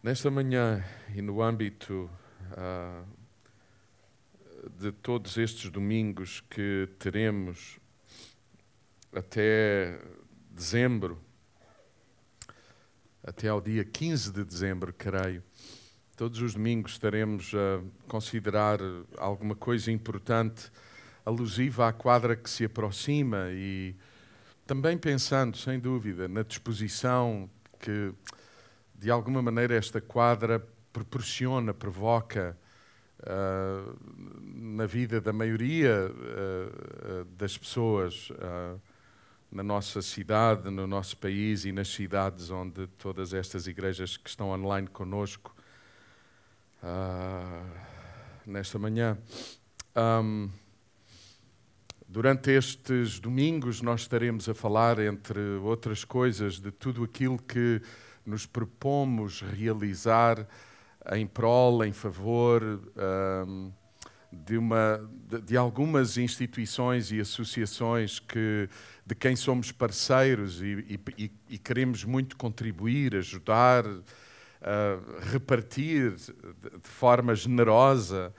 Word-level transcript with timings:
Nesta 0.00 0.30
manhã 0.30 0.84
e 1.12 1.20
no 1.20 1.42
âmbito 1.42 2.08
uh, 2.52 3.04
de 4.78 4.92
todos 4.92 5.36
estes 5.36 5.68
domingos 5.72 6.40
que 6.48 6.88
teremos 7.00 7.80
até 9.12 10.00
dezembro, 10.52 11.18
até 13.24 13.48
ao 13.48 13.60
dia 13.60 13.84
15 13.84 14.30
de 14.30 14.44
dezembro, 14.44 14.94
creio, 14.96 15.42
todos 16.16 16.40
os 16.42 16.54
domingos 16.54 16.92
estaremos 16.92 17.52
a 17.52 17.82
considerar 18.06 18.78
alguma 19.16 19.56
coisa 19.56 19.90
importante 19.90 20.70
alusiva 21.26 21.88
à 21.88 21.92
quadra 21.92 22.36
que 22.36 22.48
se 22.48 22.64
aproxima 22.64 23.48
e 23.50 23.96
também 24.64 24.96
pensando, 24.96 25.56
sem 25.56 25.80
dúvida, 25.80 26.28
na 26.28 26.44
disposição 26.44 27.50
que 27.80 28.14
de 28.98 29.10
alguma 29.10 29.40
maneira 29.40 29.76
esta 29.76 30.00
quadra 30.00 30.58
proporciona, 30.92 31.72
provoca 31.72 32.58
uh, 33.20 33.96
na 34.42 34.86
vida 34.86 35.20
da 35.20 35.32
maioria 35.32 36.10
uh, 36.10 37.24
das 37.36 37.56
pessoas 37.56 38.30
uh, 38.30 38.80
na 39.52 39.62
nossa 39.62 40.02
cidade, 40.02 40.68
no 40.68 40.86
nosso 40.86 41.16
país 41.16 41.64
e 41.64 41.70
nas 41.70 41.88
cidades 41.88 42.50
onde 42.50 42.88
todas 42.98 43.32
estas 43.32 43.68
igrejas 43.68 44.16
que 44.16 44.28
estão 44.28 44.50
online 44.50 44.88
conosco 44.88 45.54
nesta 48.46 48.78
manhã. 48.78 49.18
Um, 49.96 50.50
durante 52.06 52.50
estes 52.50 53.18
domingos, 53.18 53.82
nós 53.82 54.02
estaremos 54.02 54.48
a 54.48 54.54
falar, 54.54 54.98
entre 54.98 55.40
outras 55.62 56.04
coisas, 56.04 56.60
de 56.60 56.70
tudo 56.70 57.02
aquilo 57.02 57.38
que 57.38 57.82
nos 58.28 58.46
propomos 58.46 59.40
realizar 59.40 60.46
em 61.12 61.26
prol, 61.26 61.84
em 61.84 61.92
favor 61.92 62.62
um, 63.46 63.72
de, 64.30 64.58
uma, 64.58 65.08
de, 65.26 65.40
de, 65.40 65.56
algumas 65.56 66.18
instituições 66.18 67.10
e 67.10 67.18
associações 67.18 68.18
que, 68.18 68.68
de 69.06 69.14
quem 69.14 69.34
somos 69.34 69.72
parceiros 69.72 70.60
e, 70.60 71.00
e, 71.16 71.32
e 71.48 71.58
queremos 71.58 72.04
muito 72.04 72.36
contribuir, 72.36 73.16
ajudar, 73.16 73.86
uh, 73.86 74.02
repartir 75.22 76.14
de, 76.14 76.32
de, 76.78 76.88
forma 76.88 77.34
generosa 77.34 78.34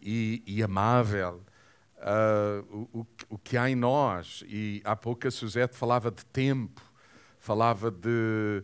e, 0.00 0.42
e 0.46 0.62
amável. 0.62 1.42
Uh, 1.98 2.88
o, 2.92 3.06
o, 3.28 3.36
que 3.36 3.56
há 3.56 3.68
em 3.68 3.74
nós. 3.74 4.44
E 4.46 4.80
há 4.84 4.94
pouco 4.94 5.26
a 5.26 5.30
Suzette 5.32 5.76
falava 5.76 6.12
de 6.12 6.24
tempo, 6.26 6.80
falava 7.40 7.90
de, 7.90 8.62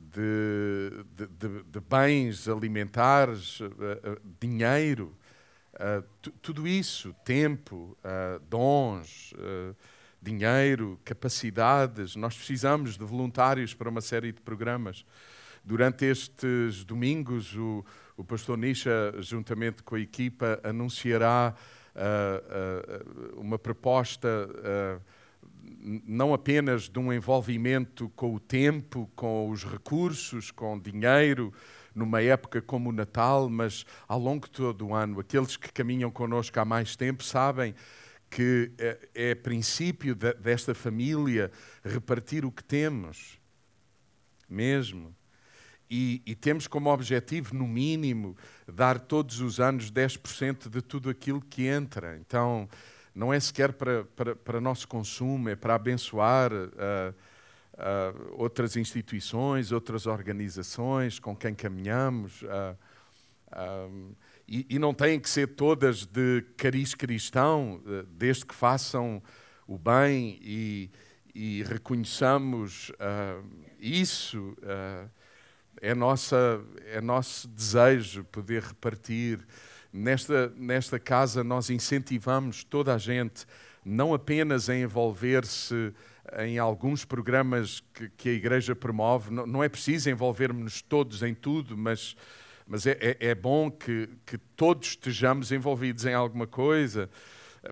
de, 0.00 1.04
de, 1.14 1.62
de 1.64 1.80
bens 1.80 2.48
alimentares, 2.48 3.60
uh, 3.60 3.66
uh, 3.66 4.20
dinheiro, 4.40 5.16
uh, 5.74 6.30
tudo 6.42 6.66
isso, 6.66 7.14
tempo, 7.24 7.96
dons, 8.48 9.34
dinheiro, 10.20 10.98
capacidades. 11.04 12.16
Nós 12.16 12.36
precisamos 12.36 12.96
de 12.96 13.04
voluntários 13.04 13.74
para 13.74 13.88
uma 13.88 14.00
série 14.00 14.32
de 14.32 14.40
programas. 14.40 15.04
Durante 15.64 16.04
estes 16.04 16.84
domingos, 16.84 17.54
o, 17.56 17.84
o 18.16 18.24
pastor 18.24 18.56
Nisha, 18.56 19.14
juntamente 19.18 19.82
com 19.82 19.96
a 19.96 20.00
equipa, 20.00 20.60
anunciará 20.62 21.54
uma 23.36 23.58
proposta 23.58 24.28
não 26.06 26.32
apenas 26.34 26.88
de 26.88 26.98
um 26.98 27.12
envolvimento 27.12 28.08
com 28.10 28.34
o 28.34 28.40
tempo, 28.40 29.10
com 29.14 29.50
os 29.50 29.64
recursos, 29.64 30.50
com 30.50 30.78
dinheiro, 30.78 31.52
numa 31.94 32.20
época 32.22 32.60
como 32.60 32.90
o 32.90 32.92
Natal, 32.92 33.48
mas 33.48 33.86
ao 34.06 34.18
longo 34.18 34.46
de 34.46 34.52
todo 34.52 34.86
o 34.86 34.94
ano. 34.94 35.18
Aqueles 35.18 35.56
que 35.56 35.72
caminham 35.72 36.10
connosco 36.10 36.58
há 36.60 36.64
mais 36.64 36.94
tempo 36.94 37.24
sabem 37.24 37.74
que 38.28 38.70
é, 38.78 39.08
é 39.14 39.34
princípio 39.34 40.14
de, 40.14 40.34
desta 40.34 40.74
família 40.74 41.50
repartir 41.84 42.44
o 42.44 42.52
que 42.52 42.62
temos, 42.62 43.40
mesmo. 44.48 45.14
E, 45.88 46.20
e, 46.26 46.34
temos 46.34 46.66
como 46.66 46.92
objetivo, 46.92 47.54
no 47.54 47.66
mínimo, 47.66 48.36
dar 48.66 48.98
todos 48.98 49.40
os 49.40 49.60
anos 49.60 49.90
10% 49.90 50.68
de 50.68 50.82
tudo 50.82 51.08
aquilo 51.08 51.40
que 51.40 51.66
entra. 51.66 52.18
Então, 52.18 52.68
não 53.16 53.32
é 53.32 53.40
sequer 53.40 53.72
para, 53.72 54.04
para, 54.04 54.36
para 54.36 54.60
nosso 54.60 54.86
consumo, 54.86 55.48
é 55.48 55.56
para 55.56 55.74
abençoar 55.74 56.52
uh, 56.52 57.14
uh, 57.72 58.34
outras 58.34 58.76
instituições, 58.76 59.72
outras 59.72 60.06
organizações 60.06 61.18
com 61.18 61.34
quem 61.34 61.54
caminhamos. 61.54 62.42
Uh, 62.42 62.76
e, 64.46 64.66
e, 64.68 64.78
não 64.78 64.92
têm 64.92 65.18
que 65.18 65.30
ser 65.30 65.46
todas 65.54 66.04
de 66.04 66.42
cariz 66.58 66.94
cristão, 66.94 67.80
desde 68.10 68.44
que 68.44 68.54
façam 68.54 69.22
o 69.66 69.78
bem 69.78 70.38
e, 70.42 70.90
e 71.34 71.62
reconheçamos 71.62 72.92
isso. 73.80 74.56
é, 75.80 75.94
nossa, 75.94 76.60
é 76.86 77.00
nosso 77.00 77.48
desejo 77.48 78.24
poder 78.24 78.62
repartir 78.62 79.40
Nesta, 79.92 80.52
nesta 80.56 80.98
casa, 80.98 81.42
nós 81.42 81.70
incentivamos 81.70 82.64
toda 82.64 82.94
a 82.94 82.98
gente, 82.98 83.46
não 83.84 84.12
apenas 84.12 84.68
a 84.68 84.76
envolver-se 84.76 85.92
em 86.38 86.58
alguns 86.58 87.04
programas 87.04 87.82
que, 87.94 88.10
que, 88.10 88.28
a 88.28 88.32
Igreja 88.32 88.74
promove, 88.74 89.32
não, 89.32 89.46
não 89.46 89.64
é 89.64 89.68
preciso 89.68 90.10
envolvermos-nos 90.10 90.82
todos 90.82 91.22
em 91.22 91.34
tudo, 91.34 91.76
mas, 91.76 92.16
mas 92.66 92.86
é, 92.86 92.98
é, 93.00 93.16
é 93.28 93.34
bom 93.34 93.70
que, 93.70 94.08
que 94.26 94.36
todos 94.36 94.88
estejamos 94.88 95.52
envolvidos 95.52 96.04
em 96.04 96.14
alguma 96.14 96.46
coisa. 96.46 97.08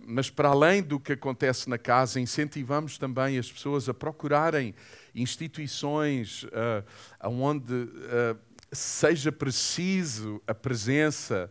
Mas, 0.02 0.30
para 0.30 0.48
além 0.48 0.82
do 0.82 0.98
que 0.98 1.12
acontece 1.12 1.68
na 1.68 1.78
casa, 1.78 2.20
incentivamos 2.20 2.98
também 2.98 3.38
as 3.38 3.50
pessoas 3.50 3.88
a 3.88 3.94
procurarem 3.94 4.74
instituições 5.14 6.44
uh, 6.44 7.28
onde 7.28 7.72
uh, 7.72 8.38
seja 8.72 9.30
preciso 9.30 10.42
a 10.46 10.54
presença 10.54 11.50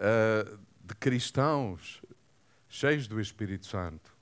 uh, 0.00 0.58
de 0.82 0.94
cristãos 0.96 2.02
cheios 2.68 3.06
do 3.06 3.20
Espírito 3.20 3.66
Santo. 3.66 4.12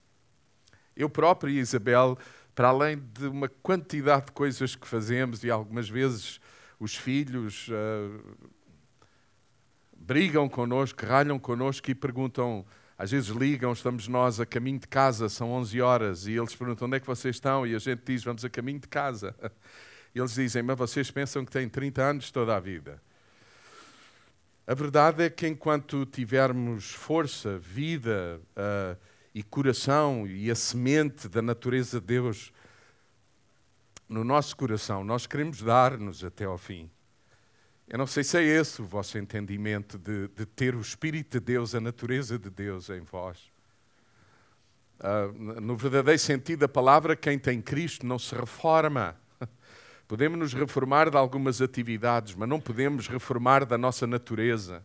Eu 0.96 1.08
próprio 1.08 1.50
e 1.50 1.58
Isabel, 1.58 2.18
para 2.54 2.68
além 2.68 2.98
de 2.98 3.26
uma 3.26 3.48
quantidade 3.48 4.26
de 4.26 4.32
coisas 4.32 4.74
que 4.74 4.86
fazemos 4.86 5.44
e 5.44 5.50
algumas 5.50 5.88
vezes 5.88 6.40
os 6.80 6.96
filhos 6.96 7.68
uh, 7.68 8.48
brigam 9.96 10.48
connosco, 10.48 11.04
ralham 11.04 11.38
connosco 11.38 11.90
e 11.90 11.94
perguntam, 11.94 12.64
às 12.96 13.10
vezes 13.10 13.28
ligam, 13.28 13.72
estamos 13.72 14.08
nós 14.08 14.40
a 14.40 14.46
caminho 14.46 14.78
de 14.78 14.88
casa, 14.88 15.28
são 15.28 15.52
11 15.52 15.80
horas, 15.80 16.26
e 16.26 16.32
eles 16.32 16.54
perguntam 16.54 16.86
onde 16.86 16.96
é 16.96 17.00
que 17.00 17.06
vocês 17.06 17.36
estão, 17.36 17.66
e 17.66 17.74
a 17.74 17.78
gente 17.78 18.02
diz, 18.04 18.24
vamos 18.24 18.44
a 18.44 18.48
caminho 18.48 18.80
de 18.80 18.88
casa. 18.88 19.34
E 20.14 20.18
eles 20.18 20.34
dizem, 20.34 20.62
mas 20.62 20.78
vocês 20.78 21.10
pensam 21.10 21.44
que 21.44 21.52
têm 21.52 21.68
30 21.68 22.02
anos 22.02 22.30
toda 22.30 22.56
a 22.56 22.60
vida. 22.60 23.00
A 24.68 24.74
verdade 24.74 25.24
é 25.24 25.30
que 25.30 25.48
enquanto 25.48 26.04
tivermos 26.04 26.92
força, 26.92 27.58
vida 27.58 28.38
uh, 28.54 28.94
e 29.34 29.42
coração 29.42 30.26
e 30.26 30.50
a 30.50 30.54
semente 30.54 31.26
da 31.26 31.40
natureza 31.40 31.98
de 31.98 32.06
Deus 32.06 32.52
no 34.06 34.22
nosso 34.22 34.54
coração, 34.54 35.02
nós 35.02 35.26
queremos 35.26 35.62
dar-nos 35.62 36.22
até 36.22 36.44
ao 36.44 36.58
fim. 36.58 36.90
Eu 37.88 37.96
não 37.96 38.06
sei 38.06 38.22
se 38.22 38.36
é 38.36 38.42
esse 38.42 38.82
o 38.82 38.84
vosso 38.84 39.16
entendimento 39.16 39.96
de, 39.96 40.28
de 40.28 40.44
ter 40.44 40.74
o 40.74 40.82
Espírito 40.82 41.40
de 41.40 41.46
Deus, 41.46 41.74
a 41.74 41.80
natureza 41.80 42.38
de 42.38 42.50
Deus 42.50 42.90
em 42.90 43.00
vós. 43.00 43.50
Uh, 45.00 45.32
no 45.62 45.78
verdadeiro 45.78 46.18
sentido 46.18 46.60
da 46.60 46.68
palavra, 46.68 47.16
quem 47.16 47.38
tem 47.38 47.62
Cristo 47.62 48.04
não 48.04 48.18
se 48.18 48.34
reforma. 48.34 49.16
Podemos 50.08 50.38
nos 50.38 50.54
reformar 50.54 51.10
de 51.10 51.18
algumas 51.18 51.60
atividades, 51.60 52.34
mas 52.34 52.48
não 52.48 52.58
podemos 52.58 53.06
reformar 53.06 53.66
da 53.66 53.76
nossa 53.76 54.06
natureza 54.06 54.82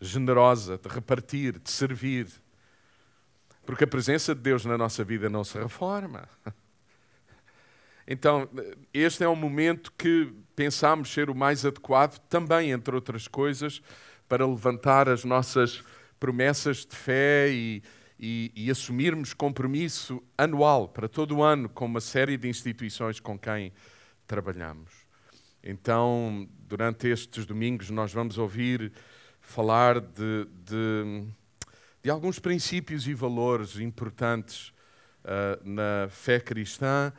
generosa, 0.00 0.76
de 0.76 0.88
repartir, 0.88 1.60
de 1.60 1.70
servir. 1.70 2.26
Porque 3.64 3.84
a 3.84 3.86
presença 3.86 4.34
de 4.34 4.40
Deus 4.40 4.64
na 4.64 4.76
nossa 4.76 5.04
vida 5.04 5.30
não 5.30 5.44
se 5.44 5.56
reforma. 5.56 6.28
Então, 8.12 8.48
este 8.92 9.22
é 9.22 9.28
um 9.28 9.36
momento 9.36 9.92
que 9.96 10.34
pensamos 10.56 11.12
ser 11.12 11.30
o 11.30 11.34
mais 11.34 11.64
adequado, 11.64 12.18
também, 12.28 12.72
entre 12.72 12.92
outras 12.92 13.28
coisas, 13.28 13.80
para 14.28 14.44
levantar 14.44 15.08
as 15.08 15.24
nossas 15.24 15.84
promessas 16.18 16.84
de 16.84 16.96
fé 16.96 17.48
e, 17.50 17.80
e, 18.18 18.50
e 18.56 18.70
assumirmos 18.72 19.32
compromisso 19.32 20.20
anual 20.36 20.88
para 20.88 21.08
todo 21.08 21.36
o 21.36 21.42
ano 21.44 21.68
com 21.68 21.84
uma 21.84 22.00
série 22.00 22.36
de 22.36 22.48
instituições 22.48 23.20
com 23.20 23.38
quem 23.38 23.72
trabalhamos. 24.30 24.92
Então, 25.60 26.48
durante 26.68 27.08
estes 27.08 27.44
domingos, 27.44 27.90
nós 27.90 28.12
vamos 28.12 28.38
ouvir 28.38 28.92
falar 29.40 30.00
de, 30.00 30.46
de, 30.64 31.26
de 32.00 32.08
alguns 32.08 32.38
princípios 32.38 33.08
e 33.08 33.12
valores 33.12 33.76
importantes 33.80 34.68
uh, 35.24 35.68
na 35.68 36.08
fé 36.08 36.38
cristã. 36.38 37.12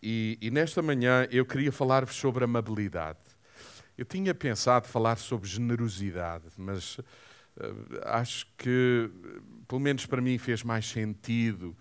E, 0.00 0.38
e, 0.40 0.48
nesta 0.48 0.80
manhã 0.80 1.26
eu 1.28 1.44
queria 1.44 1.72
falar-vos 1.72 2.14
sobre 2.14 2.44
amabilidade. 2.44 3.18
Eu 3.98 4.04
tinha 4.04 4.32
pensado 4.32 4.86
falar 4.86 5.16
sobre 5.16 5.48
generosidade, 5.48 6.44
mas 6.56 6.98
uh, 6.98 7.04
acho 8.04 8.46
que, 8.56 9.10
pelo 9.66 9.80
menos 9.80 10.06
para 10.06 10.22
mim, 10.22 10.38
fez 10.38 10.62
mais 10.62 10.86
sentido 10.86 11.76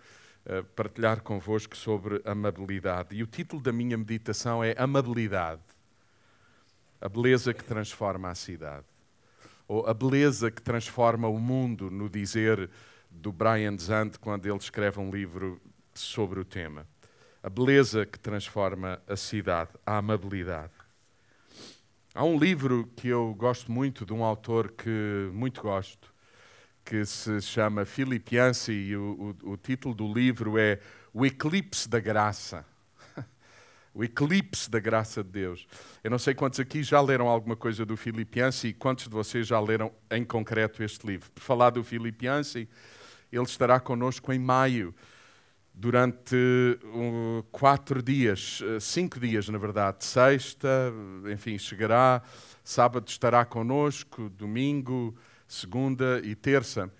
partilhar 0.76 1.22
convosco 1.22 1.76
sobre 1.76 2.22
amabilidade. 2.26 3.16
E 3.16 3.24
o 3.24 3.28
título 3.28 3.62
da 3.62 3.72
minha 3.72 3.98
meditação 3.98 4.64
é 4.64 4.76
Amabilidade 4.78 5.62
a 7.04 7.10
beleza 7.10 7.54
que 7.54 7.66
transforma 7.66 8.30
a 8.30 8.36
cidade. 8.36 8.86
Ou 9.68 9.86
a 9.86 9.94
beleza 9.94 10.50
que 10.50 10.62
transforma 10.62 11.28
o 11.28 11.38
mundo, 11.38 11.92
no 11.92 12.10
dizer 12.10 12.70
do 13.12 13.30
Brian 13.30 13.78
Zant, 13.78 14.18
quando 14.20 14.46
ele 14.46 14.58
escreve 14.58 15.02
um 15.02 15.12
livro 15.12 15.62
sobre 15.94 16.40
o 16.40 16.46
tema. 16.46 16.88
A 17.44 17.50
beleza 17.50 18.06
que 18.06 18.18
transforma 18.18 19.02
a 19.06 19.18
cidade, 19.18 19.72
a 19.86 19.98
amabilidade. 19.98 20.72
Há 22.16 22.24
um 22.24 22.40
livro 22.40 22.90
que 22.96 23.10
eu 23.10 23.34
gosto 23.34 23.70
muito, 23.70 24.06
de 24.06 24.14
um 24.14 24.24
autor 24.24 24.72
que 24.72 25.30
muito 25.34 25.62
gosto, 25.62 26.13
que 26.84 27.06
se 27.06 27.42
chama 27.42 27.86
Philip 27.86 28.36
e 28.70 28.96
o, 28.96 29.36
o, 29.44 29.52
o 29.52 29.58
título 29.58 29.96
do 29.96 30.12
livro 30.12 30.58
é 30.58 30.80
O 31.14 31.26
Eclipse 31.26 31.88
da 31.88 32.00
Graça. 32.00 32.66
o 33.94 34.04
eclipse 34.04 34.70
da 34.70 34.80
graça 34.80 35.24
de 35.24 35.30
Deus. 35.30 35.68
Eu 36.04 36.10
não 36.10 36.18
sei 36.18 36.34
quantos 36.34 36.60
aqui 36.60 36.82
já 36.82 37.00
leram 37.00 37.28
alguma 37.28 37.56
coisa 37.56 37.86
do 37.86 37.96
Philip 37.96 38.40
e 38.64 38.74
quantos 38.74 39.06
de 39.06 39.12
vocês 39.12 39.46
já 39.48 39.60
leram 39.60 39.92
em 40.10 40.26
concreto 40.26 40.84
este 40.84 41.06
livro. 41.06 41.30
Por 41.32 41.42
falar 41.42 41.70
do 41.70 41.84
Philip 41.84 42.26
ele 42.26 43.44
estará 43.44 43.80
connosco 43.80 44.34
em 44.34 44.40
maio 44.40 44.94
durante 45.74 46.36
uh, 46.36 47.44
quatro 47.52 48.02
dias, 48.02 48.62
uh, 48.62 48.80
cinco 48.80 49.20
dias, 49.20 49.50
na 49.50 49.58
verdade. 49.58 50.06
Sexta, 50.06 50.94
enfim, 51.32 51.58
chegará. 51.58 52.22
Sábado 52.64 53.08
estará 53.08 53.44
connosco, 53.44 54.30
domingo, 54.30 55.16
segunda 55.48 56.22
e 56.24 56.36
terça. 56.36 56.92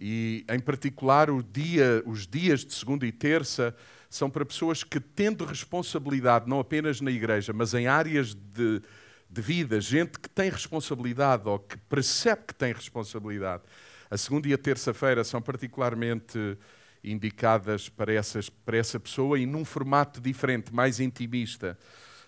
E, 0.00 0.44
em 0.48 0.60
particular, 0.60 1.28
dia, 1.42 2.02
os 2.06 2.26
dias 2.26 2.64
de 2.64 2.74
segunda 2.74 3.06
e 3.06 3.12
terça 3.12 3.74
são 4.10 4.30
para 4.30 4.44
pessoas 4.44 4.84
que, 4.84 5.00
tendo 5.00 5.44
responsabilidade, 5.44 6.48
não 6.48 6.60
apenas 6.60 7.00
na 7.00 7.10
igreja, 7.10 7.52
mas 7.52 7.74
em 7.74 7.86
áreas 7.86 8.34
de, 8.34 8.80
de 9.28 9.42
vida, 9.42 9.80
gente 9.80 10.18
que 10.18 10.28
tem 10.28 10.50
responsabilidade 10.50 11.48
ou 11.48 11.58
que 11.58 11.76
percebe 11.76 12.42
que 12.48 12.54
tem 12.54 12.72
responsabilidade. 12.72 13.62
A 14.10 14.16
segunda 14.16 14.48
e 14.48 14.52
a 14.52 14.58
terça-feira 14.58 15.24
são 15.24 15.42
particularmente 15.42 16.56
indicadas 17.02 17.88
para, 17.88 18.12
essas, 18.12 18.48
para 18.48 18.76
essa 18.76 18.98
pessoa 18.98 19.38
e 19.38 19.46
num 19.46 19.64
formato 19.64 20.20
diferente, 20.20 20.72
mais 20.72 21.00
intimista. 21.00 21.78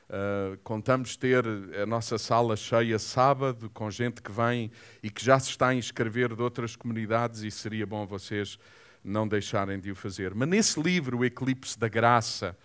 Uh, 0.09 0.57
contamos 0.63 1.17
ter 1.17 1.45
a 1.83 1.85
nossa 1.85 2.17
sala 2.17 2.57
cheia 2.57 2.99
sábado, 2.99 3.69
com 3.71 3.91
gente 3.91 4.23
que 4.23 4.31
vem 4.31 4.71
e 5.03 5.11
que 5.11 5.25
já 5.25 5.39
se 5.39 5.51
está 5.51 5.69
a 5.69 5.75
inscrever 5.75 6.35
de 6.35 6.43
outras 6.43 6.77
comunidades, 6.77 7.43
e 7.43 7.51
seria 7.51 7.85
bom 7.85 8.07
vocês 8.07 8.59
não 9.03 9.27
deixarem 9.27 9.81
de 9.81 9.91
o 9.91 9.97
fazer. 9.97 10.35
Mas 10.35 10.49
nesse 10.49 10.81
livro, 10.81 11.19
O 11.19 11.25
Eclipse 11.25 11.79
da 11.79 11.89
Graça, 11.89 12.57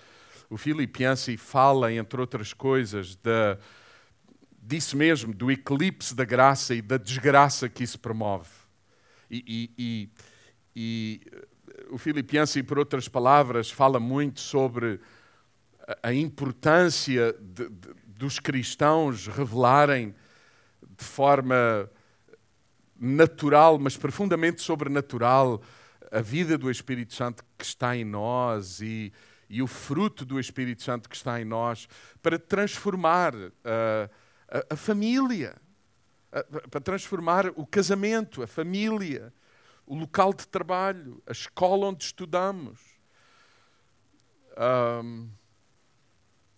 o 0.51 0.57
Philip 0.57 1.01
Yancey 1.01 1.37
fala, 1.37 1.93
entre 1.93 2.19
outras 2.19 2.53
coisas, 2.53 3.15
da, 3.15 3.57
disso 4.61 4.97
mesmo, 4.97 5.33
do 5.33 5.49
eclipse 5.49 6.13
da 6.13 6.25
graça 6.25 6.75
e 6.75 6.81
da 6.81 6.97
desgraça 6.97 7.69
que 7.69 7.83
isso 7.83 7.97
promove. 7.97 8.49
E, 9.29 9.71
e, 9.77 10.09
e, 10.75 11.21
e 11.21 11.21
o 11.89 12.63
por 12.65 12.77
outras 12.77 13.07
palavras, 13.07 13.71
fala 13.71 13.97
muito 13.97 14.41
sobre 14.41 14.99
a 16.01 16.13
importância 16.13 17.33
de, 17.33 17.69
de, 17.69 17.93
dos 18.07 18.39
cristãos 18.39 19.27
revelarem 19.27 20.15
de 20.97 21.03
forma 21.03 21.89
natural, 22.99 23.79
mas 23.79 23.97
profundamente 23.97 24.61
sobrenatural, 24.61 25.61
a 26.11 26.21
vida 26.21 26.57
do 26.57 26.69
Espírito 26.69 27.13
Santo 27.13 27.43
que 27.57 27.65
está 27.65 27.95
em 27.95 28.03
nós 28.03 28.81
e, 28.81 29.11
e 29.49 29.61
o 29.61 29.67
fruto 29.67 30.23
do 30.25 30.39
Espírito 30.39 30.83
Santo 30.83 31.09
que 31.09 31.15
está 31.15 31.41
em 31.41 31.45
nós 31.45 31.87
para 32.21 32.37
transformar 32.37 33.33
uh, 33.33 33.49
a, 34.47 34.73
a, 34.73 34.75
família, 34.75 35.55
para 36.69 36.81
transformar 36.81 37.47
o 37.55 37.65
casamento, 37.65 38.43
a 38.43 38.47
família, 38.47 39.33
o 39.85 39.95
local 39.95 40.33
de 40.33 40.47
trabalho, 40.47 41.23
a 41.25 41.31
escola 41.31 41.87
onde 41.87 42.03
estudamos, 42.03 42.79
um, 45.03 45.29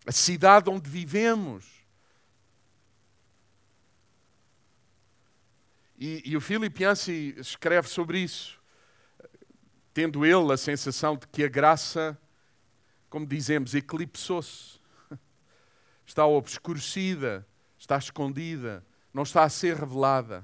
a 0.06 0.12
cidade 0.12 0.70
onde 0.70 0.90
vivemos. 0.90 1.66
E, 5.98 6.22
e 6.26 6.36
o 6.36 6.42
Philip 6.42 6.84
Yancey 6.84 7.36
escreve 7.38 7.88
sobre 7.88 8.20
isso, 8.20 8.60
tendo 9.94 10.26
ele 10.26 10.52
a 10.52 10.58
sensação 10.58 11.16
de 11.16 11.28
que 11.28 11.44
a 11.44 11.48
graça, 11.48 12.18
como 13.10 13.26
dizemos, 13.26 13.74
eclipsou-se, 13.74 14.80
está 16.06 16.26
obscurecida, 16.26 17.48
está 17.78 17.98
escondida, 17.98 18.86
não 19.14 19.24
está 19.24 19.44
a 19.44 19.50
ser 19.50 19.78
revelada. 19.78 20.44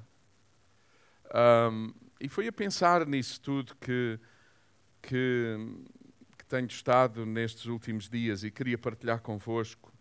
Um, 1.33 1.93
e 2.21 2.29
foi 2.29 2.47
a 2.47 2.53
pensar 2.53 3.05
nisso 3.05 3.41
tudo 3.41 3.75
que, 3.75 4.19
que 5.01 5.57
tenho 6.49 6.65
estado 6.65 7.27
nestes 7.27 7.67
últimos 7.67 8.09
dias 8.09 8.43
e 8.43 8.49
queria 8.49 8.77
partilhar 8.77 9.21
convosco 9.21 9.93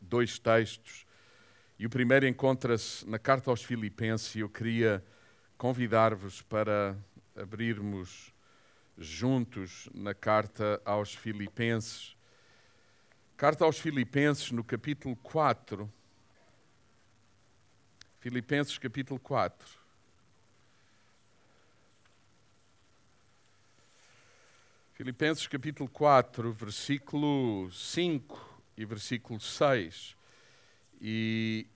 dois 0.00 0.36
textos. 0.36 1.06
E 1.78 1.86
o 1.86 1.90
primeiro 1.90 2.26
encontra-se 2.26 3.08
na 3.08 3.20
carta 3.20 3.50
aos 3.50 3.62
Filipenses 3.62 4.34
e 4.34 4.40
eu 4.40 4.48
queria 4.48 5.02
convidar-vos 5.56 6.42
para 6.42 6.98
abrirmos 7.36 8.34
juntos 8.98 9.88
na 9.94 10.12
carta 10.12 10.82
aos 10.84 11.14
Filipenses. 11.14 12.16
Carta 13.36 13.64
aos 13.64 13.78
Filipenses, 13.78 14.50
no 14.50 14.64
capítulo 14.64 15.14
4. 15.16 15.90
Filipenses, 18.18 18.76
capítulo 18.76 19.20
4. 19.20 19.83
Filipenses 25.04 25.46
capítulo 25.46 25.86
4, 25.90 26.50
versículo 26.54 27.70
5 27.70 28.62
e 28.74 28.86
versículo 28.86 29.38
6. 29.38 30.16
E 30.98 31.66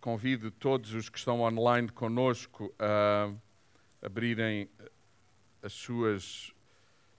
convido 0.00 0.50
todos 0.50 0.94
os 0.94 1.10
que 1.10 1.18
estão 1.18 1.42
online 1.42 1.90
conosco 1.90 2.74
a 2.78 3.30
abrirem 4.00 4.70
as 5.62 5.74
suas 5.74 6.50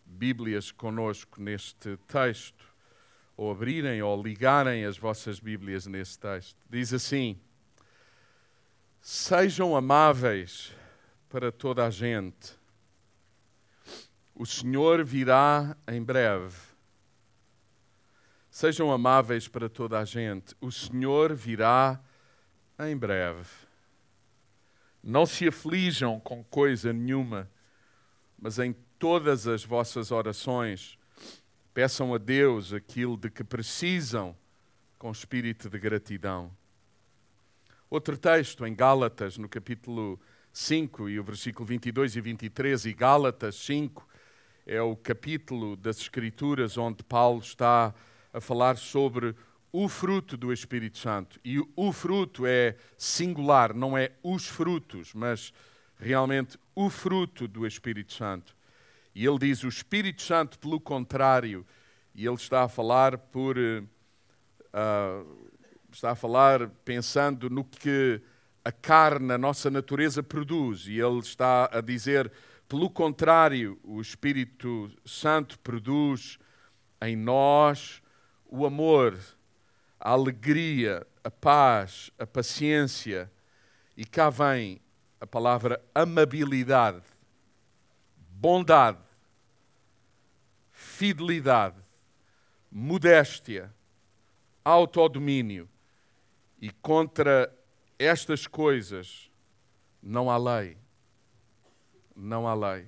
Bíblias 0.03 0.71
conosco 0.71 1.39
neste 1.39 1.97
texto, 2.07 2.65
ou 3.37 3.51
abrirem 3.51 4.01
ou 4.01 4.19
ligarem 4.19 4.85
as 4.85 4.97
vossas 4.97 5.39
Bíblias 5.39 5.85
nesse 5.85 6.17
texto. 6.17 6.57
Diz 6.67 6.91
assim: 6.91 7.39
Sejam 8.99 9.75
amáveis 9.75 10.75
para 11.29 11.51
toda 11.51 11.85
a 11.85 11.91
gente 11.91 12.58
o 14.39 14.45
Senhor 14.45 15.03
virá 15.03 15.75
em 15.85 16.01
breve. 16.01 16.55
Sejam 18.49 18.89
amáveis 18.89 19.49
para 19.49 19.67
toda 19.67 19.99
a 19.99 20.05
gente. 20.05 20.55
O 20.61 20.71
Senhor 20.71 21.35
virá 21.35 22.01
em 22.79 22.95
breve. 22.95 23.49
Não 25.03 25.25
se 25.25 25.45
aflijam 25.49 26.21
com 26.21 26.41
coisa 26.41 26.93
nenhuma, 26.93 27.51
mas 28.41 28.57
em 28.59 28.73
todas 28.97 29.45
as 29.45 29.65
vossas 29.65 30.09
orações 30.09 30.97
peçam 31.73 32.13
a 32.13 32.17
Deus 32.17 32.71
aquilo 32.71 33.17
de 33.17 33.29
que 33.29 33.43
precisam 33.43 34.33
com 34.97 35.11
espírito 35.11 35.69
de 35.69 35.77
gratidão. 35.77 36.49
Outro 37.89 38.17
texto 38.17 38.65
em 38.65 38.73
Gálatas, 38.73 39.37
no 39.37 39.49
capítulo 39.49 40.17
5 40.53 41.09
e 41.09 41.19
o 41.19 41.23
versículo 41.25 41.65
22 41.65 42.15
e 42.15 42.21
23, 42.21 42.85
e 42.85 42.93
Gálatas 42.93 43.55
5, 43.55 44.07
é 44.69 44.79
o 44.79 44.95
capítulo 44.95 45.75
das 45.75 45.97
Escrituras 45.97 46.77
onde 46.77 47.03
Paulo 47.03 47.39
está 47.39 47.91
a 48.31 48.39
falar 48.39 48.77
sobre 48.77 49.35
o 49.71 49.89
fruto 49.89 50.37
do 50.37 50.53
Espírito 50.53 50.99
Santo. 50.99 51.39
E 51.43 51.59
o 51.75 51.91
fruto 51.91 52.45
é 52.45 52.75
singular, 52.95 53.73
não 53.73 53.97
é 53.97 54.11
os 54.21 54.45
frutos, 54.45 55.11
mas 55.15 55.51
realmente 55.97 56.55
o 56.75 56.87
fruto 56.87 57.47
do 57.47 57.65
Espírito 57.65 58.13
Santo. 58.13 58.55
E 59.15 59.25
ele 59.25 59.39
diz: 59.39 59.63
o 59.63 59.67
Espírito 59.67 60.21
Santo, 60.21 60.59
pelo 60.59 60.79
contrário, 60.79 61.65
e 62.13 62.27
ele 62.27 62.35
está 62.35 62.63
a 62.63 62.69
falar 62.69 63.17
por. 63.17 63.57
Uh, 63.57 65.49
está 65.91 66.11
a 66.11 66.15
falar 66.15 66.69
pensando 66.85 67.49
no 67.49 67.63
que 67.63 68.21
a 68.63 68.71
carne, 68.71 69.33
a 69.33 69.37
nossa 69.37 69.71
natureza 69.71 70.21
produz, 70.21 70.85
e 70.85 70.99
ele 70.99 71.17
está 71.17 71.67
a 71.73 71.81
dizer 71.81 72.31
pelo 72.69 72.87
contrário, 72.87 73.79
o 73.83 73.99
Espírito 73.99 74.91
Santo 75.03 75.57
produz 75.57 76.37
em 77.01 77.15
nós 77.15 77.99
o 78.45 78.63
amor, 78.63 79.17
a 79.99 80.11
alegria, 80.11 81.05
a 81.23 81.31
paz, 81.31 82.11
a 82.19 82.27
paciência, 82.27 83.29
e 83.97 84.05
cá 84.05 84.29
vem 84.29 84.79
a 85.19 85.25
palavra 85.25 85.83
amabilidade, 85.95 87.01
bondade, 88.29 88.99
fidelidade, 90.71 91.75
modéstia, 92.71 93.73
autodomínio. 94.63 95.67
E 96.61 96.69
contra 96.69 97.51
estas 97.97 98.45
coisas 98.45 99.31
não 100.03 100.29
há 100.29 100.37
lei. 100.37 100.78
Não 102.21 102.45
há 102.45 102.53
lei. 102.53 102.85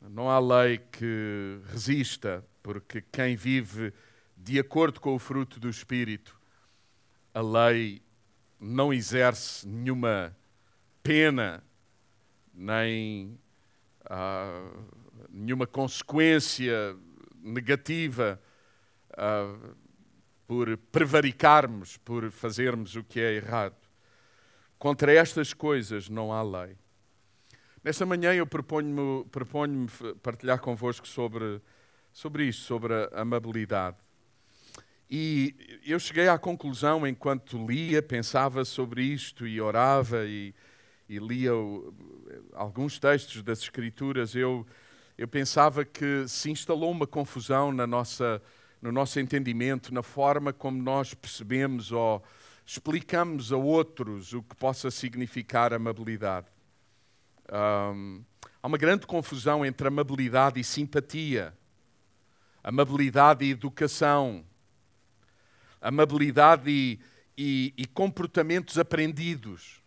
Não 0.00 0.30
há 0.30 0.38
lei 0.38 0.78
que 0.78 1.60
resista, 1.66 2.42
porque 2.62 3.02
quem 3.12 3.36
vive 3.36 3.92
de 4.34 4.58
acordo 4.58 4.98
com 4.98 5.14
o 5.14 5.18
fruto 5.18 5.60
do 5.60 5.68
Espírito, 5.68 6.40
a 7.34 7.42
lei 7.42 8.02
não 8.58 8.94
exerce 8.94 9.68
nenhuma 9.68 10.34
pena, 11.02 11.62
nem 12.54 13.38
ah, 14.06 14.70
nenhuma 15.28 15.66
consequência 15.66 16.96
negativa 17.42 18.40
ah, 19.18 19.54
por 20.46 20.78
prevaricarmos, 20.90 21.98
por 21.98 22.30
fazermos 22.30 22.96
o 22.96 23.04
que 23.04 23.20
é 23.20 23.34
errado. 23.34 23.76
Contra 24.78 25.12
estas 25.12 25.52
coisas 25.52 26.08
não 26.08 26.32
há 26.32 26.42
lei. 26.42 26.78
Nesta 27.86 28.04
manhã 28.04 28.34
eu 28.34 28.44
proponho-me 28.44 29.24
proponho 29.26 29.86
partilhar 30.20 30.58
convosco 30.58 31.06
sobre, 31.06 31.62
sobre 32.12 32.46
isto, 32.46 32.64
sobre 32.64 32.92
a 32.92 33.20
amabilidade. 33.20 33.96
E 35.08 35.54
eu 35.86 36.00
cheguei 36.00 36.26
à 36.26 36.36
conclusão, 36.36 37.06
enquanto 37.06 37.64
lia, 37.64 38.02
pensava 38.02 38.64
sobre 38.64 39.04
isto 39.04 39.46
e 39.46 39.60
orava 39.60 40.24
e, 40.26 40.52
e 41.08 41.20
lia 41.20 41.54
o, 41.54 41.94
alguns 42.54 42.98
textos 42.98 43.40
das 43.40 43.60
Escrituras, 43.60 44.34
eu, 44.34 44.66
eu 45.16 45.28
pensava 45.28 45.84
que 45.84 46.26
se 46.26 46.50
instalou 46.50 46.90
uma 46.90 47.06
confusão 47.06 47.70
na 47.70 47.86
nossa, 47.86 48.42
no 48.82 48.90
nosso 48.90 49.20
entendimento, 49.20 49.94
na 49.94 50.02
forma 50.02 50.52
como 50.52 50.82
nós 50.82 51.14
percebemos 51.14 51.92
ou 51.92 52.20
explicamos 52.66 53.52
a 53.52 53.56
outros 53.56 54.32
o 54.32 54.42
que 54.42 54.56
possa 54.56 54.90
significar 54.90 55.72
amabilidade. 55.72 56.55
Um, 57.52 58.24
há 58.62 58.66
uma 58.66 58.78
grande 58.78 59.06
confusão 59.06 59.64
entre 59.64 59.86
amabilidade 59.86 60.58
e 60.58 60.64
simpatia, 60.64 61.56
amabilidade 62.62 63.44
e 63.44 63.50
educação, 63.50 64.44
amabilidade 65.80 66.70
e, 66.70 67.00
e, 67.36 67.74
e 67.76 67.86
comportamentos 67.86 68.78
aprendidos. 68.78 69.80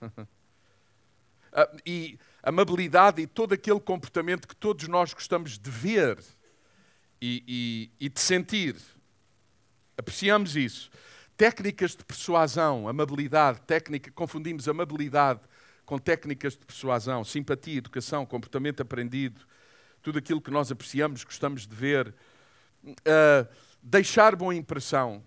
Ah, 1.56 1.70
e 1.86 2.18
amabilidade 2.42 3.22
e 3.22 3.28
todo 3.28 3.52
aquele 3.52 3.78
comportamento 3.78 4.48
que 4.48 4.56
todos 4.56 4.88
nós 4.88 5.14
gostamos 5.14 5.56
de 5.56 5.70
ver 5.70 6.18
e, 7.22 7.44
e, 7.46 8.06
e 8.06 8.08
de 8.08 8.20
sentir. 8.20 8.74
Apreciamos 9.96 10.56
isso. 10.56 10.90
Técnicas 11.36 11.92
de 11.94 12.04
persuasão, 12.04 12.88
amabilidade, 12.88 13.60
técnica, 13.60 14.10
confundimos 14.10 14.68
amabilidade 14.68 15.38
com 15.84 15.98
técnicas 15.98 16.54
de 16.54 16.64
persuasão, 16.64 17.24
simpatia, 17.24 17.78
educação, 17.78 18.24
comportamento 18.24 18.80
aprendido, 18.80 19.40
tudo 20.02 20.18
aquilo 20.18 20.40
que 20.40 20.50
nós 20.50 20.70
apreciamos, 20.70 21.24
gostamos 21.24 21.66
de 21.66 21.74
ver. 21.74 22.14
Uh, 22.84 23.48
deixar 23.82 24.34
boa 24.34 24.54
impressão. 24.54 25.22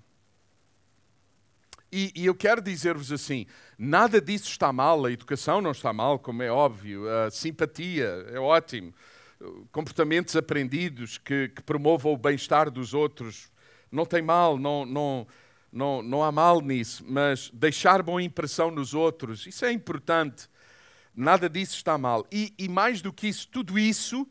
E, 1.91 2.11
e 2.15 2.25
eu 2.25 2.35
quero 2.35 2.61
dizer-vos 2.61 3.11
assim: 3.11 3.45
nada 3.77 4.19
disso 4.19 4.49
está 4.49 4.73
mal, 4.73 5.05
a 5.05 5.11
educação 5.11 5.61
não 5.61 5.71
está 5.71 5.93
mal, 5.93 6.19
como 6.19 6.43
é 6.43 6.51
óbvio, 6.51 7.09
a 7.09 7.31
simpatia 7.31 8.05
é 8.31 8.39
ótimo, 8.39 8.93
comportamentos 9.71 10.35
aprendidos 10.35 11.17
que, 11.17 11.49
que 11.49 11.61
promovam 11.61 12.11
o 12.11 12.17
bem-estar 12.17 12.69
dos 12.69 12.93
outros, 12.93 13.49
não 13.91 14.05
tem 14.05 14.21
mal, 14.21 14.57
não, 14.57 14.85
não, 14.85 15.27
não, 15.77 16.01
não 16.01 16.23
há 16.23 16.31
mal 16.31 16.59
nisso, 16.59 17.05
mas 17.07 17.51
deixar 17.53 18.01
boa 18.01 18.21
impressão 18.21 18.71
nos 18.71 18.95
outros, 18.95 19.45
isso 19.45 19.63
é 19.63 19.71
importante, 19.71 20.49
nada 21.15 21.47
disso 21.47 21.75
está 21.75 21.97
mal. 21.99 22.25
E, 22.31 22.51
e 22.57 22.67
mais 22.67 22.99
do 22.99 23.13
que 23.13 23.27
isso, 23.27 23.47
tudo 23.47 23.77
isso 23.77 24.27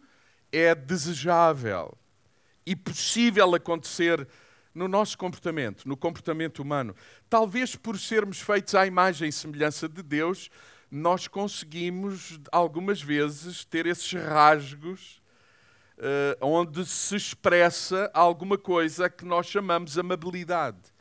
é 0.50 0.74
desejável 0.74 1.96
e 2.66 2.74
possível 2.74 3.54
acontecer 3.54 4.26
no 4.74 4.88
nosso 4.88 5.16
comportamento, 5.16 5.88
no 5.88 5.96
comportamento 5.96 6.58
humano. 6.58 6.94
Talvez 7.30 7.76
por 7.76 7.96
sermos 7.96 8.40
feitos 8.40 8.74
à 8.74 8.84
imagem 8.84 9.28
e 9.28 9.32
semelhança 9.32 9.88
de 9.88 10.02
Deus, 10.02 10.50
nós 10.90 11.28
conseguimos 11.28 12.40
algumas 12.50 13.00
vezes 13.00 13.64
ter 13.64 13.86
esses 13.86 14.12
rasgos 14.12 15.22
uh, 15.96 16.44
onde 16.44 16.84
se 16.84 17.14
expressa 17.14 18.10
alguma 18.12 18.58
coisa 18.58 19.08
que 19.08 19.24
nós 19.24 19.46
chamamos 19.46 19.96
amabilidade. 19.96 20.95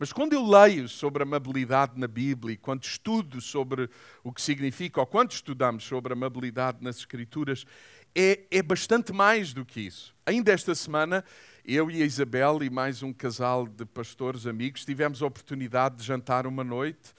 Mas 0.00 0.14
quando 0.14 0.32
eu 0.32 0.42
leio 0.42 0.88
sobre 0.88 1.22
amabilidade 1.22 2.00
na 2.00 2.08
Bíblia, 2.08 2.56
quando 2.56 2.84
estudo 2.84 3.38
sobre 3.38 3.90
o 4.24 4.32
que 4.32 4.40
significa, 4.40 4.98
ou 4.98 5.06
quando 5.06 5.32
estudamos 5.32 5.84
sobre 5.84 6.14
amabilidade 6.14 6.78
nas 6.80 6.96
Escrituras, 6.96 7.66
é, 8.14 8.40
é 8.50 8.62
bastante 8.62 9.12
mais 9.12 9.52
do 9.52 9.62
que 9.62 9.82
isso. 9.82 10.14
Ainda 10.24 10.52
esta 10.52 10.74
semana, 10.74 11.22
eu 11.66 11.90
e 11.90 12.02
a 12.02 12.06
Isabel 12.06 12.62
e 12.62 12.70
mais 12.70 13.02
um 13.02 13.12
casal 13.12 13.66
de 13.66 13.84
pastores 13.84 14.46
amigos 14.46 14.86
tivemos 14.86 15.22
a 15.22 15.26
oportunidade 15.26 15.96
de 15.96 16.04
jantar 16.04 16.46
uma 16.46 16.64
noite 16.64 17.12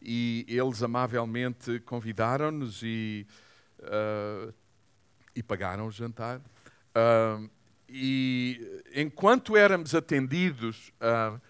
e 0.00 0.46
eles 0.48 0.80
amavelmente 0.80 1.80
convidaram-nos 1.80 2.84
e, 2.84 3.26
uh, 3.80 4.54
e 5.34 5.42
pagaram 5.42 5.88
o 5.88 5.90
jantar. 5.90 6.38
Uh, 6.38 7.50
e 7.88 8.80
enquanto 8.94 9.56
éramos 9.56 9.92
atendidos, 9.92 10.92
uh, 11.00 11.40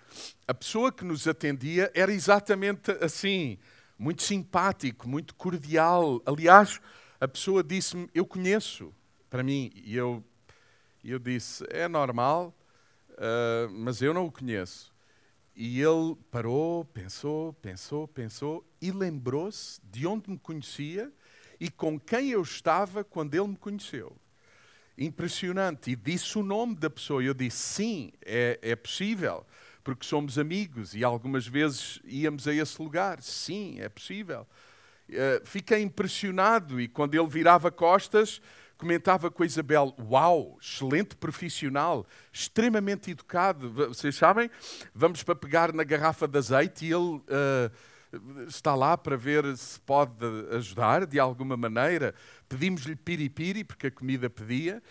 a 0.46 0.54
pessoa 0.54 0.92
que 0.92 1.04
nos 1.04 1.26
atendia 1.28 1.90
era 1.94 2.12
exatamente 2.12 2.90
assim, 3.00 3.58
muito 3.98 4.22
simpático, 4.22 5.08
muito 5.08 5.34
cordial. 5.34 6.22
Aliás, 6.24 6.80
a 7.20 7.26
pessoa 7.26 7.62
disse-me: 7.62 8.08
Eu 8.14 8.24
conheço, 8.24 8.94
para 9.28 9.42
mim, 9.42 9.70
e 9.74 9.96
eu, 9.96 10.24
eu 11.04 11.18
disse: 11.18 11.64
É 11.70 11.88
normal, 11.88 12.54
uh, 13.10 13.70
mas 13.70 14.00
eu 14.00 14.14
não 14.14 14.26
o 14.26 14.32
conheço. 14.32 14.92
E 15.54 15.80
ele 15.80 16.16
parou, 16.30 16.84
pensou, 16.84 17.52
pensou, 17.54 18.06
pensou 18.06 18.64
e 18.80 18.92
lembrou-se 18.92 19.80
de 19.82 20.06
onde 20.06 20.30
me 20.30 20.38
conhecia 20.38 21.12
e 21.58 21.68
com 21.68 21.98
quem 21.98 22.30
eu 22.30 22.42
estava 22.42 23.02
quando 23.02 23.34
ele 23.34 23.48
me 23.48 23.56
conheceu. 23.56 24.16
Impressionante. 24.96 25.90
E 25.90 25.96
disse 25.96 26.38
o 26.38 26.42
nome 26.42 26.76
da 26.76 26.88
pessoa. 26.88 27.22
Eu 27.22 27.34
disse: 27.34 27.58
Sim, 27.58 28.12
é, 28.24 28.58
é 28.62 28.76
possível, 28.76 29.44
porque 29.82 30.06
somos 30.06 30.38
amigos 30.38 30.94
e 30.94 31.02
algumas 31.02 31.46
vezes 31.46 32.00
íamos 32.04 32.46
a 32.46 32.52
esse 32.52 32.80
lugar. 32.82 33.22
Sim, 33.22 33.80
é 33.80 33.88
possível. 33.88 34.46
Uh, 35.08 35.44
fiquei 35.44 35.80
impressionado 35.80 36.80
e 36.80 36.86
quando 36.86 37.14
ele 37.14 37.26
virava 37.26 37.70
costas, 37.70 38.42
comentava 38.76 39.30
com 39.30 39.42
a 39.42 39.46
Isabel: 39.46 39.94
Uau, 40.10 40.58
excelente 40.60 41.16
profissional, 41.16 42.06
extremamente 42.32 43.10
educado. 43.10 43.70
Vocês 43.72 44.14
sabem, 44.14 44.50
vamos 44.94 45.22
para 45.22 45.34
pegar 45.34 45.72
na 45.72 45.84
garrafa 45.84 46.28
de 46.28 46.38
azeite 46.38 46.86
e 46.86 46.92
ele 46.92 47.16
uh, 47.16 47.70
está 48.46 48.74
lá 48.74 48.96
para 48.96 49.16
ver 49.16 49.56
se 49.56 49.78
pode 49.80 50.24
ajudar 50.52 51.06
de 51.06 51.18
alguma 51.18 51.56
maneira. 51.56 52.14
Pedimos-lhe 52.48 52.96
piripiri, 52.96 53.64
porque 53.64 53.88
a 53.88 53.90
comida 53.90 54.30
pedia, 54.30 54.82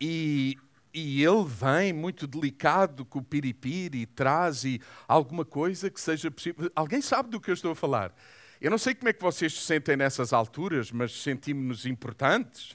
e, 0.00 0.58
e 0.98 1.22
ele 1.22 1.44
vem 1.44 1.92
muito 1.92 2.26
delicado 2.26 3.04
com 3.04 3.18
o 3.18 3.22
piripiri 3.22 3.98
e 3.98 4.06
traz 4.06 4.64
e 4.64 4.80
alguma 5.06 5.44
coisa 5.44 5.90
que 5.90 6.00
seja 6.00 6.30
possível. 6.30 6.70
Alguém 6.74 7.02
sabe 7.02 7.28
do 7.28 7.38
que 7.38 7.50
eu 7.50 7.54
estou 7.54 7.72
a 7.72 7.74
falar? 7.74 8.16
Eu 8.58 8.70
não 8.70 8.78
sei 8.78 8.94
como 8.94 9.10
é 9.10 9.12
que 9.12 9.20
vocês 9.20 9.52
se 9.52 9.60
sentem 9.60 9.94
nessas 9.94 10.32
alturas, 10.32 10.90
mas 10.90 11.12
sentimos-nos 11.12 11.84
importantes. 11.84 12.74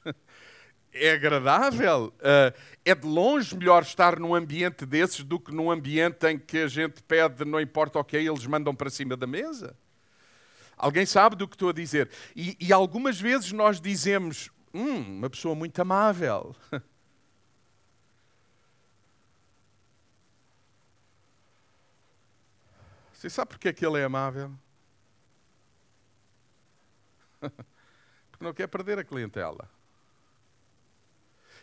é 0.94 1.13
agradável. 1.13 2.13
Uh, 2.20 2.56
é 2.86 2.94
de 2.94 3.08
longe 3.08 3.58
melhor 3.58 3.82
estar 3.82 4.20
num 4.20 4.36
ambiente 4.36 4.86
desses 4.86 5.24
do 5.24 5.40
que 5.40 5.51
num 5.51 5.72
ambiente 5.72 6.28
em 6.28 6.38
que 6.38 6.60
a 6.60 6.68
gente 6.68 7.01
pede, 7.01 7.44
não 7.44 7.60
importa 7.60 7.98
o 7.98 8.04
que 8.04 8.18
é, 8.18 8.22
eles 8.22 8.46
mandam 8.46 8.75
para 8.75 8.92
cima 8.92 9.18
da 9.18 9.25
mesa. 9.25 9.75
Alguém 10.78 11.08
sabe 11.08 11.36
do 11.36 11.48
que 11.48 11.56
estou 11.56 11.70
a 11.70 11.74
dizer? 11.74 12.08
E, 12.36 12.56
e 12.60 12.72
algumas 12.72 13.20
vezes 13.20 13.51
nós 13.51 13.82
dizemos, 13.82 14.51
hum, 14.72 15.18
uma 15.18 15.30
pessoa 15.30 15.56
muito 15.56 15.82
amável. 15.82 16.56
Você 23.22 23.30
sabe 23.30 23.50
porque 23.50 23.68
é 23.68 23.74
que 23.74 23.86
ele 23.86 24.00
é 24.00 24.04
amável? 24.04 24.51
Porque 28.32 28.44
não 28.44 28.51
quer 28.51 28.66
perder 28.66 28.98
a 28.98 29.04
clientela. 29.04 29.70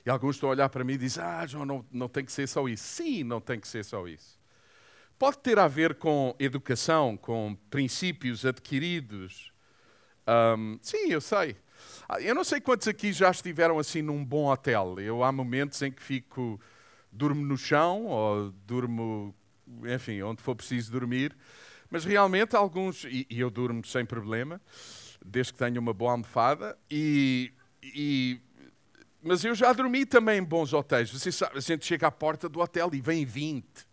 E 0.06 0.08
alguns 0.08 0.36
estão 0.36 0.50
a 0.50 0.52
olhar 0.52 0.68
para 0.68 0.84
mim 0.84 0.92
e 0.92 0.98
dizem: 0.98 1.24
Ah, 1.24 1.44
João, 1.44 1.66
não, 1.66 1.84
não 1.90 2.08
tem 2.08 2.24
que 2.24 2.30
ser 2.30 2.46
só 2.46 2.68
isso. 2.68 2.84
Sim, 2.84 3.24
não 3.24 3.40
tem 3.40 3.58
que 3.58 3.66
ser 3.66 3.84
só 3.84 4.06
isso. 4.06 4.38
pode 5.18 5.38
ter 5.38 5.58
a 5.58 5.66
ver 5.66 5.96
com 5.96 6.32
educação, 6.38 7.16
com 7.16 7.56
princípios 7.68 8.46
adquiridos. 8.46 9.52
Um, 10.28 10.78
sim, 10.80 11.10
eu 11.10 11.20
sei. 11.20 11.56
Ah, 12.08 12.20
eu 12.20 12.36
não 12.36 12.44
sei 12.44 12.60
quantos 12.60 12.86
aqui 12.86 13.12
já 13.12 13.32
estiveram 13.32 13.80
assim 13.80 14.00
num 14.00 14.24
bom 14.24 14.46
hotel. 14.46 15.00
Eu 15.00 15.24
há 15.24 15.32
momentos 15.32 15.82
em 15.82 15.90
que 15.90 16.00
fico, 16.00 16.60
durmo 17.10 17.44
no 17.44 17.58
chão 17.58 18.06
ou 18.06 18.52
durmo, 18.64 19.34
enfim, 19.94 20.22
onde 20.22 20.42
for 20.42 20.54
preciso 20.54 20.90
dormir. 20.92 21.36
Mas 21.90 22.04
realmente 22.04 22.54
alguns, 22.54 23.04
e, 23.04 23.26
e 23.30 23.40
eu 23.40 23.50
durmo 23.50 23.84
sem 23.86 24.04
problema, 24.04 24.60
desde 25.24 25.52
que 25.52 25.58
tenha 25.58 25.80
uma 25.80 25.92
boa 25.92 26.12
almofada, 26.12 26.78
e, 26.90 27.52
e 27.82 28.40
mas 29.22 29.44
eu 29.44 29.54
já 29.54 29.72
dormi 29.72 30.06
também 30.06 30.38
em 30.38 30.44
bons 30.44 30.72
hotéis. 30.72 31.10
Você 31.10 31.32
sabe, 31.32 31.58
a 31.58 31.60
gente 31.60 31.84
chega 31.84 32.06
à 32.06 32.10
porta 32.10 32.48
do 32.48 32.60
hotel 32.60 32.90
e 32.92 33.00
vem 33.00 33.24
20 33.24 33.88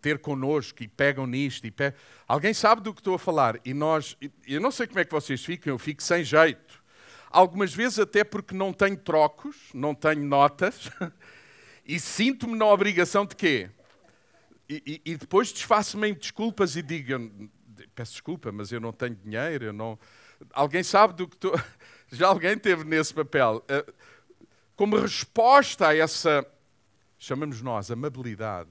ter 0.00 0.18
connosco 0.18 0.82
e 0.82 0.88
pegam 0.88 1.26
nisto. 1.26 1.66
E 1.66 1.70
pe... 1.70 1.94
Alguém 2.28 2.52
sabe 2.52 2.82
do 2.82 2.92
que 2.92 3.00
estou 3.00 3.14
a 3.14 3.18
falar? 3.18 3.58
E 3.64 3.72
nós, 3.72 4.16
eu 4.46 4.60
não 4.60 4.70
sei 4.70 4.86
como 4.86 5.00
é 5.00 5.04
que 5.04 5.10
vocês 5.10 5.42
ficam, 5.42 5.72
eu 5.72 5.78
fico 5.78 6.02
sem 6.02 6.22
jeito. 6.22 6.84
Algumas 7.30 7.74
vezes 7.74 7.98
até 7.98 8.22
porque 8.22 8.54
não 8.54 8.70
tenho 8.70 8.98
trocos, 8.98 9.56
não 9.72 9.94
tenho 9.94 10.22
notas, 10.22 10.90
e 11.84 11.98
sinto-me 11.98 12.56
na 12.56 12.66
obrigação 12.66 13.24
de 13.24 13.34
quê? 13.34 13.70
E, 14.86 15.02
e, 15.04 15.16
depois 15.16 15.52
desfaço-me 15.52 16.08
em 16.08 16.14
desculpas 16.14 16.76
e 16.76 16.82
digo, 16.82 17.50
peço 17.94 18.12
desculpa, 18.12 18.50
mas 18.50 18.72
eu 18.72 18.80
não 18.80 18.92
tenho 18.92 19.14
dinheiro, 19.14 19.66
eu 19.66 19.72
não... 19.72 19.98
Alguém 20.52 20.82
sabe 20.82 21.14
do 21.14 21.28
que 21.28 21.36
estou... 21.36 21.52
Já 22.10 22.28
alguém 22.28 22.56
teve 22.56 22.84
nesse 22.84 23.12
papel. 23.12 23.64
Eh, 23.68 23.84
como 24.76 24.96
resposta 24.96 25.88
a 25.88 25.96
essa, 25.96 26.46
chamamos 27.18 27.60
nós, 27.60 27.90
amabilidade, 27.90 28.70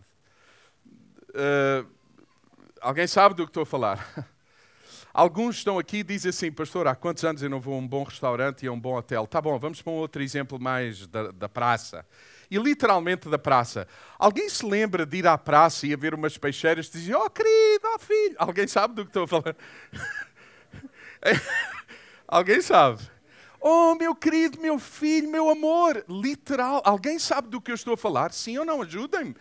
Uh, 1.34 1.90
alguém 2.80 3.08
sabe 3.08 3.34
do 3.34 3.44
que 3.44 3.50
estou 3.50 3.64
a 3.64 3.66
falar? 3.66 4.08
Alguns 5.12 5.58
estão 5.58 5.78
aqui 5.78 5.98
e 5.98 6.04
dizem 6.04 6.30
assim, 6.30 6.52
pastor, 6.52 6.88
há 6.88 6.96
quantos 6.96 7.24
anos 7.24 7.42
eu 7.42 7.50
não 7.50 7.60
vou 7.60 7.76
a 7.76 7.78
um 7.78 7.88
bom 7.88 8.04
restaurante 8.04 8.64
e 8.64 8.68
a 8.68 8.72
um 8.72 8.80
bom 8.80 8.96
hotel? 8.96 9.28
Tá 9.28 9.40
bom, 9.40 9.58
vamos 9.60 9.82
para 9.82 9.94
um 9.94 9.96
outro 9.96 10.24
exemplo 10.24 10.60
mais 10.60 11.06
da, 11.08 11.32
da 11.32 11.50
praça. 11.50 12.06
E 12.50 12.58
literalmente 12.58 13.30
da 13.30 13.40
praça. 13.40 13.88
Alguém 14.18 14.50
se 14.50 14.66
lembra 14.66 15.06
de 15.06 15.18
ir 15.18 15.28
à 15.28 15.38
praça 15.38 15.88
e 15.88 15.94
haver 15.94 16.14
umas 16.14 16.38
peixeiras 16.38 16.88
que 16.88 16.98
dizem, 16.98 17.16
oh 17.16 17.30
querido, 17.30 17.88
oh 17.96 18.00
filho. 18.00 18.36
Alguém 18.38 18.68
sabe 18.68 18.96
do 18.96 19.04
que 19.04 19.10
estou 19.10 19.24
a 19.24 19.28
falar? 19.28 19.56
Alguém 22.28 22.62
sabe? 22.62 23.02
Oh, 23.60 23.96
meu 23.96 24.14
querido, 24.14 24.60
meu 24.60 24.78
filho, 24.78 25.30
meu 25.30 25.50
amor. 25.50 26.04
Literal. 26.10 26.82
Alguém 26.84 27.18
sabe 27.18 27.48
do 27.48 27.62
que 27.62 27.72
eu 27.72 27.76
estou 27.76 27.94
a 27.94 27.98
falar? 27.98 28.34
Sim 28.34 28.58
ou 28.58 28.66
não? 28.66 28.82
Ajudem-me. 28.82 29.36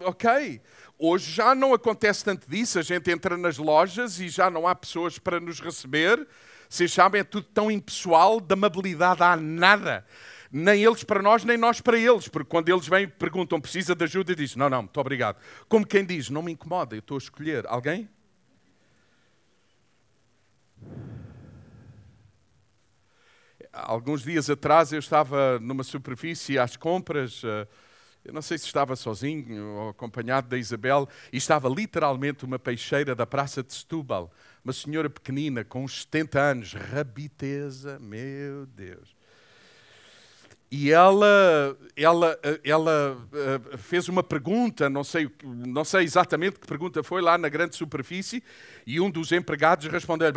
ok. 0.00 0.60
Hoje 1.02 1.32
já 1.32 1.54
não 1.54 1.72
acontece 1.72 2.22
tanto 2.22 2.46
disso, 2.46 2.78
a 2.78 2.82
gente 2.82 3.10
entra 3.10 3.34
nas 3.34 3.56
lojas 3.56 4.20
e 4.20 4.28
já 4.28 4.50
não 4.50 4.68
há 4.68 4.74
pessoas 4.74 5.18
para 5.18 5.40
nos 5.40 5.58
receber. 5.58 6.28
Vocês 6.68 6.92
sabem, 6.92 7.22
é 7.22 7.24
tudo 7.24 7.46
tão 7.54 7.70
impessoal, 7.70 8.38
de 8.38 8.52
amabilidade 8.52 9.22
há 9.22 9.34
nada. 9.34 10.04
Nem 10.50 10.82
eles 10.82 11.04
para 11.04 11.22
nós, 11.22 11.44
nem 11.44 11.56
nós 11.56 11.80
para 11.80 11.98
eles. 11.98 12.28
Porque 12.28 12.48
quando 12.48 12.68
eles 12.68 12.88
vêm 12.88 13.08
perguntam, 13.08 13.60
precisa 13.60 13.94
de 13.94 14.04
ajuda, 14.04 14.32
e 14.32 14.34
diz, 14.34 14.56
não, 14.56 14.68
não, 14.68 14.82
muito 14.82 15.00
obrigado. 15.00 15.36
Como 15.68 15.86
quem 15.86 16.04
diz, 16.04 16.28
não 16.30 16.42
me 16.42 16.52
incomoda, 16.52 16.94
eu 16.94 17.00
estou 17.00 17.16
a 17.16 17.18
escolher. 17.18 17.64
Alguém? 17.66 18.08
Alguns 23.72 24.22
dias 24.22 24.50
atrás 24.50 24.92
eu 24.92 24.98
estava 24.98 25.58
numa 25.60 25.84
superfície 25.84 26.58
às 26.58 26.76
compras... 26.76 27.42
Uh, 27.44 27.66
eu 28.24 28.34
não 28.34 28.42
sei 28.42 28.58
se 28.58 28.66
estava 28.66 28.94
sozinho 28.96 29.64
ou 29.64 29.88
acompanhado 29.90 30.48
da 30.48 30.58
Isabel, 30.58 31.08
e 31.32 31.38
estava 31.38 31.68
literalmente 31.68 32.44
uma 32.44 32.58
peixeira 32.58 33.14
da 33.14 33.26
Praça 33.26 33.62
de 33.62 33.72
Setúbal, 33.72 34.30
uma 34.62 34.72
senhora 34.72 35.08
pequenina, 35.08 35.64
com 35.64 35.84
uns 35.84 36.02
70 36.02 36.38
anos, 36.38 36.72
rabiteza, 36.74 37.98
meu 37.98 38.66
Deus. 38.66 39.16
E 40.72 40.92
ela, 40.92 41.76
ela, 41.96 42.38
ela 42.62 43.16
uh, 43.72 43.76
fez 43.76 44.08
uma 44.08 44.22
pergunta, 44.22 44.88
não 44.88 45.02
sei, 45.02 45.28
não 45.42 45.84
sei 45.84 46.04
exatamente 46.04 46.60
que 46.60 46.66
pergunta 46.66 47.02
foi, 47.02 47.20
lá 47.20 47.36
na 47.36 47.48
grande 47.48 47.74
superfície, 47.74 48.40
e 48.86 49.00
um 49.00 49.10
dos 49.10 49.32
empregados 49.32 49.86
respondeu 49.88 50.28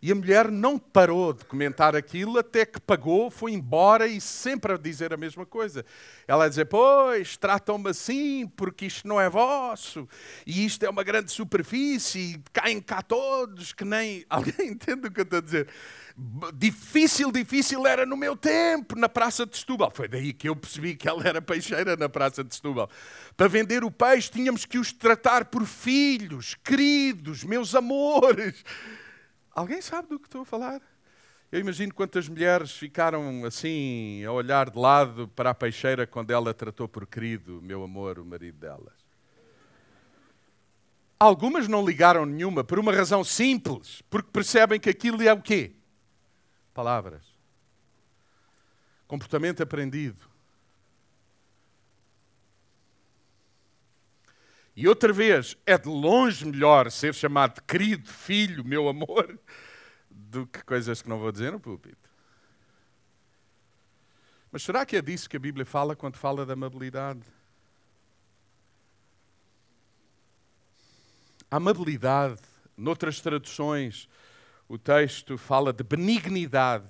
e 0.00 0.12
a 0.12 0.14
mulher 0.14 0.50
não 0.50 0.78
parou 0.78 1.32
de 1.32 1.44
comentar 1.44 1.96
aquilo 1.96 2.38
até 2.38 2.64
que 2.64 2.80
pagou, 2.80 3.30
foi 3.30 3.52
embora 3.52 4.06
e 4.06 4.20
sempre 4.20 4.74
a 4.74 4.76
dizer 4.76 5.12
a 5.12 5.16
mesma 5.16 5.44
coisa. 5.44 5.84
Ela 6.26 6.44
a 6.44 6.48
dizer: 6.48 6.66
Pois, 6.66 7.36
tratam-me 7.36 7.90
assim 7.90 8.46
porque 8.56 8.86
isto 8.86 9.08
não 9.08 9.20
é 9.20 9.28
vosso 9.28 10.08
e 10.46 10.64
isto 10.64 10.84
é 10.84 10.90
uma 10.90 11.02
grande 11.02 11.32
superfície 11.32 12.34
e 12.34 12.42
caem 12.52 12.80
cá 12.80 13.02
todos 13.02 13.72
que 13.72 13.84
nem. 13.84 14.24
Alguém 14.30 14.68
entende 14.68 15.08
o 15.08 15.10
que 15.10 15.20
eu 15.20 15.24
estou 15.24 15.38
a 15.38 15.42
dizer? 15.42 15.68
Difícil, 16.54 17.30
difícil 17.30 17.86
era 17.86 18.04
no 18.04 18.16
meu 18.16 18.36
tempo, 18.36 18.98
na 18.98 19.08
Praça 19.08 19.46
de 19.46 19.56
Setúbal. 19.56 19.92
Foi 19.94 20.08
daí 20.08 20.32
que 20.32 20.48
eu 20.48 20.56
percebi 20.56 20.96
que 20.96 21.08
ela 21.08 21.26
era 21.26 21.40
peixeira 21.40 21.96
na 21.96 22.08
Praça 22.08 22.42
de 22.42 22.54
Setúbal. 22.54 22.90
Para 23.36 23.48
vender 23.48 23.84
o 23.84 23.90
peixe 23.90 24.30
tínhamos 24.30 24.64
que 24.64 24.78
os 24.78 24.92
tratar 24.92 25.44
por 25.44 25.64
filhos, 25.64 26.56
queridos, 26.64 27.44
meus 27.44 27.74
amores. 27.74 28.64
Alguém 29.58 29.82
sabe 29.82 30.06
do 30.06 30.20
que 30.20 30.28
estou 30.28 30.42
a 30.42 30.44
falar? 30.44 30.80
Eu 31.50 31.58
imagino 31.58 31.92
quantas 31.92 32.28
mulheres 32.28 32.70
ficaram 32.70 33.44
assim, 33.44 34.22
a 34.24 34.30
olhar 34.30 34.70
de 34.70 34.78
lado 34.78 35.26
para 35.34 35.50
a 35.50 35.54
peixeira 35.54 36.06
quando 36.06 36.30
ela 36.30 36.54
tratou 36.54 36.86
por 36.86 37.04
querido, 37.04 37.60
meu 37.60 37.82
amor, 37.82 38.20
o 38.20 38.24
marido 38.24 38.56
delas. 38.56 38.94
Algumas 41.18 41.66
não 41.66 41.84
ligaram 41.84 42.24
nenhuma, 42.24 42.62
por 42.62 42.78
uma 42.78 42.92
razão 42.92 43.24
simples, 43.24 44.00
porque 44.08 44.30
percebem 44.30 44.78
que 44.78 44.90
aquilo 44.90 45.20
é 45.24 45.32
o 45.32 45.42
quê? 45.42 45.72
Palavras. 46.72 47.24
Comportamento 49.08 49.60
aprendido. 49.60 50.24
E 54.78 54.86
outra 54.86 55.12
vez, 55.12 55.56
é 55.66 55.76
de 55.76 55.88
longe 55.88 56.46
melhor 56.46 56.88
ser 56.88 57.12
chamado 57.12 57.60
querido, 57.62 58.08
filho, 58.08 58.64
meu 58.64 58.88
amor, 58.88 59.36
do 60.08 60.46
que 60.46 60.62
coisas 60.62 61.02
que 61.02 61.08
não 61.08 61.18
vou 61.18 61.32
dizer 61.32 61.50
no 61.50 61.58
púlpito. 61.58 62.08
Mas 64.52 64.62
será 64.62 64.86
que 64.86 64.96
é 64.96 65.02
disso 65.02 65.28
que 65.28 65.36
a 65.36 65.40
Bíblia 65.40 65.66
fala 65.66 65.96
quando 65.96 66.14
fala 66.14 66.46
da 66.46 66.52
amabilidade? 66.52 67.22
A 71.50 71.56
amabilidade, 71.56 72.40
noutras 72.76 73.20
traduções, 73.20 74.08
o 74.68 74.78
texto 74.78 75.36
fala 75.36 75.72
de 75.72 75.82
benignidade. 75.82 76.86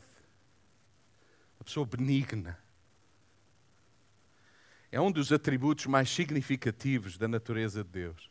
A 1.59 1.65
pessoa 1.65 1.87
benigna 1.87 2.59
é 4.91 5.01
um 5.01 5.13
dos 5.13 5.33
atributos 5.33 5.87
mais 5.87 6.09
significativos 6.09 7.19
da 7.19 7.29
natureza 7.29 7.85
de 7.85 7.91
Deus. 7.91 8.31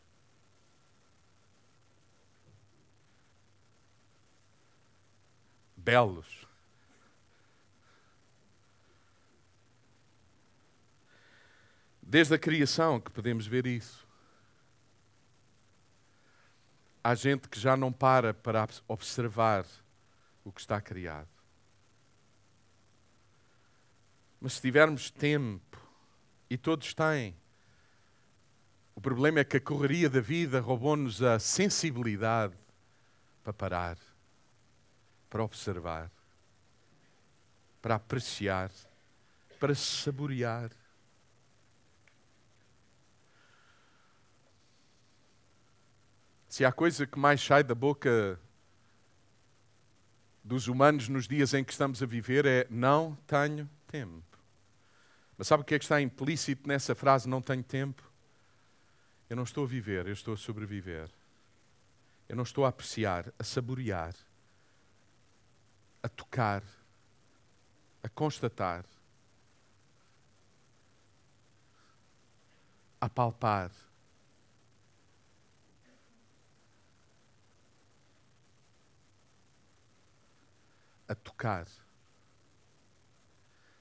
Belos. 5.76 6.48
Desde 12.02 12.34
a 12.34 12.40
criação 12.40 13.00
que 13.00 13.12
podemos 13.12 13.46
ver 13.46 13.68
isso. 13.68 14.08
Há 17.04 17.14
gente 17.16 17.48
que 17.48 17.60
já 17.60 17.78
não 17.78 17.92
para 17.92 18.34
para 18.34 18.68
observar 18.88 19.66
o 20.44 20.52
que 20.52 20.60
está 20.60 20.82
criado. 20.82 21.30
Mas 24.42 24.54
se 24.54 24.62
tivermos 24.62 25.10
tempo 25.10 25.87
e 26.50 26.58
todos 26.58 26.94
têm. 26.94 27.36
O 28.96 29.02
problema 29.02 29.40
é 29.40 29.44
que 29.44 29.58
a 29.58 29.62
correria 29.62 30.10
da 30.10 30.20
vida 30.20 30.60
roubou-nos 30.60 31.22
a 31.22 31.38
sensibilidade 31.38 32.56
para 33.44 33.54
parar, 33.54 33.98
para 35.30 35.44
observar, 35.44 36.12
para 37.82 37.96
apreciar, 37.96 38.72
para 39.60 39.76
saborear. 39.76 40.72
Se 46.50 46.66
há 46.66 46.72
coisa 46.72 47.06
que 47.06 47.20
mais 47.20 47.40
sai 47.40 47.64
da 47.64 47.76
boca 47.76 48.40
dos 50.44 50.68
humanos 50.68 51.08
nos 51.08 51.28
dias 51.28 51.54
em 51.54 51.64
que 51.64 51.72
estamos 51.72 52.02
a 52.02 52.06
viver 52.06 52.46
é 52.46 52.66
não 52.70 53.16
tenho 53.28 53.70
tempo. 53.86 54.27
Mas 55.38 55.48
sabe 55.48 55.62
o 55.62 55.66
que 55.66 55.76
é 55.76 55.80
que 55.80 55.86
está 55.86 56.02
implícito 56.02 56.68
nessa 56.68 56.96
frase? 56.96 57.30
Não 57.30 57.42
tenho 57.42 57.64
tempo. 57.64 58.04
Eu 59.30 59.36
não 59.36 59.44
estou 59.44 59.66
a 59.66 59.68
viver, 59.68 60.08
eu 60.08 60.14
estou 60.14 60.34
a 60.34 60.38
sobreviver. 60.38 61.10
Eu 62.28 62.36
não 62.36 62.44
estou 62.44 62.66
a 62.66 62.70
apreciar, 62.70 63.32
a 63.38 63.44
saborear, 63.44 64.14
a 66.02 66.10
tocar, 66.10 66.64
a 68.04 68.10
constatar. 68.10 68.84
a 73.00 73.10
palpar. 73.10 73.72
A 81.08 81.16
tocar. 81.16 81.68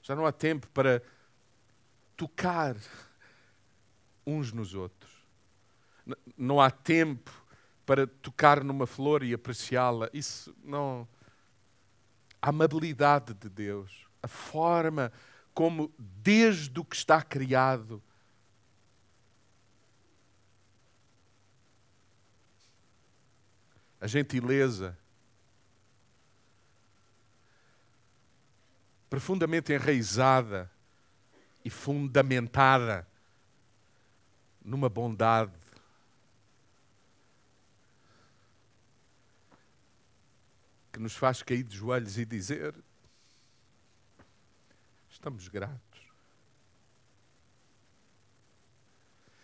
Já 0.01 0.15
não 0.15 0.25
há 0.25 0.31
tempo 0.31 0.67
para 0.69 1.01
tocar 2.17 2.75
uns 4.25 4.51
nos 4.51 4.73
outros. 4.73 5.15
Não 6.37 6.59
há 6.59 6.69
tempo 6.69 7.31
para 7.85 8.07
tocar 8.07 8.63
numa 8.63 8.87
flor 8.87 9.23
e 9.23 9.33
apreciá-la. 9.33 10.09
Isso 10.11 10.53
não. 10.63 11.07
A 12.41 12.49
amabilidade 12.49 13.33
de 13.33 13.47
Deus, 13.47 14.05
a 14.21 14.27
forma 14.27 15.11
como, 15.53 15.91
desde 15.97 16.79
o 16.79 16.83
que 16.83 16.95
está 16.95 17.21
criado, 17.21 18.01
a 23.99 24.05
gentileza, 24.05 24.97
profundamente 29.09 29.73
enraizada 29.73 30.69
e 31.67 31.69
fundamentada 31.69 33.05
numa 34.63 34.87
bondade 34.87 35.51
que 40.93 40.97
nos 40.97 41.13
faz 41.13 41.43
cair 41.43 41.63
de 41.63 41.75
joelhos 41.75 42.17
e 42.17 42.23
dizer: 42.23 42.73
Estamos 45.09 45.49
gratos. 45.49 45.77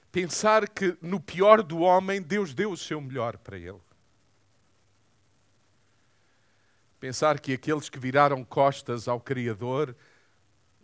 Pensar 0.10 0.70
que 0.70 0.98
no 1.02 1.20
pior 1.20 1.62
do 1.62 1.80
homem, 1.80 2.22
Deus 2.22 2.54
deu 2.54 2.72
o 2.72 2.78
seu 2.78 3.02
melhor 3.02 3.38
para 3.38 3.58
ele. 3.58 3.82
Pensar 7.02 7.38
que 7.38 7.52
aqueles 7.52 7.90
que 7.90 8.00
viraram 8.00 8.46
costas 8.46 9.10
ao 9.10 9.20
Criador, 9.20 9.94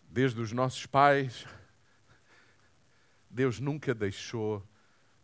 desde 0.09 0.41
os 0.41 0.51
nossos 0.51 0.85
pais, 0.85 1.45
Deus 3.29 3.59
nunca 3.59 3.93
deixou 3.93 4.67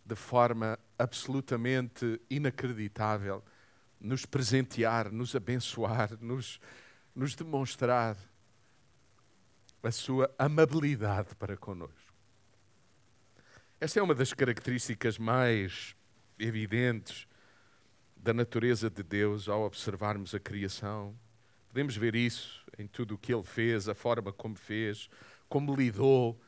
de 0.05 0.15
forma 0.15 0.77
absolutamente 0.97 2.21
inacreditável 2.29 3.43
nos 3.99 4.25
presentear, 4.25 5.11
nos 5.11 5.35
abençoar, 5.35 6.15
nos, 6.21 6.59
nos 7.15 7.35
demonstrar 7.35 8.15
a 9.81 9.91
sua 9.91 10.33
amabilidade 10.37 11.35
para 11.35 11.57
conosco. 11.57 12.13
Esta 13.79 13.99
é 13.99 14.03
uma 14.03 14.15
das 14.15 14.33
características 14.33 15.17
mais 15.17 15.95
evidentes 16.39 17.27
da 18.15 18.33
natureza 18.33 18.89
de 18.89 19.03
Deus 19.03 19.47
ao 19.47 19.63
observarmos 19.63 20.33
a 20.33 20.39
criação. 20.39 21.15
Podemos 21.75 21.97
ver 21.97 22.15
isso 22.15 22.63
em 22.79 22.87
tudo 22.87 23.15
o 23.15 23.17
que 23.17 23.33
Ele 23.33 23.43
fez, 23.43 23.89
a 23.89 23.93
forma 23.93 24.31
como 24.31 24.55
fez, 24.55 25.09
como 25.49 25.75
lidou 25.75 26.39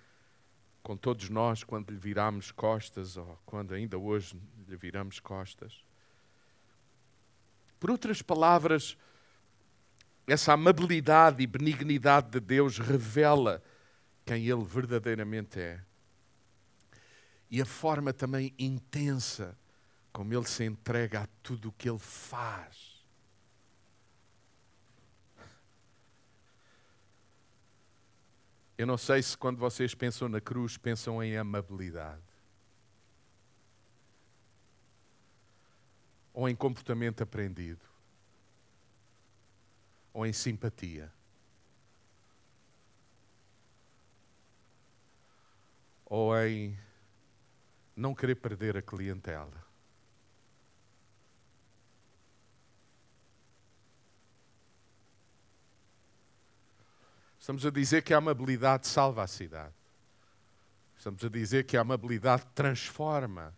com 0.81 0.95
todos 0.95 1.27
nós 1.27 1.65
quando 1.65 1.89
lhe 1.89 1.97
viramos 1.97 2.49
costas, 2.49 3.17
ou 3.17 3.37
quando 3.45 3.73
ainda 3.73 3.97
hoje 3.97 4.41
lhe 4.65 4.77
viramos 4.77 5.19
costas. 5.19 5.83
Por 7.77 7.91
outras 7.91 8.21
palavras, 8.21 8.97
essa 10.25 10.53
amabilidade 10.53 11.43
e 11.43 11.45
benignidade 11.45 12.29
de 12.29 12.39
Deus 12.39 12.77
revela 12.77 13.61
quem 14.25 14.47
Ele 14.47 14.63
verdadeiramente 14.63 15.59
é. 15.59 15.83
E 17.51 17.61
a 17.61 17.65
forma 17.65 18.13
também 18.13 18.53
intensa 18.57 19.57
como 20.13 20.33
Ele 20.33 20.47
se 20.47 20.63
entrega 20.63 21.23
a 21.23 21.27
tudo 21.43 21.67
o 21.67 21.73
que 21.73 21.89
Ele 21.89 21.99
faz. 21.99 22.96
Eu 28.77 28.85
não 28.85 28.97
sei 28.97 29.23
se 29.23 29.35
quando 29.35 29.57
vocês 29.57 29.95
pensam 29.95 30.29
na 30.29 30.39
cruz, 30.39 30.77
pensam 30.77 31.23
em 31.23 31.35
amabilidade. 31.35 32.21
Ou 36.31 36.47
em 36.47 36.55
comportamento 36.55 37.23
aprendido. 37.23 37.81
Ou 40.13 40.25
em 40.25 40.31
simpatia. 40.31 41.11
Ou 46.05 46.37
em 46.37 46.77
não 47.95 48.13
querer 48.13 48.35
perder 48.35 48.77
a 48.77 48.81
clientela. 48.81 49.66
Estamos 57.47 57.65
a 57.65 57.71
dizer 57.71 58.01
que 58.01 58.13
a 58.13 58.17
amabilidade 58.17 58.85
salva 58.87 59.23
a 59.23 59.27
cidade. 59.27 59.73
Estamos 60.97 61.23
a 61.23 61.29
dizer 61.29 61.63
que 61.63 61.77
a 61.77 61.79
amabilidade 61.79 62.45
transforma 62.53 63.55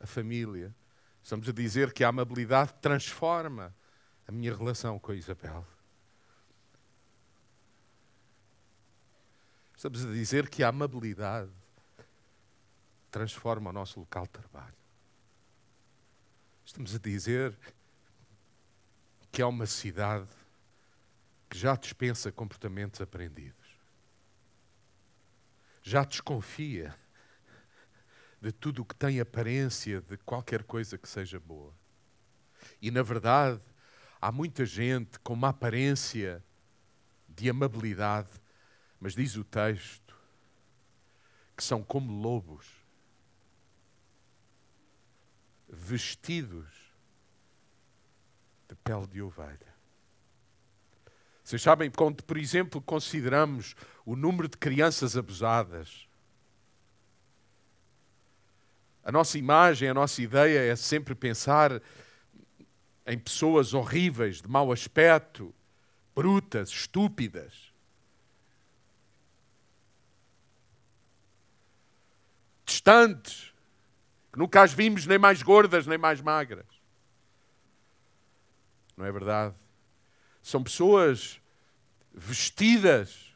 a 0.00 0.06
família. 0.08 0.74
Estamos 1.22 1.48
a 1.48 1.52
dizer 1.52 1.92
que 1.92 2.02
a 2.02 2.08
amabilidade 2.08 2.74
transforma 2.82 3.72
a 4.26 4.32
minha 4.32 4.52
relação 4.52 4.98
com 4.98 5.12
a 5.12 5.14
Isabel. 5.14 5.64
Estamos 9.76 10.04
a 10.04 10.10
dizer 10.10 10.48
que 10.48 10.64
a 10.64 10.68
amabilidade 10.70 11.52
transforma 13.08 13.70
o 13.70 13.72
nosso 13.72 14.00
local 14.00 14.24
de 14.24 14.30
trabalho. 14.30 14.74
Estamos 16.66 16.92
a 16.92 16.98
dizer 16.98 17.56
que 19.30 19.40
há 19.40 19.46
uma 19.46 19.66
cidade 19.66 20.41
que 21.52 21.58
já 21.58 21.76
dispensa 21.76 22.32
comportamentos 22.32 23.02
aprendidos. 23.02 23.78
Já 25.82 26.02
desconfia 26.02 26.98
de 28.40 28.50
tudo 28.50 28.80
o 28.80 28.84
que 28.86 28.94
tem 28.94 29.20
aparência 29.20 30.00
de 30.00 30.16
qualquer 30.16 30.62
coisa 30.64 30.96
que 30.96 31.06
seja 31.06 31.38
boa. 31.38 31.74
E, 32.80 32.90
na 32.90 33.02
verdade, 33.02 33.60
há 34.18 34.32
muita 34.32 34.64
gente 34.64 35.18
com 35.18 35.34
uma 35.34 35.50
aparência 35.50 36.42
de 37.28 37.50
amabilidade, 37.50 38.30
mas 38.98 39.14
diz 39.14 39.36
o 39.36 39.44
texto 39.44 40.18
que 41.54 41.62
são 41.62 41.84
como 41.84 42.18
lobos, 42.18 42.66
vestidos 45.68 46.94
de 48.70 48.74
pele 48.76 49.06
de 49.06 49.20
ovelha. 49.20 49.71
Vocês 51.52 51.60
sabem, 51.60 51.90
quando, 51.90 52.24
por 52.24 52.38
exemplo, 52.38 52.80
consideramos 52.80 53.76
o 54.06 54.16
número 54.16 54.48
de 54.48 54.56
crianças 54.56 55.18
abusadas, 55.18 56.08
a 59.04 59.12
nossa 59.12 59.36
imagem, 59.36 59.86
a 59.86 59.92
nossa 59.92 60.22
ideia 60.22 60.72
é 60.72 60.74
sempre 60.74 61.14
pensar 61.14 61.82
em 63.06 63.18
pessoas 63.18 63.74
horríveis, 63.74 64.40
de 64.40 64.48
mau 64.48 64.72
aspecto, 64.72 65.54
brutas, 66.14 66.70
estúpidas. 66.70 67.70
Distantes, 72.64 73.52
que 74.32 74.38
nunca 74.38 74.62
as 74.62 74.72
vimos 74.72 75.04
nem 75.04 75.18
mais 75.18 75.42
gordas 75.42 75.86
nem 75.86 75.98
mais 75.98 76.22
magras. 76.22 76.64
Não 78.96 79.04
é 79.04 79.12
verdade? 79.12 79.54
São 80.42 80.62
pessoas 80.62 81.41
vestidas 82.14 83.32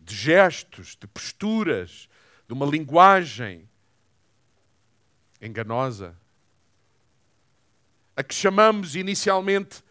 de 0.00 0.14
gestos, 0.14 0.96
de 1.00 1.06
posturas, 1.06 2.08
de 2.46 2.52
uma 2.52 2.66
linguagem 2.66 3.68
enganosa, 5.40 6.16
a 8.16 8.22
que 8.22 8.34
chamamos 8.34 8.96
inicialmente 8.96 9.82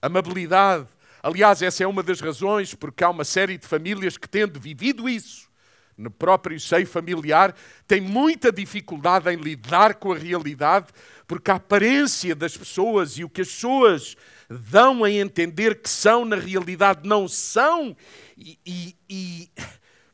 amabilidade. 0.00 0.86
Aliás, 1.22 1.60
essa 1.60 1.82
é 1.82 1.86
uma 1.86 2.02
das 2.02 2.20
razões 2.20 2.74
porque 2.74 3.02
há 3.02 3.10
uma 3.10 3.24
série 3.24 3.58
de 3.58 3.66
famílias 3.66 4.16
que, 4.16 4.28
tendo 4.28 4.60
vivido 4.60 5.08
isso 5.08 5.48
no 5.96 6.10
próprio 6.10 6.58
seio 6.60 6.86
familiar, 6.86 7.54
têm 7.86 8.00
muita 8.00 8.52
dificuldade 8.52 9.28
em 9.28 9.36
lidar 9.36 9.96
com 9.96 10.12
a 10.12 10.16
realidade, 10.16 10.86
porque 11.26 11.50
a 11.50 11.56
aparência 11.56 12.36
das 12.36 12.56
pessoas 12.56 13.18
e 13.18 13.24
o 13.24 13.28
que 13.28 13.40
as 13.40 13.48
pessoas 13.48 14.16
dão 14.48 15.04
a 15.04 15.10
entender 15.10 15.82
que 15.82 15.90
são, 15.90 16.24
na 16.24 16.36
realidade 16.36 17.06
não 17.06 17.28
são. 17.28 17.96
E, 18.36 18.58
e, 18.64 18.96
e 19.08 19.50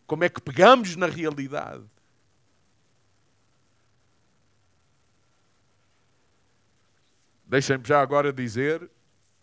como 0.06 0.24
é 0.24 0.28
que 0.28 0.40
pegamos 0.40 0.96
na 0.96 1.06
realidade? 1.06 1.84
Deixem-me 7.46 7.86
já 7.86 8.00
agora 8.00 8.32
dizer 8.32 8.90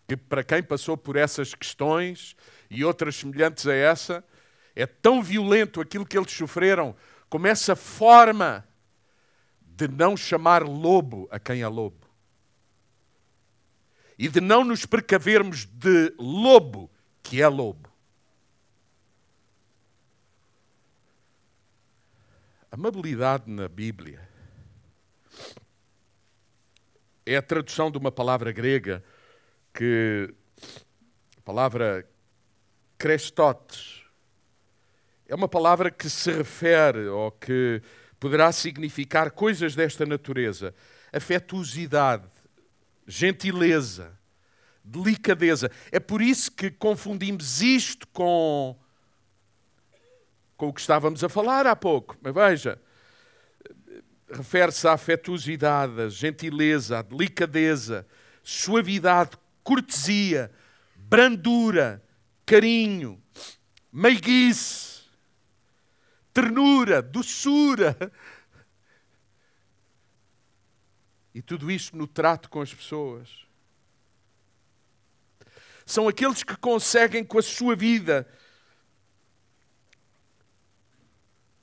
que, 0.08 0.18
para 0.18 0.44
quem 0.44 0.62
passou 0.62 0.98
por 0.98 1.16
essas 1.16 1.56
questões 1.56 2.36
e 2.70 2.84
outras 2.84 3.16
semelhantes 3.16 3.66
a 3.68 3.74
essa, 3.74 4.26
é 4.76 4.86
tão 4.86 5.24
violento 5.24 5.80
aquilo 5.80 6.06
que 6.06 6.18
eles 6.18 6.32
sofreram 6.32 6.96
como 7.30 7.48
essa 7.48 7.78
forma 7.78 8.68
de 9.62 9.88
não 9.88 10.18
chamar 10.18 10.64
lobo 10.64 11.30
a 11.32 11.40
quem 11.40 11.62
é 11.62 11.68
lobo. 11.68 12.11
E 14.22 14.30
de 14.30 14.40
não 14.40 14.64
nos 14.64 14.86
precavermos 14.86 15.66
de 15.66 16.14
lobo 16.20 16.92
que 17.24 17.42
é 17.42 17.48
lobo. 17.48 17.90
Amabilidade 22.72 23.50
na 23.50 23.68
Bíblia 23.68 24.30
é 27.26 27.36
a 27.36 27.42
tradução 27.42 27.90
de 27.90 27.98
uma 27.98 28.12
palavra 28.12 28.52
grega 28.52 29.04
que 29.74 30.32
a 31.36 31.42
palavra 31.42 32.08
crestotes 33.00 34.04
é 35.28 35.34
uma 35.34 35.48
palavra 35.48 35.90
que 35.90 36.08
se 36.08 36.32
refere 36.32 37.08
ou 37.08 37.32
que 37.32 37.82
poderá 38.20 38.52
significar 38.52 39.32
coisas 39.32 39.74
desta 39.74 40.06
natureza: 40.06 40.76
afetuosidade, 41.12 42.30
gentileza, 43.08 44.18
delicadeza. 44.84 45.72
É 45.92 46.00
por 46.00 46.22
isso 46.22 46.52
que 46.52 46.72
confundimos 46.72 47.62
isto 47.62 48.08
com, 48.10 48.78
com 50.58 50.70
o 50.70 50.74
que 50.74 50.82
estávamos 50.82 51.24
a 51.24 51.30
falar 51.30 51.68
há 51.68 51.76
pouco. 51.76 52.18
Mas 52.22 52.34
veja, 52.34 52.82
refere-se 54.32 54.88
à 54.88 54.94
afetuosidade, 54.94 56.02
à 56.02 56.10
gentileza, 56.10 57.00
à 57.00 57.02
delicadeza, 57.02 58.06
suavidade, 58.44 59.32
cortesia, 59.64 60.52
brandura, 60.96 62.02
carinho, 62.46 63.22
meiguice, 63.92 65.02
ternura, 66.34 67.02
doçura. 67.02 67.96
E 71.34 71.42
tudo 71.42 71.72
isto 71.72 71.96
no 71.96 72.08
trato 72.08 72.50
com 72.50 72.62
as 72.62 72.74
pessoas. 72.74 73.30
São 75.86 76.08
aqueles 76.08 76.44
que 76.44 76.56
conseguem, 76.56 77.24
com 77.24 77.38
a 77.38 77.42
sua 77.42 77.76
vida, 77.76 78.28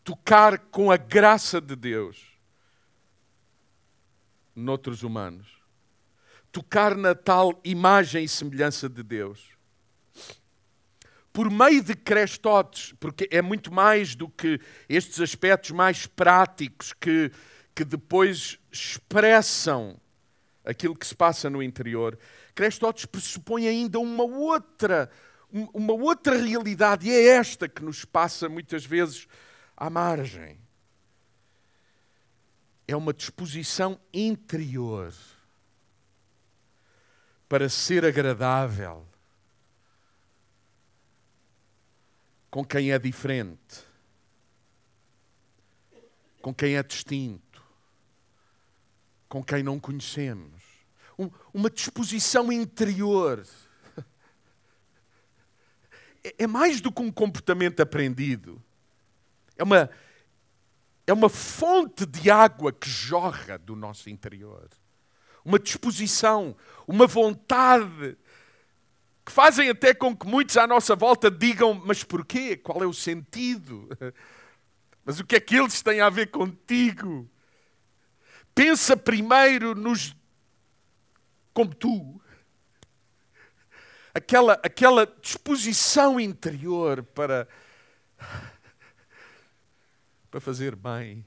tocar 0.04 0.59
com 0.59 0.90
a 0.90 0.96
graça 0.96 1.61
de 1.61 1.76
Deus 1.76 2.28
noutros 4.59 5.02
humanos. 5.02 5.46
Tocar 6.50 6.96
na 6.96 7.14
tal 7.14 7.61
imagem 7.64 8.24
e 8.24 8.28
semelhança 8.28 8.88
de 8.88 9.02
Deus. 9.02 9.50
Por 11.33 11.50
meio 11.50 11.83
de 11.83 11.94
crestotes, 11.94 12.94
porque 12.98 13.28
é 13.31 13.40
muito 13.40 13.72
mais 13.72 14.16
do 14.16 14.28
que 14.28 14.61
estes 14.88 15.20
aspectos 15.20 15.70
mais 15.70 16.07
práticos 16.07 16.92
que, 16.92 17.31
que 17.74 17.85
depois 17.85 18.59
expressam 18.70 19.96
aquilo 20.64 20.96
que 20.96 21.07
se 21.07 21.14
passa 21.14 21.48
no 21.48 21.62
interior. 21.62 22.18
Crestotes 22.54 23.07
pressupõe 23.07 23.66
ainda 23.68 23.98
uma 23.98 24.24
outra, 24.24 25.11
uma 25.50 25.92
outra 25.92 26.37
realidade, 26.37 27.09
e 27.09 27.12
é 27.12 27.28
esta 27.28 27.68
que 27.68 27.83
nos 27.83 28.04
passa 28.04 28.48
muitas 28.48 28.85
vezes 28.85 29.26
à 29.76 29.88
margem 29.88 30.59
é 32.88 32.96
uma 32.96 33.12
disposição 33.12 34.00
interior 34.12 35.14
para 37.46 37.68
ser 37.68 38.02
agradável 38.04 39.07
com 42.50 42.64
quem 42.64 42.90
é 42.90 42.98
diferente, 42.98 43.85
com 46.40 46.54
quem 46.54 46.76
é 46.76 46.83
distinto, 46.83 47.47
com 49.29 49.45
quem 49.45 49.62
não 49.62 49.79
conhecemos. 49.79 50.62
Um, 51.19 51.31
uma 51.53 51.69
disposição 51.69 52.51
interior. 52.53 53.45
É, 56.25 56.35
é 56.45 56.47
mais 56.47 56.81
do 56.81 56.91
que 56.91 57.03
um 57.03 57.12
comportamento 57.12 57.81
aprendido. 57.81 58.62
É 59.57 59.62
uma, 59.62 59.91
é 61.07 61.12
uma 61.12 61.29
fonte 61.29 62.05
de 62.05 62.31
água 62.31 62.73
que 62.73 62.88
jorra 62.88 63.59
do 63.59 63.77
nosso 63.77 64.11
interior. 64.11 64.69
Uma 65.45 65.59
disposição, 65.59 66.57
uma 66.87 67.07
vontade, 67.07 68.17
que 69.25 69.33
fazem 69.33 69.71
até 69.71 69.95
com 69.95 70.17
que 70.17 70.27
muitos 70.27 70.57
à 70.57 70.67
nossa 70.67 70.97
volta 70.97 71.31
digam: 71.31 71.81
Mas 71.85 72.03
porquê? 72.03 72.57
Qual 72.57 72.83
é 72.83 72.87
o 72.87 72.93
sentido? 72.93 73.88
Mas 75.05 75.21
o 75.21 75.25
que 75.25 75.37
é 75.37 75.41
que 75.41 75.57
eles 75.57 75.83
têm 75.83 76.01
a 76.01 76.11
ver 76.11 76.31
contigo? 76.31 77.29
Pensa 78.59 78.97
primeiro 78.97 79.73
nos. 79.73 80.16
como 81.55 81.73
tu. 81.73 82.21
Aquela, 84.12 84.55
aquela 84.55 85.07
disposição 85.07 86.18
interior 86.18 87.05
para 87.05 87.47
para 90.29 90.40
fazer 90.40 90.75
bem, 90.75 91.25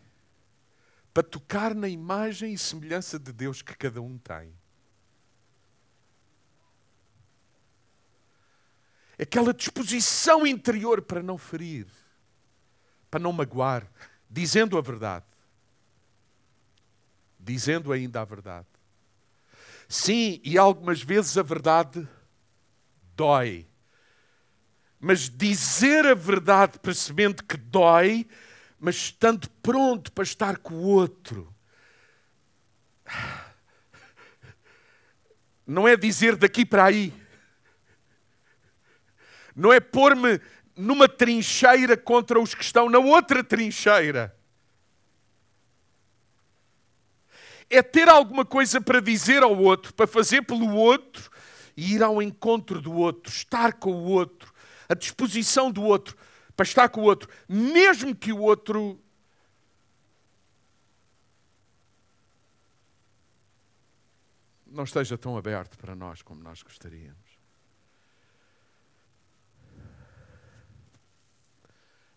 para 1.14 1.24
tocar 1.24 1.74
na 1.74 1.88
imagem 1.88 2.54
e 2.54 2.58
semelhança 2.58 3.18
de 3.18 3.32
Deus 3.32 3.62
que 3.62 3.78
cada 3.78 4.02
um 4.02 4.18
tem. 4.18 4.54
Aquela 9.18 9.54
disposição 9.54 10.46
interior 10.46 11.02
para 11.02 11.24
não 11.24 11.38
ferir, 11.38 11.88
para 13.10 13.22
não 13.22 13.32
magoar, 13.32 13.90
dizendo 14.30 14.78
a 14.78 14.82
verdade. 14.82 15.31
Dizendo 17.42 17.92
ainda 17.92 18.22
a 18.22 18.26
verdade. 18.26 18.68
Sim, 19.90 20.40
e 20.44 20.58
algumas 20.58 21.02
vezes 21.02 21.38
a 21.38 21.44
verdade 21.44 22.08
dói. 23.16 23.68
Mas 25.00 25.30
dizer 25.30 26.06
a 26.06 26.14
verdade 26.14 26.80
percebendo 26.80 27.44
que 27.44 27.58
dói 27.58 28.28
mas 28.84 28.96
estando 28.96 29.48
pronto 29.62 30.12
para 30.12 30.24
estar 30.24 30.58
com 30.58 30.74
o 30.74 30.82
outro. 30.82 31.54
Não 35.68 35.88
é 35.88 35.96
dizer 35.96 36.36
daqui 36.36 36.66
para 36.66 36.86
aí. 36.86 37.14
Não 39.56 39.72
é 39.72 39.80
pôr-me 39.80 40.42
numa 40.76 41.08
trincheira 41.08 41.96
contra 41.96 42.40
os 42.40 42.56
que 42.56 42.64
estão 42.64 42.90
na 42.90 42.98
outra 42.98 43.44
trincheira. 43.44 44.36
É 47.72 47.82
ter 47.82 48.10
alguma 48.10 48.44
coisa 48.44 48.82
para 48.82 49.00
dizer 49.00 49.42
ao 49.44 49.58
outro, 49.58 49.94
para 49.94 50.06
fazer 50.06 50.42
pelo 50.42 50.74
outro 50.74 51.32
e 51.76 51.96
ir 51.96 52.04
ao 52.04 52.22
encontro 52.22 52.82
do 52.82 52.94
outro, 52.94 53.32
estar 53.32 53.74
com 53.74 53.94
o 53.94 54.04
outro, 54.04 54.54
a 54.90 54.94
disposição 54.94 55.72
do 55.72 55.82
outro 55.82 56.18
para 56.56 56.64
estar 56.64 56.90
com 56.90 57.02
o 57.02 57.06
outro, 57.06 57.30
mesmo 57.50 58.16
que 58.16 58.32
o 58.32 58.40
outro 58.40 59.02
não 64.68 64.84
esteja 64.84 65.18
tão 65.18 65.38
aberto 65.38 65.78
para 65.78 65.96
nós 65.96 66.22
como 66.22 66.42
nós 66.44 66.62
gostaríamos. 66.62 67.40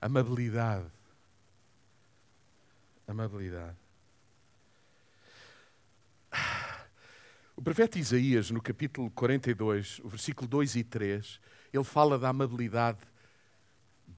Amabilidade. 0.00 0.90
Amabilidade. 3.08 3.83
O 7.56 7.62
profeta 7.62 8.00
Isaías, 8.00 8.50
no 8.50 8.60
capítulo 8.60 9.08
42, 9.12 10.00
o 10.02 10.08
versículo 10.08 10.48
2 10.48 10.74
e 10.74 10.82
3, 10.82 11.40
ele 11.72 11.84
fala 11.84 12.18
da 12.18 12.28
amabilidade 12.28 12.98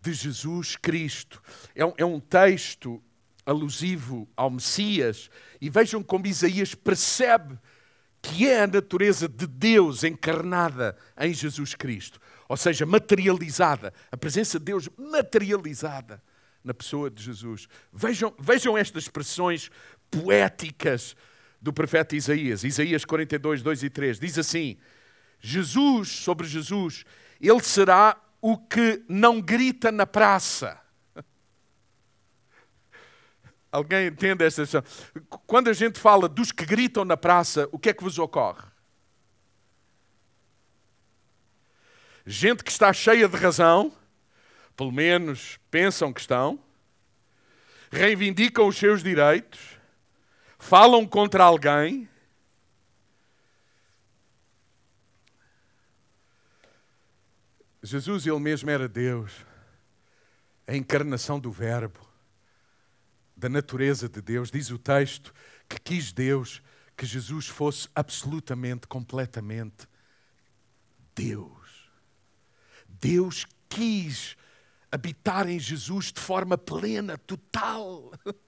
de 0.00 0.12
Jesus 0.14 0.74
Cristo. 0.74 1.42
É 1.74 1.84
um, 1.84 1.92
é 1.98 2.04
um 2.04 2.18
texto 2.18 3.02
alusivo 3.44 4.26
ao 4.34 4.50
Messias, 4.50 5.30
e 5.60 5.68
vejam 5.68 6.02
como 6.02 6.26
Isaías 6.26 6.74
percebe 6.74 7.58
que 8.22 8.48
é 8.48 8.62
a 8.62 8.66
natureza 8.66 9.28
de 9.28 9.46
Deus 9.46 10.02
encarnada 10.02 10.96
em 11.18 11.32
Jesus 11.32 11.74
Cristo, 11.74 12.18
ou 12.48 12.56
seja, 12.56 12.86
materializada, 12.86 13.92
a 14.10 14.16
presença 14.16 14.58
de 14.58 14.64
Deus 14.64 14.88
materializada 14.96 16.22
na 16.64 16.72
pessoa 16.72 17.10
de 17.10 17.22
Jesus. 17.22 17.68
Vejam, 17.92 18.34
vejam 18.38 18.78
estas 18.78 19.04
expressões 19.04 19.70
poéticas 20.10 21.14
do 21.66 21.72
profeta 21.72 22.14
Isaías, 22.14 22.62
Isaías 22.62 23.04
42, 23.04 23.60
2 23.60 23.82
e 23.82 23.90
3, 23.90 24.20
diz 24.20 24.38
assim: 24.38 24.78
Jesus, 25.40 26.08
sobre 26.08 26.46
Jesus, 26.46 27.04
ele 27.40 27.60
será 27.60 28.16
o 28.40 28.56
que 28.56 29.02
não 29.08 29.40
grita 29.40 29.90
na 29.90 30.06
praça. 30.06 30.80
Alguém 33.72 34.06
entende 34.06 34.44
esta 34.44 34.62
questão? 34.62 34.84
Quando 35.44 35.68
a 35.68 35.72
gente 35.72 35.98
fala 35.98 36.28
dos 36.28 36.52
que 36.52 36.64
gritam 36.64 37.04
na 37.04 37.16
praça, 37.16 37.68
o 37.72 37.78
que 37.80 37.88
é 37.88 37.92
que 37.92 38.04
vos 38.04 38.16
ocorre? 38.16 38.64
Gente 42.24 42.62
que 42.62 42.70
está 42.70 42.92
cheia 42.92 43.28
de 43.28 43.36
razão, 43.36 43.92
pelo 44.76 44.92
menos 44.92 45.58
pensam 45.68 46.12
que 46.12 46.20
estão, 46.20 46.60
reivindicam 47.90 48.68
os 48.68 48.76
seus 48.76 49.02
direitos, 49.02 49.75
falam 50.66 51.06
contra 51.06 51.44
alguém. 51.44 52.08
Jesus, 57.80 58.26
ele 58.26 58.40
mesmo 58.40 58.68
era 58.68 58.88
Deus, 58.88 59.46
a 60.66 60.74
encarnação 60.74 61.38
do 61.38 61.52
Verbo, 61.52 62.00
da 63.36 63.48
natureza 63.48 64.08
de 64.08 64.20
Deus. 64.20 64.50
Diz 64.50 64.70
o 64.70 64.78
texto 64.78 65.32
que 65.68 65.78
quis 65.78 66.12
Deus 66.12 66.60
que 66.96 67.06
Jesus 67.06 67.46
fosse 67.46 67.88
absolutamente, 67.94 68.88
completamente 68.88 69.86
Deus. 71.14 71.88
Deus 72.88 73.46
quis 73.68 74.36
habitar 74.90 75.48
em 75.48 75.60
Jesus 75.60 76.10
de 76.12 76.20
forma 76.20 76.58
plena, 76.58 77.16
total. 77.18 78.10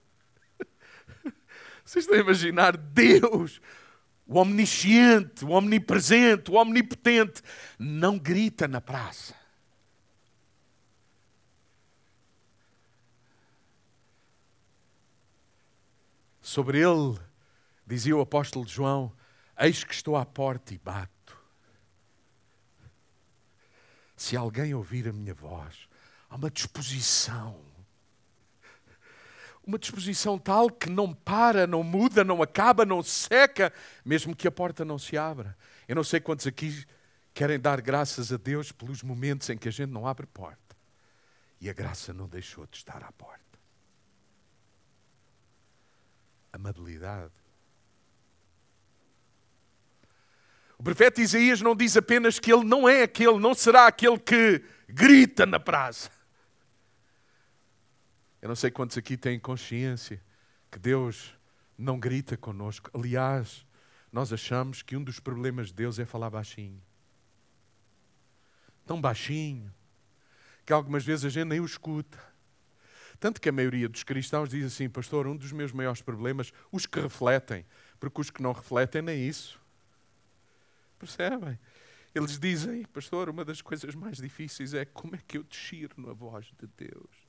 Vocês 1.88 2.04
estão 2.04 2.18
a 2.18 2.20
imaginar 2.20 2.76
Deus, 2.76 3.62
o 4.26 4.38
omnisciente, 4.38 5.42
o 5.42 5.52
omnipresente, 5.52 6.50
o 6.50 6.56
omnipotente, 6.56 7.42
não 7.78 8.18
grita 8.18 8.68
na 8.68 8.78
praça. 8.78 9.34
Sobre 16.42 16.78
ele, 16.78 17.18
dizia 17.86 18.14
o 18.14 18.20
apóstolo 18.20 18.68
João: 18.68 19.10
Eis 19.58 19.82
que 19.82 19.94
estou 19.94 20.14
à 20.14 20.26
porta 20.26 20.74
e 20.74 20.78
bato. 20.78 21.38
Se 24.14 24.36
alguém 24.36 24.74
ouvir 24.74 25.08
a 25.08 25.12
minha 25.14 25.32
voz, 25.32 25.88
há 26.28 26.36
uma 26.36 26.50
disposição. 26.50 27.67
Uma 29.68 29.78
disposição 29.78 30.38
tal 30.38 30.70
que 30.70 30.88
não 30.88 31.12
para, 31.12 31.66
não 31.66 31.82
muda, 31.82 32.24
não 32.24 32.40
acaba, 32.42 32.86
não 32.86 33.02
seca, 33.02 33.70
mesmo 34.02 34.34
que 34.34 34.48
a 34.48 34.50
porta 34.50 34.82
não 34.82 34.98
se 34.98 35.18
abra. 35.18 35.54
Eu 35.86 35.94
não 35.94 36.02
sei 36.02 36.20
quantos 36.20 36.46
aqui 36.46 36.86
querem 37.34 37.60
dar 37.60 37.82
graças 37.82 38.32
a 38.32 38.38
Deus 38.38 38.72
pelos 38.72 39.02
momentos 39.02 39.50
em 39.50 39.58
que 39.58 39.68
a 39.68 39.70
gente 39.70 39.90
não 39.90 40.06
abre 40.06 40.26
porta. 40.26 40.74
E 41.60 41.68
a 41.68 41.74
graça 41.74 42.14
não 42.14 42.26
deixou 42.26 42.66
de 42.66 42.78
estar 42.78 43.04
à 43.04 43.12
porta. 43.12 43.58
Amabilidade. 46.50 47.34
O 50.78 50.82
profeta 50.82 51.20
Isaías 51.20 51.60
não 51.60 51.76
diz 51.76 51.94
apenas 51.94 52.38
que 52.38 52.50
ele 52.50 52.64
não 52.64 52.88
é 52.88 53.02
aquele, 53.02 53.38
não 53.38 53.52
será 53.52 53.86
aquele 53.86 54.18
que 54.18 54.64
grita 54.88 55.44
na 55.44 55.60
praça. 55.60 56.08
Eu 58.40 58.48
não 58.48 58.56
sei 58.56 58.70
quantos 58.70 58.96
aqui 58.96 59.16
têm 59.16 59.38
consciência 59.38 60.22
que 60.70 60.78
Deus 60.78 61.34
não 61.76 61.98
grita 61.98 62.36
conosco. 62.36 62.90
Aliás, 62.94 63.66
nós 64.12 64.32
achamos 64.32 64.82
que 64.82 64.96
um 64.96 65.02
dos 65.02 65.20
problemas 65.20 65.68
de 65.68 65.74
Deus 65.74 65.98
é 65.98 66.04
falar 66.04 66.30
baixinho. 66.30 66.82
Tão 68.86 69.00
baixinho 69.00 69.72
que 70.64 70.72
algumas 70.72 71.04
vezes 71.04 71.24
a 71.24 71.28
gente 71.28 71.48
nem 71.48 71.60
o 71.60 71.64
escuta. 71.64 72.18
Tanto 73.20 73.40
que 73.40 73.48
a 73.48 73.52
maioria 73.52 73.88
dos 73.88 74.04
cristãos 74.04 74.50
diz 74.50 74.64
assim, 74.64 74.88
pastor, 74.88 75.26
um 75.26 75.36
dos 75.36 75.50
meus 75.50 75.72
maiores 75.72 76.00
problemas, 76.00 76.52
os 76.70 76.86
que 76.86 77.00
refletem, 77.00 77.66
porque 77.98 78.20
os 78.20 78.30
que 78.30 78.42
não 78.42 78.52
refletem 78.52 79.02
nem 79.02 79.26
isso. 79.26 79.60
Percebem? 80.98 81.58
Eles 82.14 82.38
dizem, 82.38 82.84
pastor, 82.84 83.28
uma 83.28 83.44
das 83.44 83.60
coisas 83.60 83.94
mais 83.94 84.18
difíceis 84.18 84.72
é 84.72 84.84
como 84.84 85.16
é 85.16 85.18
que 85.26 85.38
eu 85.38 85.42
desciro 85.42 86.08
a 86.08 86.12
voz 86.12 86.46
de 86.58 86.66
Deus. 86.76 87.27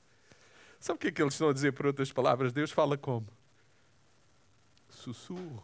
Sabe 0.80 0.96
o 0.96 0.98
que 0.98 1.08
é 1.08 1.12
que 1.12 1.20
eles 1.20 1.34
estão 1.34 1.50
a 1.50 1.52
dizer 1.52 1.72
por 1.72 1.84
outras 1.84 2.10
palavras? 2.10 2.54
Deus 2.54 2.70
fala 2.70 2.96
como? 2.96 3.28
Sussurro. 4.88 5.62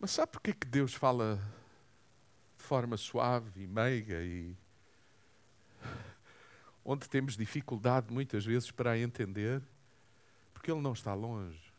Mas 0.00 0.10
sabe 0.10 0.32
porquê 0.32 0.52
que 0.52 0.66
Deus 0.66 0.92
fala 0.92 1.40
de 2.58 2.64
forma 2.64 2.96
suave 2.96 3.62
e 3.62 3.66
meiga 3.68 4.20
e 4.20 4.56
onde 6.84 7.08
temos 7.08 7.36
dificuldade 7.36 8.12
muitas 8.12 8.44
vezes 8.44 8.72
para 8.72 8.92
a 8.92 8.98
entender? 8.98 9.62
Porque 10.52 10.72
Ele 10.72 10.80
não 10.80 10.92
está 10.92 11.14
longe. 11.14 11.72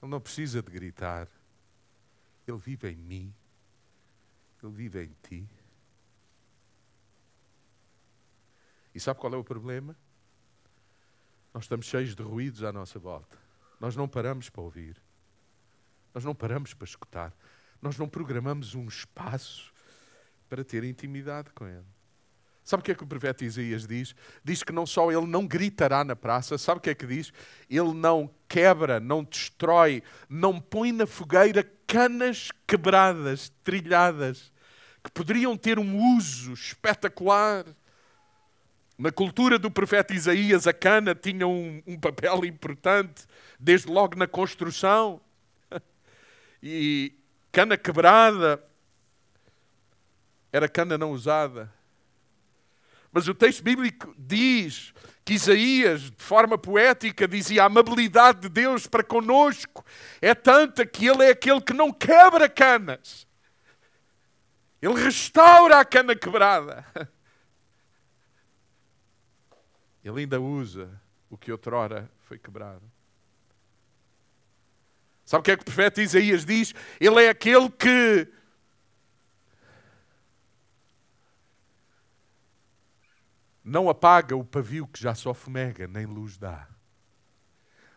Ele 0.00 0.10
não 0.10 0.20
precisa 0.20 0.62
de 0.62 0.70
gritar. 0.70 1.28
Ele 2.46 2.58
vive 2.58 2.90
em 2.90 2.96
mim. 2.96 3.34
Ele 4.62 4.72
vive 4.72 5.04
em 5.04 5.14
ti. 5.22 5.57
E 8.98 9.00
sabe 9.00 9.20
qual 9.20 9.32
é 9.32 9.36
o 9.36 9.44
problema? 9.44 9.96
Nós 11.54 11.66
estamos 11.66 11.86
cheios 11.86 12.16
de 12.16 12.22
ruídos 12.24 12.64
à 12.64 12.72
nossa 12.72 12.98
volta. 12.98 13.38
Nós 13.78 13.94
não 13.94 14.08
paramos 14.08 14.50
para 14.50 14.60
ouvir. 14.60 14.96
Nós 16.12 16.24
não 16.24 16.34
paramos 16.34 16.74
para 16.74 16.84
escutar. 16.84 17.32
Nós 17.80 17.96
não 17.96 18.08
programamos 18.08 18.74
um 18.74 18.88
espaço 18.88 19.72
para 20.48 20.64
ter 20.64 20.82
intimidade 20.82 21.52
com 21.52 21.64
Ele. 21.64 21.86
Sabe 22.64 22.80
o 22.80 22.84
que 22.84 22.90
é 22.90 22.94
que 22.96 23.04
o 23.04 23.06
profeta 23.06 23.44
Isaías 23.44 23.86
diz? 23.86 24.16
Diz 24.42 24.64
que 24.64 24.72
não 24.72 24.84
só 24.84 25.12
ele 25.12 25.28
não 25.28 25.46
gritará 25.46 26.02
na 26.02 26.16
praça, 26.16 26.58
sabe 26.58 26.78
o 26.78 26.80
que 26.80 26.90
é 26.90 26.94
que 26.96 27.06
diz? 27.06 27.32
Ele 27.70 27.94
não 27.94 28.28
quebra, 28.48 28.98
não 28.98 29.22
destrói, 29.22 30.02
não 30.28 30.60
põe 30.60 30.90
na 30.90 31.06
fogueira 31.06 31.62
canas 31.86 32.50
quebradas, 32.66 33.52
trilhadas, 33.62 34.52
que 35.04 35.10
poderiam 35.12 35.56
ter 35.56 35.78
um 35.78 36.16
uso 36.16 36.52
espetacular. 36.52 37.64
Na 38.98 39.12
cultura 39.12 39.60
do 39.60 39.70
profeta 39.70 40.12
Isaías, 40.12 40.66
a 40.66 40.72
cana 40.72 41.14
tinha 41.14 41.46
um, 41.46 41.80
um 41.86 41.96
papel 41.96 42.44
importante, 42.44 43.26
desde 43.58 43.88
logo 43.88 44.16
na 44.16 44.26
construção. 44.26 45.20
E 46.60 47.14
cana 47.52 47.76
quebrada 47.76 48.60
era 50.52 50.68
cana 50.68 50.98
não 50.98 51.12
usada. 51.12 51.72
Mas 53.12 53.28
o 53.28 53.34
texto 53.34 53.62
bíblico 53.62 54.12
diz 54.18 54.92
que 55.24 55.34
Isaías, 55.34 56.10
de 56.10 56.22
forma 56.22 56.58
poética, 56.58 57.28
dizia: 57.28 57.62
a 57.62 57.66
amabilidade 57.66 58.40
de 58.40 58.48
Deus 58.48 58.88
para 58.88 59.04
conosco 59.04 59.84
é 60.20 60.34
tanta 60.34 60.84
que 60.84 61.06
Ele 61.06 61.22
é 61.22 61.30
aquele 61.30 61.60
que 61.60 61.72
não 61.72 61.92
quebra 61.92 62.48
canas. 62.48 63.26
Ele 64.82 64.94
restaura 64.94 65.78
a 65.78 65.84
cana 65.84 66.16
quebrada. 66.16 66.84
Ele 70.04 70.20
ainda 70.20 70.40
usa 70.40 71.00
o 71.28 71.36
que 71.36 71.52
outrora 71.52 72.10
foi 72.20 72.38
quebrado. 72.38 72.82
Sabe 75.24 75.40
o 75.40 75.44
que 75.44 75.50
é 75.50 75.56
que 75.56 75.62
o 75.62 75.66
profeta 75.66 76.00
Isaías 76.00 76.44
diz? 76.44 76.74
Ele 76.98 77.22
é 77.22 77.28
aquele 77.28 77.68
que 77.70 78.26
não 83.62 83.90
apaga 83.90 84.34
o 84.34 84.42
pavio 84.42 84.86
que 84.86 84.98
já 84.98 85.14
só 85.14 85.34
fumega, 85.34 85.86
nem 85.86 86.06
luz 86.06 86.38
dá. 86.38 86.66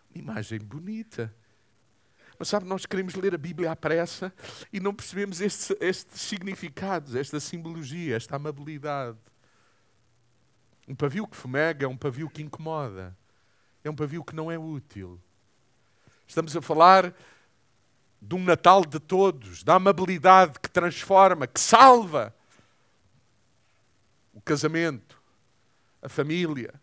Uma 0.09 0.21
imagem 0.21 0.59
bonita. 0.59 1.33
Mas 2.37 2.49
sabe, 2.49 2.65
nós 2.65 2.85
queremos 2.85 3.15
ler 3.15 3.33
a 3.33 3.37
Bíblia 3.37 3.71
à 3.71 3.75
pressa 3.75 4.33
e 4.73 4.79
não 4.79 4.93
percebemos 4.93 5.39
estes, 5.39 5.77
estes 5.79 6.19
significados, 6.19 7.15
esta 7.15 7.39
simbologia, 7.39 8.17
esta 8.17 8.35
amabilidade. 8.35 9.17
Um 10.87 10.95
pavio 10.95 11.27
que 11.27 11.37
fumega 11.37 11.85
é 11.85 11.87
um 11.87 11.97
pavio 11.97 12.29
que 12.29 12.41
incomoda. 12.41 13.15
É 13.83 13.89
um 13.89 13.95
pavio 13.95 14.23
que 14.23 14.35
não 14.35 14.51
é 14.51 14.57
útil. 14.57 15.19
Estamos 16.27 16.55
a 16.55 16.61
falar 16.61 17.13
de 18.21 18.35
um 18.35 18.43
Natal 18.43 18.85
de 18.85 18.99
todos, 18.99 19.63
da 19.63 19.75
amabilidade 19.75 20.59
que 20.59 20.69
transforma, 20.69 21.47
que 21.47 21.59
salva 21.59 22.33
o 24.33 24.39
casamento, 24.39 25.21
a 26.01 26.07
família, 26.07 26.73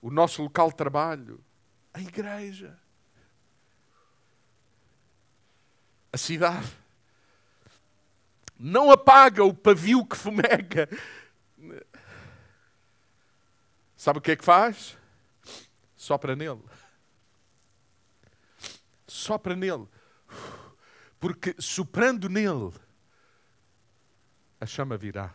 o 0.00 0.10
nosso 0.10 0.42
local 0.42 0.70
de 0.70 0.76
trabalho, 0.76 1.40
a 1.92 2.00
igreja, 2.00 2.78
a 6.12 6.16
cidade. 6.16 6.72
Não 8.58 8.90
apaga 8.90 9.44
o 9.44 9.52
pavio 9.52 10.04
que 10.06 10.16
fumega. 10.16 10.88
Sabe 14.04 14.18
o 14.18 14.20
que 14.20 14.32
é 14.32 14.36
que 14.36 14.44
faz? 14.44 14.98
Sopra 15.96 16.36
nele. 16.36 16.60
Sopra 19.06 19.56
nele. 19.56 19.88
Porque 21.18 21.54
soprando 21.58 22.28
nele, 22.28 22.70
a 24.60 24.66
chama 24.66 24.98
virá. 24.98 25.34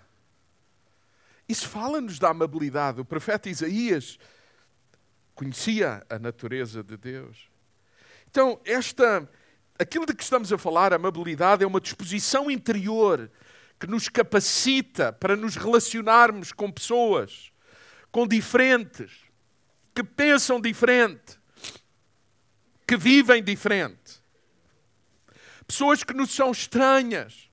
Isso 1.47 1.67
fala-nos 1.67 2.19
da 2.19 2.29
amabilidade. 2.29 3.01
O 3.01 3.05
profeta 3.05 3.49
Isaías 3.49 4.19
conhecia 5.33 6.05
a 6.07 6.19
natureza 6.19 6.83
de 6.83 6.95
Deus. 6.95 7.49
Então, 8.29 8.61
esta, 8.63 9.27
aquilo 9.79 10.05
de 10.05 10.13
que 10.13 10.21
estamos 10.21 10.53
a 10.53 10.59
falar, 10.59 10.93
a 10.93 10.97
amabilidade, 10.97 11.63
é 11.63 11.67
uma 11.67 11.81
disposição 11.81 12.51
interior 12.51 13.31
que 13.79 13.87
nos 13.87 14.07
capacita 14.07 15.11
para 15.11 15.35
nos 15.35 15.55
relacionarmos 15.55 16.51
com 16.51 16.71
pessoas, 16.71 17.51
com 18.11 18.27
diferentes, 18.27 19.11
que 19.93 20.03
pensam 20.03 20.59
diferente, 20.59 21.39
que 22.87 22.97
vivem 22.97 23.43
diferente. 23.43 24.21
Pessoas 25.65 26.03
que 26.03 26.13
nos 26.13 26.31
são 26.31 26.51
estranhas. 26.51 27.49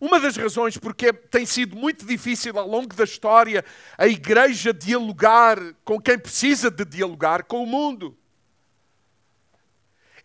Uma 0.00 0.20
das 0.20 0.36
razões 0.36 0.76
porque 0.78 1.12
tem 1.12 1.44
sido 1.44 1.76
muito 1.76 2.06
difícil 2.06 2.58
ao 2.58 2.68
longo 2.68 2.94
da 2.94 3.04
história 3.04 3.64
a 3.96 4.06
igreja 4.06 4.72
dialogar 4.72 5.58
com 5.84 6.00
quem 6.00 6.18
precisa 6.18 6.70
de 6.70 6.84
dialogar 6.84 7.42
com 7.44 7.62
o 7.62 7.66
mundo 7.66 8.16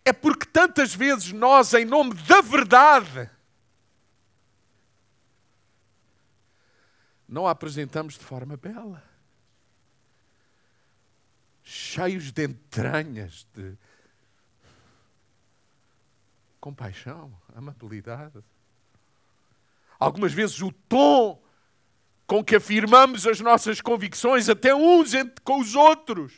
é 0.04 0.12
porque 0.12 0.46
tantas 0.46 0.94
vezes 0.94 1.32
nós, 1.32 1.72
em 1.72 1.84
nome 1.84 2.14
da 2.14 2.40
verdade, 2.42 3.30
não 7.34 7.48
a 7.48 7.50
apresentamos 7.50 8.14
de 8.14 8.24
forma 8.24 8.56
bela, 8.56 9.02
cheios 11.64 12.30
de 12.30 12.44
entranhas, 12.44 13.44
de 13.52 13.76
compaixão, 16.60 17.36
amabilidade. 17.52 18.38
Algumas 19.98 20.32
vezes 20.32 20.62
o 20.62 20.70
tom 20.70 21.42
com 22.24 22.44
que 22.44 22.54
afirmamos 22.54 23.26
as 23.26 23.40
nossas 23.40 23.80
convicções, 23.80 24.48
até 24.48 24.72
uns 24.72 25.10
com 25.42 25.58
os 25.58 25.74
outros, 25.74 26.32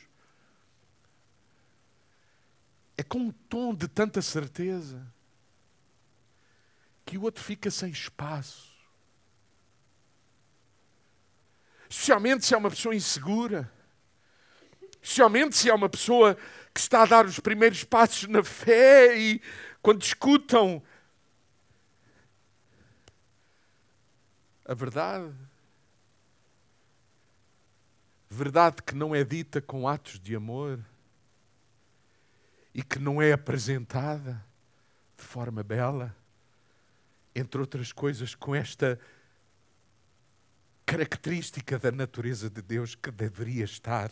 é 2.97 3.03
com 3.03 3.19
um 3.19 3.31
tom 3.31 3.75
de 3.75 3.87
tanta 3.87 4.23
certeza 4.23 5.07
que 7.05 7.19
o 7.19 7.23
outro 7.23 7.45
fica 7.45 7.71
sem 7.71 7.91
espaço. 7.91 8.76
Especialmente 11.89 12.45
se 12.45 12.55
é 12.55 12.57
uma 12.57 12.71
pessoa 12.71 12.95
insegura. 12.95 13.71
Especialmente 15.03 15.57
se 15.57 15.71
é 15.71 15.75
uma 15.75 15.89
pessoa 15.89 16.37
que 16.75 16.81
está 16.81 17.03
a 17.03 17.07
dar 17.07 17.25
os 17.25 17.39
primeiros 17.39 17.85
passos 17.85 18.29
na 18.29 18.43
fé 18.43 19.17
e 19.17 19.41
quando 19.81 20.03
escutam 20.03 20.83
a 24.65 24.75
verdade. 24.75 25.33
Verdade 28.29 28.83
que 28.83 28.95
não 28.95 29.15
é 29.15 29.23
dita 29.23 29.63
com 29.63 29.89
atos 29.89 30.19
de 30.19 30.35
amor 30.35 30.85
e 32.75 32.83
que 32.83 32.99
não 32.99 33.23
é 33.23 33.33
apresentada 33.33 34.45
de 35.17 35.25
forma 35.25 35.63
bela, 35.63 36.15
entre 37.35 37.61
outras 37.61 37.93
coisas, 37.93 38.35
com 38.35 38.55
esta 38.55 39.01
característica 40.87 41.79
da 41.81 41.91
natureza 41.91 42.49
de 42.49 42.63
Deus 42.63 42.95
que 42.95 43.11
deveria 43.11 43.65
estar 43.65 44.11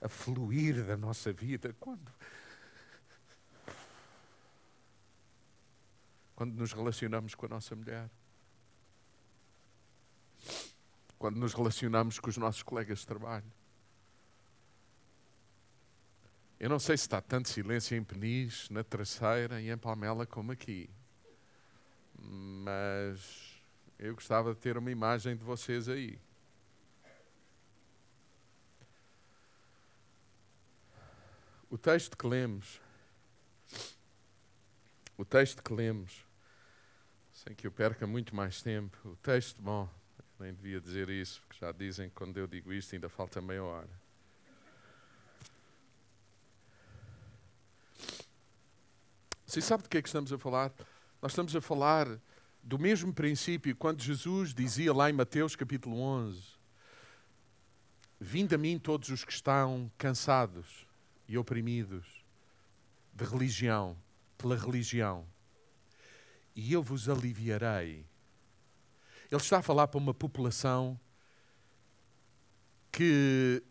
a 0.00 0.08
fluir 0.08 0.84
da 0.84 0.96
nossa 0.96 1.32
vida. 1.32 1.74
Quando? 1.80 2.12
Quando 6.36 6.54
nos 6.54 6.72
relacionamos 6.72 7.34
com 7.34 7.44
a 7.44 7.48
nossa 7.48 7.74
mulher, 7.74 8.08
quando 11.18 11.36
nos 11.36 11.52
relacionamos 11.52 12.18
com 12.18 12.30
os 12.30 12.36
nossos 12.38 12.62
colegas 12.62 13.00
de 13.00 13.06
trabalho, 13.06 13.52
eu 16.58 16.70
não 16.70 16.78
sei 16.78 16.96
se 16.96 17.02
está 17.02 17.20
tanto 17.20 17.48
silêncio 17.48 17.96
em 17.96 18.04
Peniche, 18.04 18.72
na 18.72 18.84
Terceira 18.84 19.60
e 19.60 19.70
em 19.70 19.76
Palmela 19.76 20.24
como 20.24 20.52
aqui. 20.52 20.88
Mas 22.16 23.49
eu 24.00 24.14
gostava 24.14 24.54
de 24.54 24.58
ter 24.58 24.78
uma 24.78 24.90
imagem 24.90 25.36
de 25.36 25.44
vocês 25.44 25.86
aí. 25.86 26.18
O 31.68 31.76
texto 31.76 32.16
que 32.16 32.26
lemos, 32.26 32.80
o 35.18 35.24
texto 35.24 35.62
que 35.62 35.72
lemos, 35.72 36.24
sem 37.32 37.54
que 37.54 37.66
eu 37.66 37.70
perca 37.70 38.06
muito 38.06 38.34
mais 38.34 38.62
tempo, 38.62 38.96
o 39.04 39.16
texto, 39.16 39.60
bom, 39.60 39.86
nem 40.38 40.54
devia 40.54 40.80
dizer 40.80 41.10
isso, 41.10 41.42
porque 41.42 41.58
já 41.60 41.70
dizem 41.70 42.08
que 42.08 42.14
quando 42.14 42.38
eu 42.38 42.46
digo 42.46 42.72
isto 42.72 42.94
ainda 42.94 43.10
falta 43.10 43.42
meia 43.42 43.62
hora. 43.62 44.00
Você 49.44 49.60
sabe 49.60 49.82
de 49.82 49.90
que 49.90 49.98
é 49.98 50.02
que 50.02 50.08
estamos 50.08 50.32
a 50.32 50.38
falar? 50.38 50.72
Nós 51.20 51.32
estamos 51.32 51.54
a 51.54 51.60
falar 51.60 52.08
do 52.62 52.78
mesmo 52.78 53.12
princípio 53.12 53.74
quando 53.74 54.02
Jesus 54.02 54.54
dizia 54.54 54.92
lá 54.92 55.10
em 55.10 55.12
Mateus 55.12 55.56
capítulo 55.56 55.98
11: 56.00 56.42
Vinde 58.20 58.54
a 58.54 58.58
mim 58.58 58.78
todos 58.78 59.08
os 59.08 59.24
que 59.24 59.32
estão 59.32 59.90
cansados 59.96 60.86
e 61.26 61.38
oprimidos 61.38 62.24
de 63.12 63.24
religião, 63.24 63.96
pela 64.36 64.56
religião, 64.56 65.26
e 66.54 66.72
eu 66.72 66.82
vos 66.82 67.08
aliviarei. 67.08 68.04
Ele 69.30 69.40
está 69.40 69.58
a 69.58 69.62
falar 69.62 69.88
para 69.88 69.98
uma 69.98 70.12
população 70.12 70.98
que, 72.90 73.62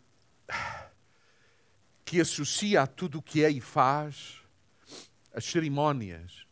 que 2.04 2.20
associa 2.20 2.82
a 2.82 2.86
tudo 2.86 3.18
o 3.18 3.22
que 3.22 3.44
é 3.44 3.50
e 3.50 3.60
faz 3.60 4.42
as 5.32 5.44
cerimónias 5.44 6.49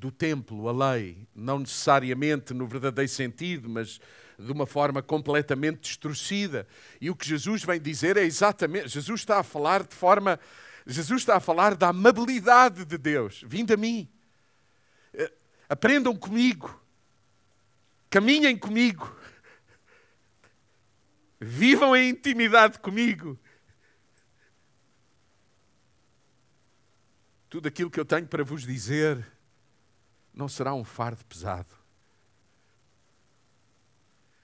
do 0.00 0.10
templo, 0.10 0.66
a 0.66 0.94
lei, 0.94 1.28
não 1.34 1.58
necessariamente 1.58 2.54
no 2.54 2.66
verdadeiro 2.66 3.10
sentido, 3.10 3.68
mas 3.68 4.00
de 4.38 4.50
uma 4.50 4.64
forma 4.64 5.02
completamente 5.02 5.80
distorcida. 5.80 6.66
E 6.98 7.10
o 7.10 7.14
que 7.14 7.28
Jesus 7.28 7.62
vem 7.62 7.78
dizer 7.78 8.16
é 8.16 8.22
exatamente, 8.22 8.88
Jesus 8.88 9.20
está 9.20 9.40
a 9.40 9.42
falar 9.42 9.82
de 9.82 9.94
forma, 9.94 10.40
Jesus 10.86 11.20
está 11.20 11.36
a 11.36 11.40
falar 11.40 11.76
da 11.76 11.88
amabilidade 11.88 12.86
de 12.86 12.96
Deus. 12.96 13.44
Vinde 13.46 13.74
a 13.74 13.76
mim. 13.76 14.08
Eh, 15.12 15.30
aprendam 15.68 16.16
comigo. 16.16 16.82
Caminhem 18.08 18.56
comigo. 18.56 19.14
Vivam 21.38 21.94
em 21.94 22.08
intimidade 22.08 22.78
comigo. 22.78 23.38
Tudo 27.50 27.68
aquilo 27.68 27.90
que 27.90 28.00
eu 28.00 28.04
tenho 28.06 28.26
para 28.26 28.42
vos 28.42 28.62
dizer 28.62 29.39
não 30.40 30.48
será 30.48 30.72
um 30.72 30.82
fardo 30.82 31.22
pesado, 31.26 31.68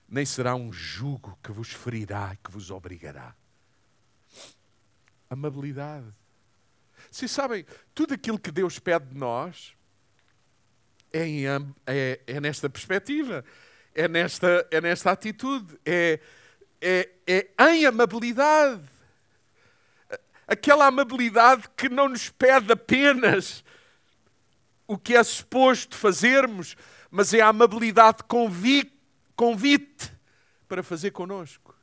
nem 0.07 0.27
será 0.27 0.55
um 0.55 0.71
jugo 0.71 1.39
que 1.43 1.51
vos 1.51 1.73
ferirá 1.73 2.33
e 2.35 2.37
que 2.37 2.51
vos 2.51 2.71
obrigará. 2.71 3.35
Amabilidade. 5.31 6.07
Se 7.11 7.27
sabem, 7.27 7.65
tudo 7.95 8.15
aquilo 8.15 8.39
que 8.39 8.53
Deus 8.53 8.79
pede 8.79 9.07
de 9.07 9.17
nós 9.17 9.75
é, 11.11 11.27
em, 11.27 11.47
é, 11.87 12.21
é 12.27 12.41
nesta 12.41 12.69
perspectiva, 12.69 13.43
é 13.95 14.07
nesta, 14.07 14.69
é 14.71 14.81
nesta 14.81 15.11
atitude, 15.11 15.79
é, 15.85 16.21
é, 16.81 17.09
é 17.27 17.71
em 17.71 17.87
amabilidade 17.87 18.87
aquela 20.47 20.87
amabilidade 20.87 21.69
que 21.77 21.89
não 21.89 22.09
nos 22.09 22.29
pede 22.29 22.73
apenas 22.73 23.65
o 24.87 24.97
que 24.97 25.15
é 25.15 25.23
suposto 25.23 25.97
fazermos, 25.97 26.77
mas 27.11 27.35
é 27.35 27.41
a 27.41 27.49
amabilidade 27.49 28.23
convite, 28.25 28.93
convite 29.35 30.13
para 30.69 30.83
fazer 30.83 31.11
conosco. 31.11 31.75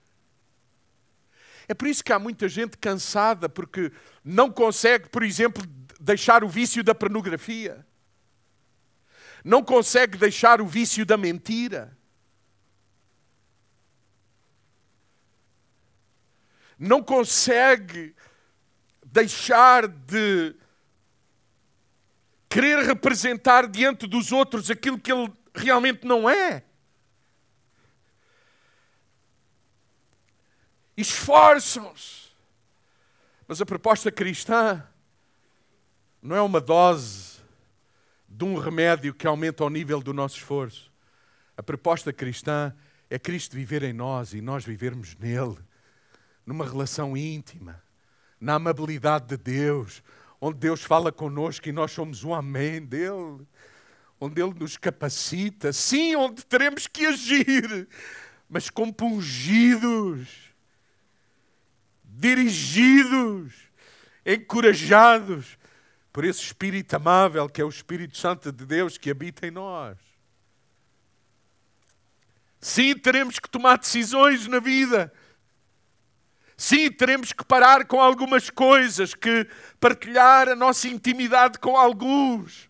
É 1.67 1.73
por 1.73 1.87
isso 1.87 2.03
que 2.03 2.11
há 2.11 2.19
muita 2.19 2.47
gente 2.47 2.77
cansada 2.77 3.47
porque 3.47 3.91
não 4.23 4.51
consegue, 4.51 5.09
por 5.09 5.23
exemplo, 5.23 5.63
deixar 5.99 6.43
o 6.43 6.49
vício 6.49 6.83
da 6.83 6.93
pornografia. 6.93 7.85
Não 9.43 9.63
consegue 9.63 10.17
deixar 10.17 10.61
o 10.61 10.67
vício 10.67 11.05
da 11.05 11.17
mentira. 11.17 11.97
Não 16.77 17.01
consegue 17.03 18.15
deixar 19.05 19.87
de 19.87 20.55
querer 22.53 22.85
representar 22.85 23.67
diante 23.67 24.05
dos 24.05 24.31
outros 24.31 24.69
aquilo 24.69 24.99
que 24.99 25.11
ele 25.11 25.33
realmente 25.55 26.05
não 26.05 26.29
é. 26.29 26.63
Esforçam-se. 30.95 32.31
Mas 33.47 33.59
a 33.59 33.65
proposta 33.65 34.11
cristã 34.11 34.87
não 36.21 36.35
é 36.35 36.41
uma 36.41 36.61
dose 36.61 37.41
de 38.29 38.45
um 38.45 38.59
remédio 38.59 39.15
que 39.15 39.25
aumenta 39.25 39.65
o 39.65 39.69
nível 39.69 39.99
do 39.99 40.13
nosso 40.13 40.37
esforço. 40.37 40.91
A 41.57 41.63
proposta 41.63 42.13
cristã 42.13 42.71
é 43.09 43.17
Cristo 43.17 43.55
viver 43.55 43.81
em 43.81 43.93
nós 43.93 44.31
e 44.31 44.41
nós 44.41 44.63
vivermos 44.63 45.15
nele, 45.15 45.57
numa 46.45 46.65
relação 46.65 47.17
íntima 47.17 47.81
na 48.39 48.55
amabilidade 48.55 49.25
de 49.25 49.37
Deus, 49.37 50.03
onde 50.45 50.59
Deus 50.59 50.83
fala 50.83 51.09
conosco 51.09 51.69
e 51.69 51.71
nós 51.71 51.93
somos 51.93 52.25
um 52.25 52.33
amém 52.33 52.81
dele, 52.81 53.47
onde 54.19 54.41
Ele 54.41 54.53
nos 54.53 54.75
capacita, 54.75 55.71
sim, 55.71 56.17
onde 56.17 56.45
teremos 56.45 56.85
que 56.85 57.05
agir, 57.05 57.87
mas 58.49 58.69
compungidos, 58.69 60.27
dirigidos, 62.03 63.53
encorajados. 64.25 65.57
Por 66.11 66.25
esse 66.25 66.41
Espírito 66.41 66.93
amável 66.93 67.47
que 67.47 67.61
é 67.61 67.65
o 67.65 67.69
Espírito 67.69 68.17
Santo 68.17 68.51
de 68.51 68.65
Deus 68.65 68.97
que 68.97 69.09
habita 69.09 69.47
em 69.47 69.51
nós. 69.51 69.97
Sim, 72.59 72.97
teremos 72.97 73.39
que 73.39 73.49
tomar 73.49 73.77
decisões 73.77 74.45
na 74.45 74.59
vida. 74.59 75.11
Sim, 76.63 76.89
teremos 76.89 77.33
que 77.33 77.43
parar 77.43 77.83
com 77.83 77.99
algumas 77.99 78.49
coisas, 78.49 79.13
que 79.13 79.45
partilhar 79.81 80.47
a 80.47 80.55
nossa 80.55 80.87
intimidade 80.87 81.59
com 81.59 81.75
alguns. 81.75 82.69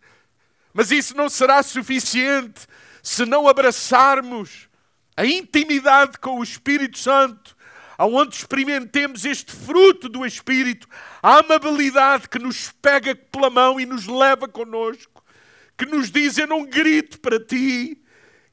Mas 0.74 0.90
isso 0.90 1.16
não 1.16 1.30
será 1.30 1.62
suficiente 1.62 2.66
se 3.04 3.24
não 3.24 3.48
abraçarmos 3.48 4.68
a 5.16 5.24
intimidade 5.24 6.18
com 6.18 6.40
o 6.40 6.44
Espírito 6.44 6.98
Santo, 6.98 7.56
aonde 7.96 8.36
experimentemos 8.36 9.26
este 9.26 9.52
fruto 9.52 10.10
do 10.10 10.26
Espírito, 10.26 10.88
a 11.22 11.38
amabilidade 11.38 12.28
que 12.28 12.40
nos 12.40 12.72
pega 12.82 13.14
pela 13.14 13.52
mão 13.52 13.80
e 13.80 13.86
nos 13.86 14.08
leva 14.08 14.48
conosco, 14.48 15.24
que 15.78 15.86
nos 15.86 16.10
diz: 16.10 16.40
Eu 16.40 16.48
não 16.48 16.66
grito 16.66 17.20
para 17.20 17.40
ti, 17.40 18.03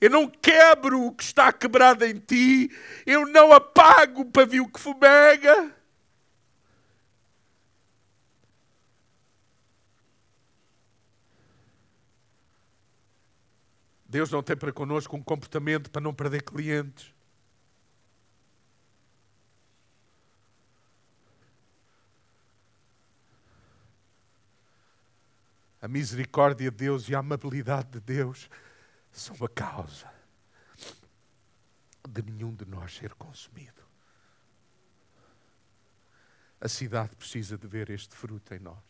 eu 0.00 0.08
não 0.08 0.28
quebro 0.28 1.06
o 1.06 1.12
que 1.12 1.22
está 1.22 1.52
quebrado 1.52 2.04
em 2.04 2.18
ti, 2.18 2.70
eu 3.04 3.26
não 3.26 3.52
apago 3.52 4.22
o 4.22 4.30
pavio 4.30 4.66
que 4.68 4.80
fumega. 4.80 5.74
Deus 14.10 14.28
não 14.30 14.42
tem 14.42 14.56
para 14.56 14.72
connosco 14.72 15.16
um 15.16 15.22
comportamento 15.22 15.88
para 15.88 16.00
não 16.00 16.12
perder 16.12 16.42
clientes. 16.42 17.14
A 25.80 25.86
misericórdia 25.86 26.70
de 26.70 26.76
Deus 26.76 27.08
e 27.08 27.14
a 27.14 27.20
amabilidade 27.20 27.90
de 27.90 28.00
Deus 28.00 28.50
são 29.12 29.36
a 29.44 29.48
causa 29.48 30.10
de 32.08 32.22
nenhum 32.22 32.54
de 32.54 32.64
nós 32.64 32.94
ser 32.94 33.14
consumido. 33.14 33.82
A 36.60 36.68
cidade 36.68 37.14
precisa 37.16 37.56
de 37.56 37.66
ver 37.66 37.90
este 37.90 38.14
fruto 38.14 38.52
em 38.54 38.58
nós. 38.58 38.82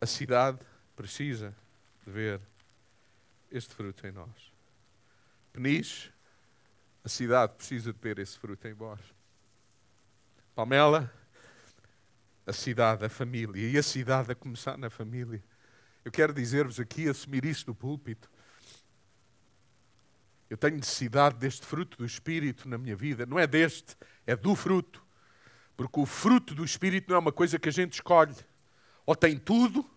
A 0.00 0.06
cidade 0.06 0.58
precisa 0.94 1.54
de 2.04 2.10
ver 2.10 2.40
este 3.50 3.74
fruto 3.74 4.06
em 4.06 4.12
nós. 4.12 4.52
Peniche, 5.52 6.12
a 7.04 7.08
cidade 7.08 7.54
precisa 7.54 7.92
de 7.92 7.98
ver 7.98 8.18
esse 8.18 8.38
fruto 8.38 8.66
em 8.68 8.72
vós. 8.72 9.00
Palmela, 10.54 11.12
a 12.46 12.52
cidade, 12.52 13.04
a 13.04 13.08
família. 13.08 13.70
E 13.70 13.76
a 13.76 13.82
cidade 13.82 14.32
a 14.32 14.34
começar 14.34 14.76
na 14.78 14.88
família. 14.88 15.42
Eu 16.04 16.10
quero 16.10 16.32
dizer-vos 16.32 16.80
aqui, 16.80 17.08
assumir 17.08 17.44
isso 17.44 17.66
do 17.66 17.74
púlpito. 17.74 18.30
Eu 20.48 20.56
tenho 20.56 20.76
necessidade 20.76 21.36
deste 21.36 21.64
fruto 21.64 21.96
do 21.98 22.04
Espírito 22.04 22.68
na 22.68 22.76
minha 22.76 22.96
vida. 22.96 23.26
Não 23.26 23.38
é 23.38 23.46
deste, 23.46 23.96
é 24.26 24.34
do 24.34 24.56
fruto. 24.56 25.04
Porque 25.76 26.00
o 26.00 26.06
fruto 26.06 26.54
do 26.54 26.64
Espírito 26.64 27.08
não 27.08 27.16
é 27.16 27.18
uma 27.18 27.32
coisa 27.32 27.58
que 27.58 27.68
a 27.68 27.72
gente 27.72 27.94
escolhe. 27.94 28.34
Ou 29.06 29.14
tem 29.14 29.38
tudo, 29.38 29.88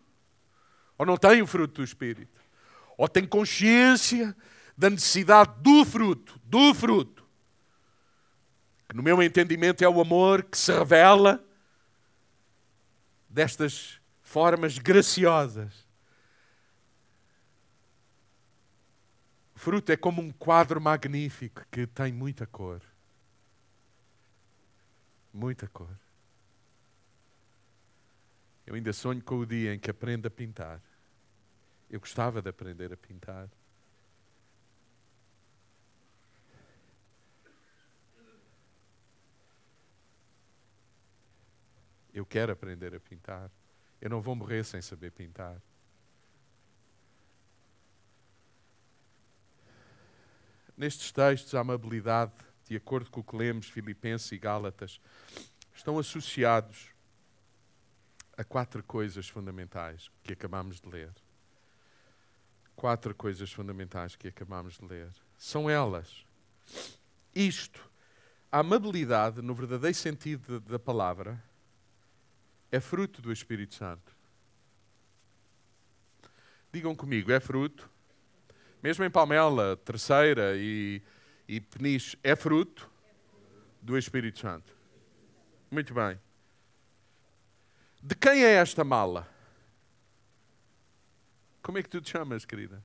ou 0.97 1.06
não 1.06 1.18
tem 1.18 1.41
o 1.41 1.47
fruto 1.47 1.76
do 1.76 1.84
Espírito, 1.84 2.41
ou 2.97 3.08
tem 3.08 3.26
consciência 3.26 4.36
da 4.78 4.89
necessidade 4.89 5.51
do 5.62 5.86
fruto, 5.86 6.39
do 6.43 6.74
fruto, 6.74 7.24
que 8.88 8.95
no 8.95 9.04
meu 9.04 9.22
entendimento 9.22 9.84
é 9.84 9.89
o 9.89 10.01
amor 10.01 10.43
que 10.43 10.58
se 10.58 10.72
revela 10.72 11.43
destas 13.30 13.99
formas 14.22 14.78
graciosas. 14.78 15.82
Fruto 19.64 19.93
é 19.93 19.95
como 19.95 20.22
um 20.22 20.30
quadro 20.30 20.82
magnífico 20.82 21.66
que 21.72 21.88
tem 21.88 22.11
muita 22.11 22.45
cor. 22.45 22.82
Muita 25.34 25.70
cor. 25.70 25.97
Eu 28.68 28.76
ainda 28.76 28.91
sonho 28.91 29.24
com 29.24 29.38
o 29.38 29.45
dia 29.45 29.74
em 29.74 29.80
que 29.80 29.89
aprendo 29.89 30.28
a 30.28 30.30
pintar. 30.30 30.82
Eu 31.89 31.97
gostava 32.01 32.41
de 32.41 32.49
aprender 32.49 32.91
a 32.91 32.97
pintar. 32.97 33.47
Eu 42.14 42.26
quero 42.26 42.51
aprender 42.51 42.93
a 42.93 42.99
pintar. 42.99 43.49
Eu 44.01 44.09
não 44.09 44.22
vou 44.22 44.36
morrer 44.36 44.66
sem 44.66 44.82
saber 44.82 45.11
pintar. 45.11 45.55
Nestes 50.76 51.11
textos, 51.11 51.53
a 51.53 51.59
amabilidade, 51.59 52.32
de 52.67 52.76
acordo 52.76 53.09
com 53.11 53.19
o 53.19 53.24
que 53.24 53.36
lemos, 53.36 53.67
Filipenses 53.67 54.32
e 54.32 54.38
Gálatas, 54.38 54.99
estão 55.76 55.99
associados 55.99 56.89
a 58.38 58.43
quatro 58.43 58.84
coisas 58.84 59.30
fundamentais 59.30 60.09
que 60.24 60.34
acabamos 60.34 60.82
de 60.82 60.89
ler. 60.89 61.11
Quatro 62.76 63.13
coisas 63.13 63.51
fundamentais 63.51 64.15
que 64.15 64.28
acabamos 64.28 64.78
de 64.78 64.86
ler. 64.86 65.11
São 65.38 65.69
elas. 65.69 66.26
Isto, 67.36 67.88
a 68.51 68.59
amabilidade, 68.59 69.41
no 69.41 69.53
verdadeiro 69.53 69.95
sentido 69.95 70.59
da 70.59 70.80
palavra, 70.80 71.41
é 72.71 72.80
fruto 72.80 73.21
do 73.21 73.32
Espírito 73.32 73.76
Santo. 73.76 74.15
Digam 76.71 76.95
comigo, 76.95 77.32
é 77.32 77.39
fruto. 77.39 77.88
Mesmo 78.84 79.05
em 79.05 79.09
Palmela, 79.09 79.77
Terceira 79.77 80.57
e, 80.57 81.01
e 81.47 81.61
Peniche, 81.61 82.17
é 82.21 82.36
fruto 82.36 82.91
do 83.81 83.97
Espírito 83.97 84.39
Santo. 84.39 84.75
Muito 85.71 85.93
bem. 85.93 86.19
De 88.01 88.13
quem 88.13 88.43
é 88.43 88.55
esta 88.55 88.84
mala? 88.84 89.25
Como 91.61 91.77
é 91.77 91.84
que 91.84 91.88
tu 91.88 92.01
te 92.01 92.09
chamas, 92.11 92.43
querida? 92.43 92.84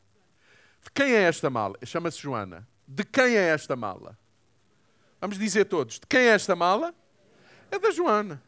De 0.84 0.90
quem 0.92 1.12
é 1.12 1.22
esta 1.22 1.50
mala? 1.50 1.76
Chama-se 1.84 2.20
Joana. 2.20 2.66
De 2.86 3.02
quem 3.02 3.34
é 3.34 3.48
esta 3.48 3.74
mala? 3.74 4.16
Vamos 5.20 5.36
dizer 5.36 5.64
todos: 5.64 5.98
de 5.98 6.06
quem 6.06 6.20
é 6.20 6.28
esta 6.28 6.54
mala? 6.54 6.94
É 7.72 7.78
da 7.78 7.90
Joana. 7.90 8.40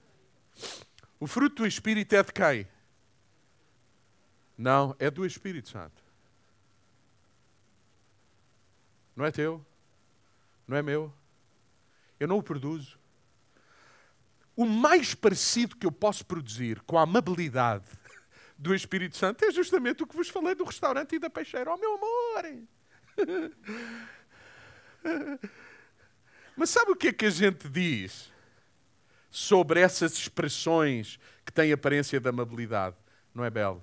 O 1.18 1.26
fruto 1.26 1.62
do 1.62 1.66
Espírito 1.66 2.14
é 2.14 2.22
de 2.22 2.32
quem? 2.32 2.68
Não, 4.56 4.94
é 5.00 5.10
do 5.10 5.26
Espírito 5.26 5.68
Santo. 5.68 5.99
Não 9.14 9.24
é 9.24 9.30
teu. 9.30 9.64
Não 10.66 10.76
é 10.76 10.82
meu. 10.82 11.12
Eu 12.18 12.28
não 12.28 12.38
o 12.38 12.42
produzo 12.42 13.00
o 14.60 14.66
mais 14.66 15.14
parecido 15.14 15.74
que 15.74 15.86
eu 15.86 15.92
posso 15.92 16.26
produzir 16.26 16.82
com 16.82 16.98
a 16.98 17.02
amabilidade 17.02 17.86
do 18.58 18.74
Espírito 18.74 19.16
Santo 19.16 19.42
é 19.42 19.50
justamente 19.50 20.02
o 20.02 20.06
que 20.06 20.14
vos 20.14 20.28
falei 20.28 20.54
do 20.54 20.64
restaurante 20.64 21.14
e 21.14 21.18
da 21.18 21.30
peixeira. 21.30 21.72
Oh, 21.72 21.78
meu 21.78 21.94
amor! 21.94 22.44
Mas 26.54 26.68
sabe 26.68 26.90
o 26.90 26.96
que 26.96 27.08
é 27.08 27.12
que 27.12 27.24
a 27.24 27.30
gente 27.30 27.70
diz 27.70 28.30
sobre 29.30 29.80
essas 29.80 30.12
expressões 30.12 31.18
que 31.42 31.50
têm 31.50 31.72
aparência 31.72 32.20
de 32.20 32.28
amabilidade? 32.28 32.96
Não 33.34 33.42
é 33.42 33.48
belo. 33.48 33.82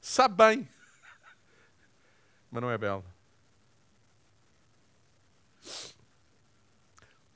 Sabe 0.00 0.36
bem, 0.36 0.66
mas 2.50 2.62
não 2.62 2.70
é 2.70 2.78
belo. 2.78 3.04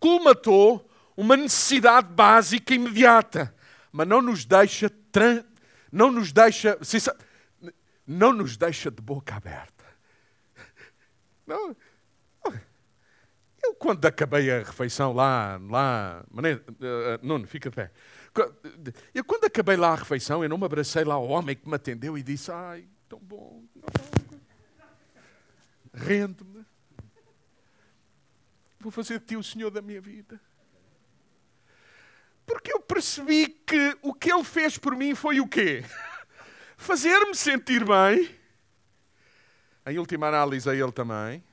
Colmatou 0.01 0.91
uma 1.17 1.37
necessidade 1.37 2.09
básica 2.09 2.75
imediata, 2.75 3.55
mas 3.93 4.09
não 4.09 4.21
nos 4.21 4.45
deixa 4.45 4.91
não 5.93 6.11
nos 6.11 6.33
deixa 6.33 6.79
não 8.07 8.33
nos 8.33 8.57
deixa 8.57 8.91
de 8.91 9.03
boca 9.03 9.37
aberta. 9.37 9.85
Não, 11.47 11.77
eu 13.63 13.75
quando 13.75 14.05
acabei 14.07 14.51
a 14.51 14.59
refeição 14.59 15.13
lá, 15.13 15.61
lá, 15.69 16.25
uh, 16.33 17.27
Nuno, 17.27 17.47
fica 17.47 17.71
pé. 17.71 17.91
Eu 19.15 19.25
quando 19.25 19.45
acabei 19.45 19.77
lá 19.77 19.93
a 19.93 19.97
refeição, 19.97 20.43
eu 20.43 20.49
não 20.49 20.59
me 20.59 20.65
abracei 20.65 21.05
lá 21.05 21.15
ao 21.15 21.29
homem 21.29 21.55
que 21.55 21.69
me 21.69 21.75
atendeu 21.75 22.17
e 22.17 22.23
disse, 22.23 22.51
ai, 22.51 22.85
tão 23.09 23.19
bom. 23.19 23.63
Rendo-me. 25.93 26.60
Vou 28.81 28.91
fazer 28.91 29.21
de 29.21 29.27
ti 29.27 29.37
o 29.37 29.43
Senhor 29.43 29.71
da 29.71 29.83
minha 29.83 30.01
vida. 30.01 30.41
Porque 32.47 32.73
eu 32.73 32.81
percebi 32.81 33.49
que 33.49 33.97
o 34.03 34.13
que 34.13 34.33
ele 34.33 34.43
fez 34.43 34.77
por 34.77 34.97
mim 34.97 35.15
foi 35.15 35.39
o 35.39 35.47
quê? 35.47 35.85
fazer-me 36.81 37.35
sentir 37.35 37.85
bem, 37.85 38.35
em 39.87 39.99
última 39.99 40.29
análise 40.29 40.69
a 40.69 40.75
Ele 40.75 40.91
também, 40.91 41.45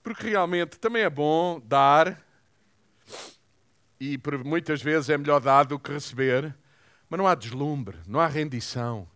porque 0.00 0.28
realmente 0.28 0.78
também 0.78 1.02
é 1.02 1.10
bom 1.10 1.60
dar, 1.60 2.24
e 3.98 4.18
muitas 4.44 4.80
vezes 4.80 5.10
é 5.10 5.18
melhor 5.18 5.40
dar 5.40 5.64
do 5.64 5.78
que 5.78 5.90
receber, 5.90 6.54
mas 7.08 7.18
não 7.18 7.26
há 7.26 7.34
deslumbre, 7.34 7.98
não 8.06 8.20
há 8.20 8.28
rendição, 8.28 9.08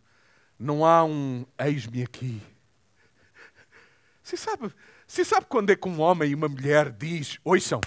não 0.58 0.84
há 0.84 1.04
um 1.04 1.46
eis-me 1.56 2.02
aqui. 2.02 2.42
Você 4.24 4.36
sabe, 4.36 4.74
você 5.14 5.24
sabe 5.24 5.46
quando 5.46 5.70
é 5.70 5.76
que 5.76 5.88
um 5.88 6.00
homem 6.00 6.32
e 6.32 6.34
uma 6.34 6.48
mulher 6.48 6.90
diz, 6.90 7.38
ouçam, 7.44 7.80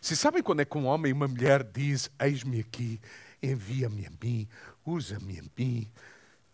você 0.00 0.16
sabem 0.16 0.42
quando 0.42 0.60
é 0.60 0.64
que 0.64 0.78
um 0.78 0.86
homem 0.86 1.10
e 1.10 1.12
uma 1.12 1.28
mulher 1.28 1.62
diz, 1.62 2.10
eis-me 2.18 2.60
aqui, 2.60 2.98
envia-me 3.42 4.06
a 4.06 4.10
mim, 4.10 4.48
usa-me 4.86 5.40
a 5.40 5.42
mim, 5.58 5.92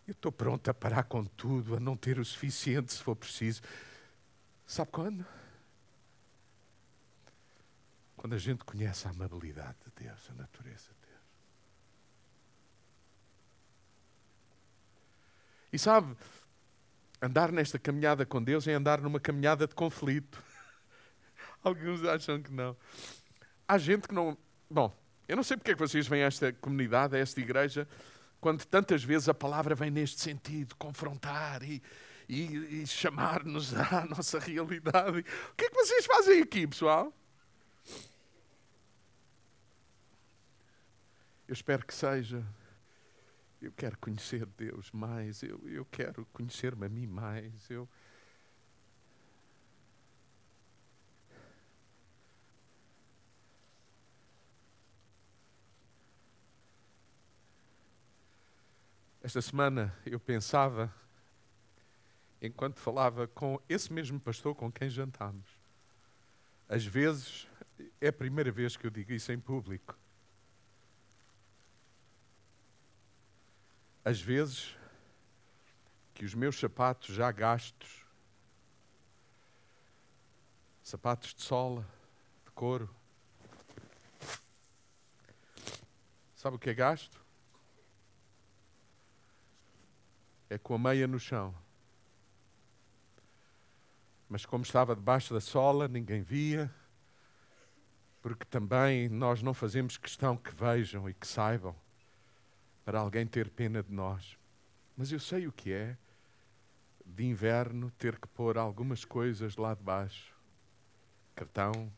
eu 0.04 0.10
estou 0.10 0.32
pronto 0.32 0.68
a 0.68 0.74
parar 0.74 1.04
com 1.04 1.24
tudo, 1.24 1.76
a 1.76 1.80
não 1.80 1.96
ter 1.96 2.18
o 2.18 2.24
suficiente 2.24 2.92
se 2.92 3.00
for 3.04 3.14
preciso. 3.14 3.62
Sabe 4.66 4.90
quando? 4.90 5.24
Quando 8.16 8.34
a 8.34 8.38
gente 8.38 8.64
conhece 8.64 9.06
a 9.06 9.10
amabilidade 9.10 9.76
de 9.84 10.04
Deus, 10.04 10.28
a 10.30 10.34
natureza 10.34 10.88
de 10.88 11.06
Deus. 11.06 11.22
E 15.72 15.78
sabe, 15.78 16.16
andar 17.26 17.52
nesta 17.52 17.78
caminhada 17.78 18.24
com 18.24 18.42
Deus 18.42 18.66
é 18.66 18.72
andar 18.72 19.00
numa 19.00 19.20
caminhada 19.20 19.66
de 19.66 19.74
conflito. 19.74 20.42
Alguns 21.62 22.04
acham 22.04 22.40
que 22.40 22.52
não. 22.52 22.76
Há 23.66 23.78
gente 23.78 24.08
que 24.08 24.14
não. 24.14 24.36
Bom, 24.70 24.96
eu 25.28 25.36
não 25.36 25.42
sei 25.42 25.56
porque 25.56 25.72
é 25.72 25.74
que 25.74 25.80
vocês 25.80 26.06
vêm 26.06 26.22
a 26.22 26.26
esta 26.26 26.52
comunidade, 26.52 27.16
a 27.16 27.18
esta 27.18 27.40
igreja, 27.40 27.86
quando 28.40 28.64
tantas 28.64 29.02
vezes 29.02 29.28
a 29.28 29.34
palavra 29.34 29.74
vem 29.74 29.90
neste 29.90 30.20
sentido 30.20 30.74
confrontar 30.76 31.62
e, 31.62 31.82
e, 32.28 32.82
e 32.82 32.86
chamar-nos 32.86 33.74
à 33.92 34.04
nossa 34.06 34.38
realidade. 34.38 35.18
O 35.18 35.54
que 35.56 35.64
é 35.64 35.68
que 35.68 35.74
vocês 35.74 36.06
fazem 36.06 36.42
aqui, 36.42 36.66
pessoal? 36.66 37.12
Eu 41.48 41.52
espero 41.52 41.84
que 41.84 41.94
seja. 41.94 42.44
Eu 43.66 43.72
quero 43.72 43.98
conhecer 43.98 44.46
Deus 44.46 44.92
mais. 44.92 45.42
Eu, 45.42 45.60
eu 45.68 45.84
quero 45.86 46.24
conhecer-me 46.26 46.86
a 46.86 46.88
mim 46.88 47.04
mais. 47.04 47.68
Eu. 47.68 47.88
Esta 59.20 59.42
semana 59.42 59.92
eu 60.06 60.20
pensava, 60.20 60.94
enquanto 62.40 62.78
falava 62.78 63.26
com 63.26 63.60
esse 63.68 63.92
mesmo 63.92 64.20
pastor 64.20 64.54
com 64.54 64.70
quem 64.70 64.88
jantámos, 64.88 65.50
às 66.68 66.86
vezes 66.86 67.48
é 68.00 68.06
a 68.06 68.12
primeira 68.12 68.52
vez 68.52 68.76
que 68.76 68.86
eu 68.86 68.90
digo 68.92 69.12
isso 69.12 69.32
em 69.32 69.40
público. 69.40 69.98
Às 74.06 74.20
vezes, 74.20 74.76
que 76.14 76.24
os 76.24 76.32
meus 76.32 76.56
sapatos 76.60 77.12
já 77.12 77.32
gastos, 77.32 78.06
sapatos 80.80 81.34
de 81.34 81.42
sola, 81.42 81.84
de 82.44 82.52
couro, 82.52 82.88
sabe 86.36 86.54
o 86.54 86.58
que 86.60 86.70
é 86.70 86.74
gasto? 86.74 87.20
É 90.48 90.56
com 90.56 90.74
a 90.74 90.78
meia 90.78 91.08
no 91.08 91.18
chão. 91.18 91.52
Mas 94.28 94.46
como 94.46 94.62
estava 94.62 94.94
debaixo 94.94 95.34
da 95.34 95.40
sola, 95.40 95.88
ninguém 95.88 96.22
via, 96.22 96.72
porque 98.22 98.44
também 98.44 99.08
nós 99.08 99.42
não 99.42 99.52
fazemos 99.52 99.96
questão 99.96 100.36
que 100.36 100.54
vejam 100.54 101.10
e 101.10 101.12
que 101.12 101.26
saibam 101.26 101.74
para 102.86 103.00
alguém 103.00 103.26
ter 103.26 103.50
pena 103.50 103.82
de 103.82 103.92
nós. 103.92 104.38
Mas 104.96 105.10
eu 105.10 105.18
sei 105.18 105.48
o 105.48 105.52
que 105.52 105.72
é 105.72 105.98
de 107.04 107.24
inverno 107.24 107.90
ter 107.98 108.16
que 108.16 108.28
pôr 108.28 108.56
algumas 108.56 109.04
coisas 109.04 109.56
lá 109.56 109.74
debaixo. 109.74 110.32
Cartão. 111.34 111.92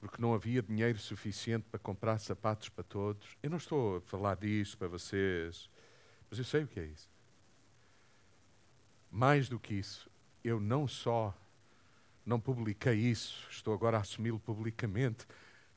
Porque 0.00 0.20
não 0.20 0.32
havia 0.32 0.62
dinheiro 0.62 0.98
suficiente 0.98 1.66
para 1.70 1.78
comprar 1.78 2.18
sapatos 2.18 2.70
para 2.70 2.82
todos. 2.82 3.36
Eu 3.42 3.50
não 3.50 3.58
estou 3.58 3.98
a 3.98 4.00
falar 4.00 4.36
disso 4.36 4.78
para 4.78 4.88
vocês, 4.88 5.68
mas 6.30 6.38
eu 6.38 6.46
sei 6.46 6.64
o 6.64 6.66
que 6.66 6.80
é 6.80 6.86
isso. 6.86 7.10
Mais 9.10 9.50
do 9.50 9.60
que 9.60 9.74
isso, 9.74 10.10
eu 10.42 10.58
não 10.58 10.88
só 10.88 11.34
não 12.24 12.40
publiquei 12.40 12.94
isso, 12.94 13.46
estou 13.50 13.74
agora 13.74 13.98
a 13.98 14.00
assumi-lo 14.00 14.40
publicamente, 14.40 15.26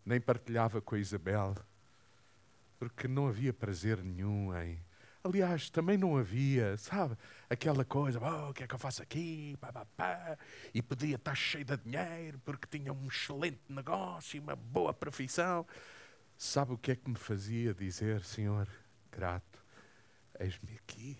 nem 0.06 0.22
partilhava 0.22 0.80
com 0.80 0.96
a 0.96 1.00
Isabel 1.00 1.54
porque 2.78 3.08
não 3.08 3.28
havia 3.28 3.54
prazer 3.54 4.04
nenhum 4.04 4.56
em. 4.58 4.80
Aliás, 5.24 5.70
também 5.70 5.98
não 5.98 6.16
havia, 6.16 6.78
sabe, 6.78 7.18
aquela 7.50 7.84
coisa, 7.84 8.20
oh, 8.20 8.52
o 8.52 8.54
que 8.54 8.64
é 8.64 8.68
que 8.68 8.74
eu 8.74 8.80
faço 8.80 9.02
aqui? 9.02 9.58
Pá, 9.60 9.74
pá, 9.74 9.86
pá. 9.86 10.38
E 10.74 10.82
podia 10.82 11.16
estar 11.16 11.36
cheio 11.36 11.66
de 11.66 11.76
dinheiro 11.78 12.40
porque 12.46 12.68
tinha 12.78 12.94
um 12.94 13.08
excelente 13.08 13.60
negócio 13.68 14.38
e 14.38 14.40
uma 14.40 14.56
boa 14.56 14.94
profissão. 14.94 15.66
Sabe 16.38 16.74
o 16.74 16.78
que 16.78 16.92
é 16.92 16.96
que 16.96 17.10
me 17.10 17.18
fazia 17.18 17.74
dizer, 17.74 18.24
Senhor, 18.24 18.70
grato, 19.12 19.64
eis-me 20.40 20.78
aqui? 20.78 21.18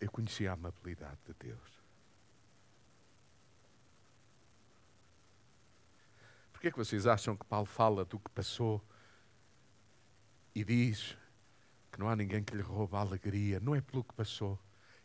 Eu 0.00 0.10
conhecia 0.10 0.50
a 0.50 0.54
amabilidade 0.54 1.18
de 1.24 1.34
Deus. 1.38 1.81
Porquê 6.62 6.70
que 6.70 6.78
vocês 6.78 7.08
acham 7.08 7.36
que 7.36 7.44
Paulo 7.44 7.66
fala 7.66 8.04
do 8.04 8.20
que 8.20 8.30
passou 8.30 8.80
e 10.54 10.62
diz 10.62 11.18
que 11.90 11.98
não 11.98 12.08
há 12.08 12.14
ninguém 12.14 12.44
que 12.44 12.54
lhe 12.54 12.62
rouba 12.62 12.98
a 12.98 13.00
alegria? 13.00 13.58
Não 13.58 13.74
é 13.74 13.80
pelo 13.80 14.04
que 14.04 14.14
passou, 14.14 14.56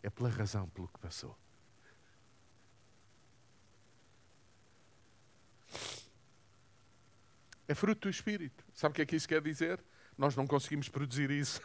é 0.04 0.10
pela 0.12 0.30
razão 0.30 0.70
pelo 0.70 0.88
que 0.88 1.00
passou. 1.00 1.36
É 7.68 7.74
fruto 7.74 8.02
do 8.02 8.12
Espírito. 8.12 8.64
Sabe 8.72 8.92
o 8.92 8.96
que 8.96 9.02
é 9.02 9.06
que 9.08 9.16
isso 9.16 9.28
quer 9.28 9.42
dizer? 9.42 9.84
Nós 10.16 10.36
não 10.36 10.46
conseguimos 10.46 10.88
produzir 10.90 11.32
isso. 11.32 11.60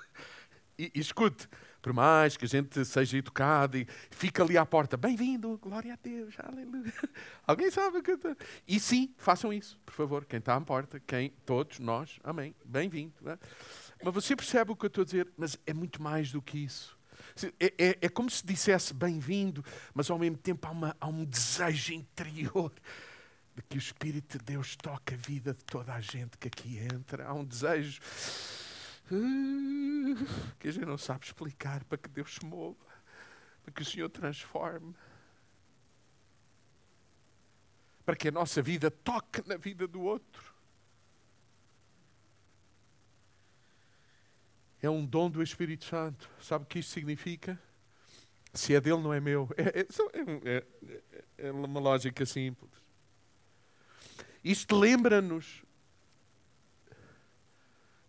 E, 0.79 0.91
e, 0.95 1.01
escute, 1.01 1.49
por 1.81 1.93
mais 1.93 2.37
que 2.37 2.45
a 2.45 2.49
gente 2.49 2.85
seja 2.85 3.19
educado 3.19 3.77
e 3.77 3.87
fica 4.11 4.43
ali 4.43 4.57
à 4.57 4.65
porta, 4.65 4.97
bem-vindo, 4.97 5.59
glória 5.59 5.95
a 5.95 5.99
Deus, 6.03 6.35
aleluia. 6.39 6.93
Alguém 7.47 7.71
sabe 7.71 7.99
o 7.99 8.03
que 8.03 8.13
eu 8.13 8.19
E 8.67 8.81
sim, 8.81 9.15
façam 9.19 9.53
isso, 9.53 9.79
por 9.85 9.93
favor. 9.93 10.25
Quem 10.25 10.39
está 10.39 10.57
à 10.57 10.61
porta, 10.61 11.01
quem, 11.01 11.31
todos 11.45 11.79
nós, 11.79 12.19
amém, 12.25 12.55
bem-vindo. 12.65 13.15
É? 13.27 13.39
Mas 14.03 14.15
você 14.15 14.35
percebe 14.35 14.73
o 14.73 14.77
que 14.77 14.87
eu 14.87 14.89
estou 14.89 15.03
a 15.03 15.05
dizer? 15.05 15.33
Mas 15.37 15.59
é 15.67 15.75
muito 15.75 16.03
mais 16.03 16.33
do 16.33 16.41
que 16.41 16.59
isso. 16.59 16.97
É, 17.59 17.75
é, 17.79 17.99
é 18.03 18.09
como 18.09 18.31
se 18.31 18.45
dissesse 18.45 18.93
bem-vindo, 18.93 19.65
mas 19.95 20.11
ao 20.11 20.19
mesmo 20.19 20.37
tempo 20.37 20.67
há, 20.67 20.71
uma, 20.71 20.97
há 21.01 21.07
um 21.07 21.25
desejo 21.25 21.93
interior 21.95 22.73
de 23.55 23.63
que 23.63 23.77
o 23.77 23.79
Espírito 23.79 24.39
de 24.39 24.45
Deus 24.45 24.77
toque 24.77 25.15
a 25.15 25.17
vida 25.17 25.53
de 25.53 25.65
toda 25.65 25.93
a 25.93 26.01
gente 26.01 26.39
que 26.39 26.49
aqui 26.49 26.79
entra. 26.79 27.27
Há 27.27 27.35
um 27.35 27.45
desejo 27.45 28.01
que 30.59 30.69
a 30.69 30.71
gente 30.71 30.87
não 30.87 30.97
sabe 30.97 31.25
explicar 31.25 31.85
para 31.85 31.99
que 31.99 32.09
Deus 32.09 32.35
se 32.35 32.45
mova, 32.45 32.77
para 33.63 33.73
que 33.73 33.83
o 33.83 33.85
Senhor 33.85 34.09
transforme, 34.09 34.95
para 38.05 38.17
que 38.17 38.29
a 38.29 38.33
nossa 38.33 38.63
vida 38.63 38.91
toque 38.91 39.47
na 39.47 39.57
vida 39.57 39.87
do 39.87 40.01
outro. 40.01 40.53
É 44.81 44.91
um 44.91 45.07
dom 45.07 45.31
do 45.31 45.43
Espírito 45.43 45.85
Santo. 45.85 46.29
Sabe 46.41 46.65
o 46.65 46.67
que 46.67 46.81
isto 46.81 46.91
significa? 46.91 47.61
Se 48.53 48.75
é 48.75 48.81
dele, 48.81 49.01
não 49.01 49.15
é 49.15 49.21
meu. 49.21 49.49
É, 49.57 49.81
é, 49.81 49.87
é, 50.51 50.67
é, 51.39 51.47
é 51.47 51.53
uma 51.53 51.79
lógica 51.79 52.27
simples. 52.27 52.73
Isto 54.43 54.77
lembra-nos 54.77 55.63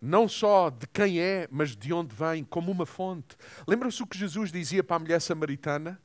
não 0.06 0.28
só 0.28 0.70
de 0.70 0.86
quem 0.86 1.22
é, 1.22 1.48
mas 1.50 1.78
de 1.78 1.94
onde 1.94 2.14
vem, 2.14 2.44
como 2.44 2.70
uma 2.70 2.86
fonte. 2.86 3.38
Lembram-se 3.66 4.04
o 4.04 4.06
que 4.06 4.18
Jesus 4.18 4.52
dizia 4.52 4.84
para 4.84 4.98
a 4.98 5.00
mulher 5.00 5.22
samaritana? 5.22 5.98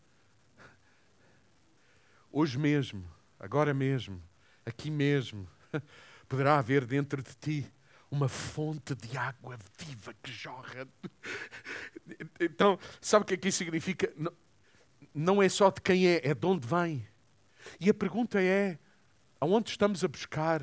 Hoje 2.31 2.57
mesmo, 2.57 3.05
agora 3.41 3.75
mesmo, 3.75 4.23
aqui 4.65 4.89
mesmo, 4.89 5.49
poderá 6.29 6.59
haver 6.59 6.87
dentro 6.87 7.21
de 7.21 7.35
ti 7.35 7.67
uma 8.09 8.29
fonte 8.29 8.95
de 8.95 9.19
água 9.19 9.59
viva 9.77 10.15
que 10.23 10.31
jorra. 10.31 10.87
Então, 12.41 12.79
sabe 13.03 13.25
o 13.25 13.27
que 13.27 13.35
é 13.35 13.37
que 13.37 13.49
isso 13.49 13.59
significa? 13.59 14.11
Não 15.13 15.43
é 15.43 15.49
só 15.49 15.71
de 15.71 15.83
quem 15.83 16.07
é, 16.07 16.27
é 16.27 16.35
de 16.35 16.47
onde 16.47 16.67
vem. 16.67 17.07
E 17.79 17.91
a 17.91 17.93
pergunta 17.93 18.41
é: 18.41 18.79
aonde 19.39 19.69
estamos 19.69 20.03
a 20.03 20.09
buscar 20.09 20.63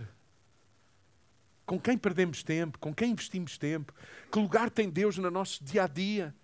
Com 1.65 1.79
quem 1.79 1.97
perdemos 1.97 2.43
tempo? 2.43 2.77
Com 2.77 2.93
quem 2.93 3.11
investimos 3.11 3.57
tempo? 3.57 3.93
Que 4.31 4.39
lugar 4.39 4.69
tem 4.69 4.89
Deus 4.89 5.17
no 5.17 5.31
nosso 5.31 5.63
dia 5.63 5.83
a 5.83 5.87
dia? 5.87 6.35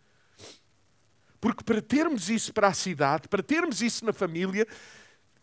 Porque 1.40 1.64
para 1.64 1.82
termos 1.82 2.30
isso 2.30 2.54
para 2.54 2.68
a 2.68 2.74
cidade, 2.74 3.28
para 3.28 3.44
termos 3.44 3.82
isso 3.82 4.06
na 4.06 4.14
família, 4.14 4.68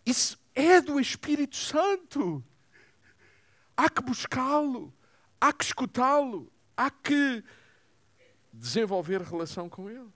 isso 0.05 0.39
é 0.55 0.81
do 0.81 0.99
Espírito 0.99 1.57
Santo. 1.57 2.43
Há 3.77 3.89
que 3.89 4.03
buscá-lo, 4.03 4.93
há 5.41 5.53
que 5.53 5.65
escutá-lo, 5.65 6.53
há 6.77 6.91
que 6.91 7.45
desenvolver 8.53 9.23
relação 9.23 9.69
com 9.69 9.89
Ele. 9.89 10.09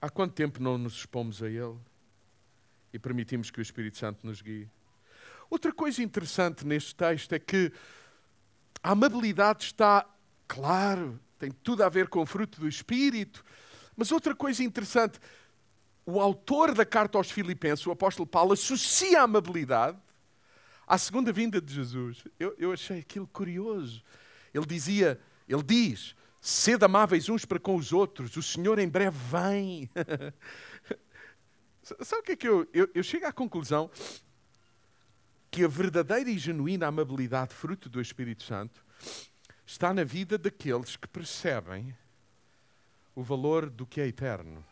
Há 0.00 0.10
quanto 0.10 0.34
tempo 0.34 0.62
não 0.62 0.76
nos 0.76 0.94
expomos 0.94 1.42
a 1.42 1.48
Ele 1.48 1.78
e 2.92 2.98
permitimos 2.98 3.50
que 3.50 3.58
o 3.58 3.62
Espírito 3.62 3.96
Santo 3.96 4.26
nos 4.26 4.42
guie? 4.42 4.70
Outra 5.48 5.72
coisa 5.72 6.02
interessante 6.02 6.66
neste 6.66 6.94
texto 6.94 7.32
é 7.32 7.38
que 7.38 7.72
a 8.82 8.92
amabilidade 8.92 9.64
está, 9.64 10.06
claro, 10.46 11.18
tem 11.38 11.50
tudo 11.50 11.82
a 11.82 11.88
ver 11.88 12.08
com 12.08 12.20
o 12.20 12.26
fruto 12.26 12.60
do 12.60 12.68
Espírito, 12.68 13.44
mas 13.96 14.12
outra 14.12 14.34
coisa 14.34 14.62
interessante, 14.62 15.18
o 16.04 16.20
autor 16.20 16.74
da 16.74 16.84
carta 16.84 17.18
aos 17.18 17.30
Filipenses, 17.30 17.86
o 17.86 17.90
apóstolo 17.90 18.26
Paulo, 18.26 18.52
associa 18.52 19.20
a 19.20 19.24
amabilidade 19.24 19.98
à 20.86 20.96
segunda 20.98 21.32
vinda 21.32 21.60
de 21.60 21.74
Jesus. 21.74 22.22
Eu, 22.38 22.54
eu 22.58 22.72
achei 22.72 23.00
aquilo 23.00 23.26
curioso. 23.26 24.02
Ele 24.54 24.66
dizia, 24.66 25.20
ele 25.48 25.62
diz, 25.62 26.14
sede 26.40 26.84
amáveis 26.84 27.28
uns 27.28 27.44
para 27.44 27.58
com 27.58 27.74
os 27.74 27.92
outros, 27.92 28.36
o 28.36 28.42
Senhor 28.42 28.78
em 28.78 28.88
breve 28.88 29.16
vem. 29.30 29.90
Sabe 31.82 32.20
o 32.20 32.24
que 32.24 32.32
é 32.32 32.36
que 32.36 32.48
eu, 32.48 32.68
eu, 32.72 32.88
eu 32.94 33.02
chego 33.02 33.26
à 33.26 33.32
conclusão 33.32 33.90
que 35.56 35.64
a 35.64 35.68
verdadeira 35.68 36.28
e 36.28 36.36
genuína 36.36 36.86
amabilidade, 36.86 37.54
fruto 37.54 37.88
do 37.88 37.98
Espírito 37.98 38.42
Santo, 38.42 38.84
está 39.64 39.94
na 39.94 40.04
vida 40.04 40.36
daqueles 40.36 40.96
que 40.96 41.08
percebem 41.08 41.96
o 43.14 43.22
valor 43.22 43.70
do 43.70 43.86
que 43.86 44.02
é 44.02 44.06
eterno. 44.06 44.62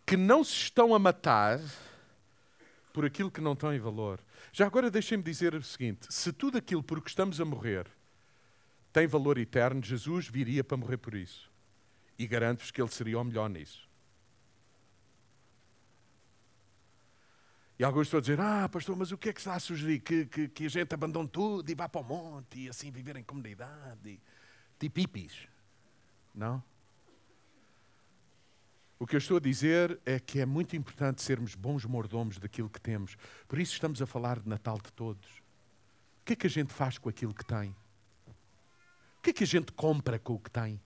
Que 0.04 0.18
não 0.18 0.44
se 0.44 0.52
estão 0.52 0.94
a 0.94 0.98
matar 0.98 1.58
por 2.92 3.06
aquilo 3.06 3.30
que 3.30 3.40
não 3.40 3.56
tem 3.56 3.78
valor. 3.78 4.20
Já 4.52 4.66
agora 4.66 4.90
deixem-me 4.90 5.24
dizer 5.24 5.54
o 5.54 5.62
seguinte: 5.62 6.12
se 6.12 6.30
tudo 6.30 6.58
aquilo 6.58 6.82
por 6.82 7.00
que 7.00 7.08
estamos 7.08 7.40
a 7.40 7.44
morrer 7.46 7.86
tem 8.92 9.06
valor 9.06 9.38
eterno, 9.38 9.82
Jesus 9.82 10.28
viria 10.28 10.62
para 10.62 10.76
morrer 10.76 10.98
por 10.98 11.14
isso. 11.14 11.50
E 12.18 12.26
garanto-vos 12.26 12.70
que 12.70 12.82
ele 12.82 12.90
seria 12.90 13.18
o 13.18 13.24
melhor 13.24 13.48
nisso. 13.48 13.88
E 17.78 17.84
alguns 17.84 18.06
estão 18.06 18.18
a 18.18 18.20
dizer: 18.20 18.40
Ah, 18.40 18.68
pastor, 18.68 18.96
mas 18.96 19.10
o 19.10 19.18
que 19.18 19.28
é 19.28 19.32
que 19.32 19.40
está 19.40 19.54
a 19.54 19.60
sugerir? 19.60 20.00
Que, 20.00 20.26
que, 20.26 20.48
que 20.48 20.66
a 20.66 20.70
gente 20.70 20.94
abandone 20.94 21.28
tudo 21.28 21.70
e 21.70 21.74
vá 21.74 21.88
para 21.88 22.00
o 22.00 22.04
monte 22.04 22.60
e 22.60 22.68
assim 22.68 22.90
viver 22.90 23.16
em 23.16 23.24
comunidade? 23.24 24.20
Tipo 24.78 25.00
hippies. 25.00 25.48
Não? 26.34 26.62
O 28.98 29.06
que 29.06 29.16
eu 29.16 29.18
estou 29.18 29.38
a 29.38 29.40
dizer 29.40 30.00
é 30.06 30.20
que 30.20 30.40
é 30.40 30.46
muito 30.46 30.76
importante 30.76 31.20
sermos 31.20 31.54
bons 31.54 31.84
mordomos 31.84 32.38
daquilo 32.38 32.70
que 32.70 32.80
temos. 32.80 33.16
Por 33.48 33.58
isso 33.58 33.72
estamos 33.72 34.00
a 34.00 34.06
falar 34.06 34.38
de 34.38 34.48
Natal 34.48 34.78
de 34.78 34.92
todos. 34.92 35.28
O 36.20 36.24
que 36.24 36.32
é 36.32 36.36
que 36.36 36.46
a 36.46 36.50
gente 36.50 36.72
faz 36.72 36.96
com 36.96 37.08
aquilo 37.08 37.34
que 37.34 37.44
tem? 37.44 37.74
O 39.18 39.22
que 39.22 39.30
é 39.30 39.32
que 39.32 39.44
a 39.44 39.46
gente 39.46 39.72
compra 39.72 40.18
com 40.18 40.34
o 40.34 40.38
que 40.38 40.50
tem? 40.50 40.80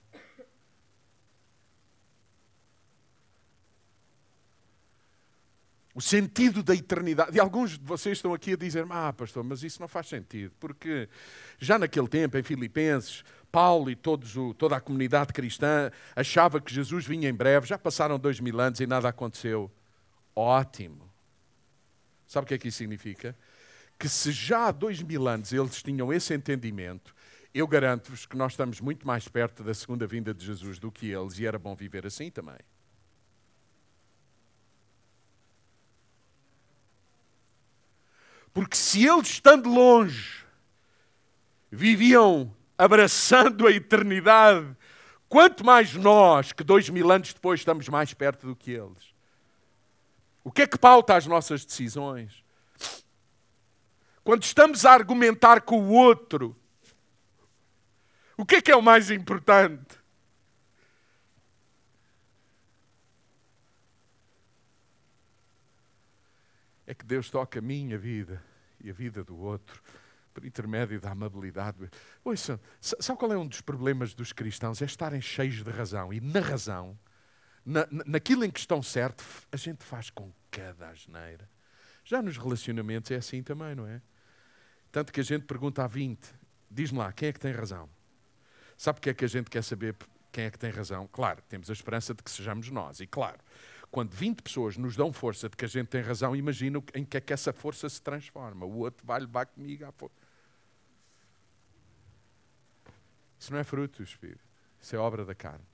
O 5.99 6.01
sentido 6.01 6.63
da 6.63 6.77
eternidade. 6.77 7.37
E 7.37 7.41
alguns 7.41 7.77
de 7.77 7.85
vocês 7.85 8.19
estão 8.19 8.33
aqui 8.33 8.53
a 8.53 8.57
dizer: 8.57 8.87
Ah, 8.89 9.13
pastor, 9.13 9.43
mas 9.43 9.65
isso 9.65 9.81
não 9.81 9.89
faz 9.89 10.07
sentido, 10.07 10.55
porque 10.61 11.09
já 11.59 11.77
naquele 11.77 12.07
tempo, 12.07 12.39
em 12.39 12.43
Filipenses, 12.45 13.25
Paulo 13.51 13.91
e 13.91 13.97
todos 13.97 14.37
o, 14.37 14.55
toda 14.55 14.77
a 14.77 14.81
comunidade 14.81 15.33
cristã 15.33 15.91
achava 16.15 16.61
que 16.61 16.73
Jesus 16.73 17.05
vinha 17.05 17.29
em 17.29 17.35
breve, 17.35 17.67
já 17.67 17.77
passaram 17.77 18.17
dois 18.17 18.39
mil 18.39 18.61
anos 18.61 18.79
e 18.79 18.87
nada 18.87 19.09
aconteceu. 19.09 19.69
Ótimo. 20.37 21.11
Sabe 22.29 22.45
o 22.45 22.47
que 22.47 22.55
é 22.55 22.59
que 22.59 22.69
isso 22.69 22.79
significa? 22.79 23.37
Que 23.99 24.09
se 24.09 24.31
já 24.31 24.69
há 24.69 24.71
dois 24.71 25.03
mil 25.03 25.27
anos 25.27 25.53
eles 25.53 25.83
tinham 25.83 26.13
esse 26.13 26.33
entendimento, 26.33 27.13
eu 27.53 27.67
garanto-vos 27.67 28.25
que 28.25 28.37
nós 28.37 28.53
estamos 28.53 28.81
muito 28.81 29.05
mais 29.05 29.27
perto 29.27 29.65
da 29.65 29.75
segunda 29.75 30.07
vinda 30.07 30.33
de 30.33 30.47
Jesus 30.47 30.79
do 30.79 30.93
que 30.93 31.11
eles 31.11 31.41
e 31.41 31.45
era 31.45 31.59
bom 31.59 31.75
viver 31.75 32.07
assim 32.07 32.31
também. 32.31 32.61
Porque 38.59 38.77
se 38.77 39.07
eles, 39.07 39.29
estando 39.29 39.69
longe, 39.69 40.45
viviam 41.71 42.53
abraçando 42.77 43.69
a 43.69 43.71
eternidade, 43.71 44.77
quanto 45.29 45.65
mais 45.65 45.95
nós, 45.95 46.51
que 46.51 46.65
dois 46.65 46.89
mil 46.89 47.09
anos 47.13 47.33
depois 47.33 47.61
estamos 47.61 47.89
mais 47.89 48.13
perto 48.13 48.49
do 48.49 48.57
que 48.57 48.73
eles. 48.73 49.15
O 50.43 50.51
que 50.51 50.63
é 50.63 50.67
que 50.67 50.77
pauta 50.77 51.15
as 51.15 51.25
nossas 51.25 51.65
decisões? 51.65 52.43
Quando 54.25 54.43
estamos 54.43 54.85
a 54.85 54.91
argumentar 54.91 55.61
com 55.61 55.81
o 55.81 55.93
outro, 55.93 56.57
o 58.37 58.45
que 58.45 58.57
é 58.57 58.61
que 58.61 58.73
é 58.73 58.77
o 58.77 58.83
mais 58.83 59.09
importante? 59.09 59.97
É 66.89 66.93
que 66.93 67.05
Deus 67.05 67.31
toca 67.31 67.61
a 67.61 67.63
minha 67.63 67.97
vida 67.97 68.48
e 68.81 68.91
a 68.91 68.93
vida 68.93 69.25
do 69.25 69.37
outro 69.37 69.83
por 70.33 70.45
intermédio 70.45 71.01
da 71.01 71.11
amabilidade. 71.11 71.91
Ouça, 72.25 72.61
sabe 72.81 73.19
qual 73.19 73.33
é 73.33 73.37
um 73.37 73.47
dos 73.47 73.61
problemas 73.61 74.15
dos 74.15 74.33
cristãos? 74.33 74.81
É 74.81 74.85
estarem 74.85 75.21
cheios 75.21 75.65
de 75.65 75.71
razão. 75.71 76.13
E 76.13 76.21
na 76.21 76.41
razão, 76.41 76.99
na, 77.65 77.87
naquilo 78.07 78.45
em 78.45 78.51
que 78.51 78.61
estão 78.61 78.83
certo, 78.83 79.25
a 79.51 79.57
gente 79.57 79.85
faz 79.85 80.11
com 80.11 80.33
cada 80.51 80.89
asneira. 80.91 81.49
Já 82.05 82.23
nos 82.23 82.39
relacionamentos 82.39 83.11
é 83.11 83.17
assim 83.17 83.43
também, 83.43 83.75
não 83.75 83.87
é? 83.87 84.01
Tanto 84.91 85.13
que 85.13 85.21
a 85.21 85.25
gente 85.25 85.45
pergunta 85.45 85.85
a 85.85 85.87
20, 85.87 86.19
diz-me 86.71 86.99
lá, 86.99 87.13
quem 87.13 87.29
é 87.29 87.33
que 87.33 87.41
tem 87.41 87.53
razão? 87.53 87.89
Sabe 88.77 88.97
porque 88.97 89.11
é 89.11 89.15
que 89.15 89.25
a 89.25 89.29
gente 89.29 89.51
quer 89.51 89.63
saber 89.63 89.97
quem 90.33 90.45
é 90.45 90.51
que 90.51 90.59
tem 90.59 90.71
razão? 90.71 91.07
Claro, 91.09 91.43
temos 91.49 91.69
a 91.69 91.73
esperança 91.73 92.15
de 92.15 92.23
que 92.23 92.31
sejamos 92.31 92.71
nós. 92.71 93.01
E 93.01 93.07
claro, 93.07 93.39
quando 93.91 94.13
20 94.13 94.43
pessoas 94.43 94.77
nos 94.77 94.97
dão 94.97 95.13
força 95.13 95.49
de 95.49 95.57
que 95.57 95.65
a 95.65 95.69
gente 95.69 95.89
tem 95.89 96.03
razão, 96.03 96.37
imagina 96.37 96.83
em 96.95 97.05
que 97.05 97.17
é 97.17 97.21
que 97.21 97.33
essa 97.33 97.53
força 97.53 97.89
se 97.89 98.01
transforma. 98.01 98.67
O 98.67 98.79
outro 98.79 99.07
vai 99.07 99.21
levar 99.21 99.47
comigo 99.47 99.85
à 99.85 99.93
força. 99.93 100.15
Isso 103.39 103.53
não 103.53 103.59
é 103.59 103.65
fruto 103.65 103.99
do 103.99 104.05
Espírito. 104.05 104.45
Isso 104.81 104.95
é 104.95 104.99
obra 104.99 105.25
da 105.25 105.35
carne. 105.35 105.65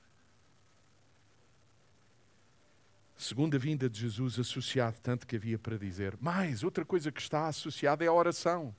Segunda 3.17 3.59
vinda 3.59 3.89
de 3.89 4.01
Jesus 4.01 4.39
associado 4.39 4.97
tanto 5.03 5.27
que 5.27 5.37
havia 5.37 5.59
para 5.59 5.77
dizer. 5.77 6.17
Mais, 6.21 6.63
outra 6.63 6.85
coisa 6.85 7.11
que 7.11 7.21
está 7.21 7.49
associada 7.49 8.05
é 8.05 8.09
a 8.09 8.13
oração. 8.13 8.75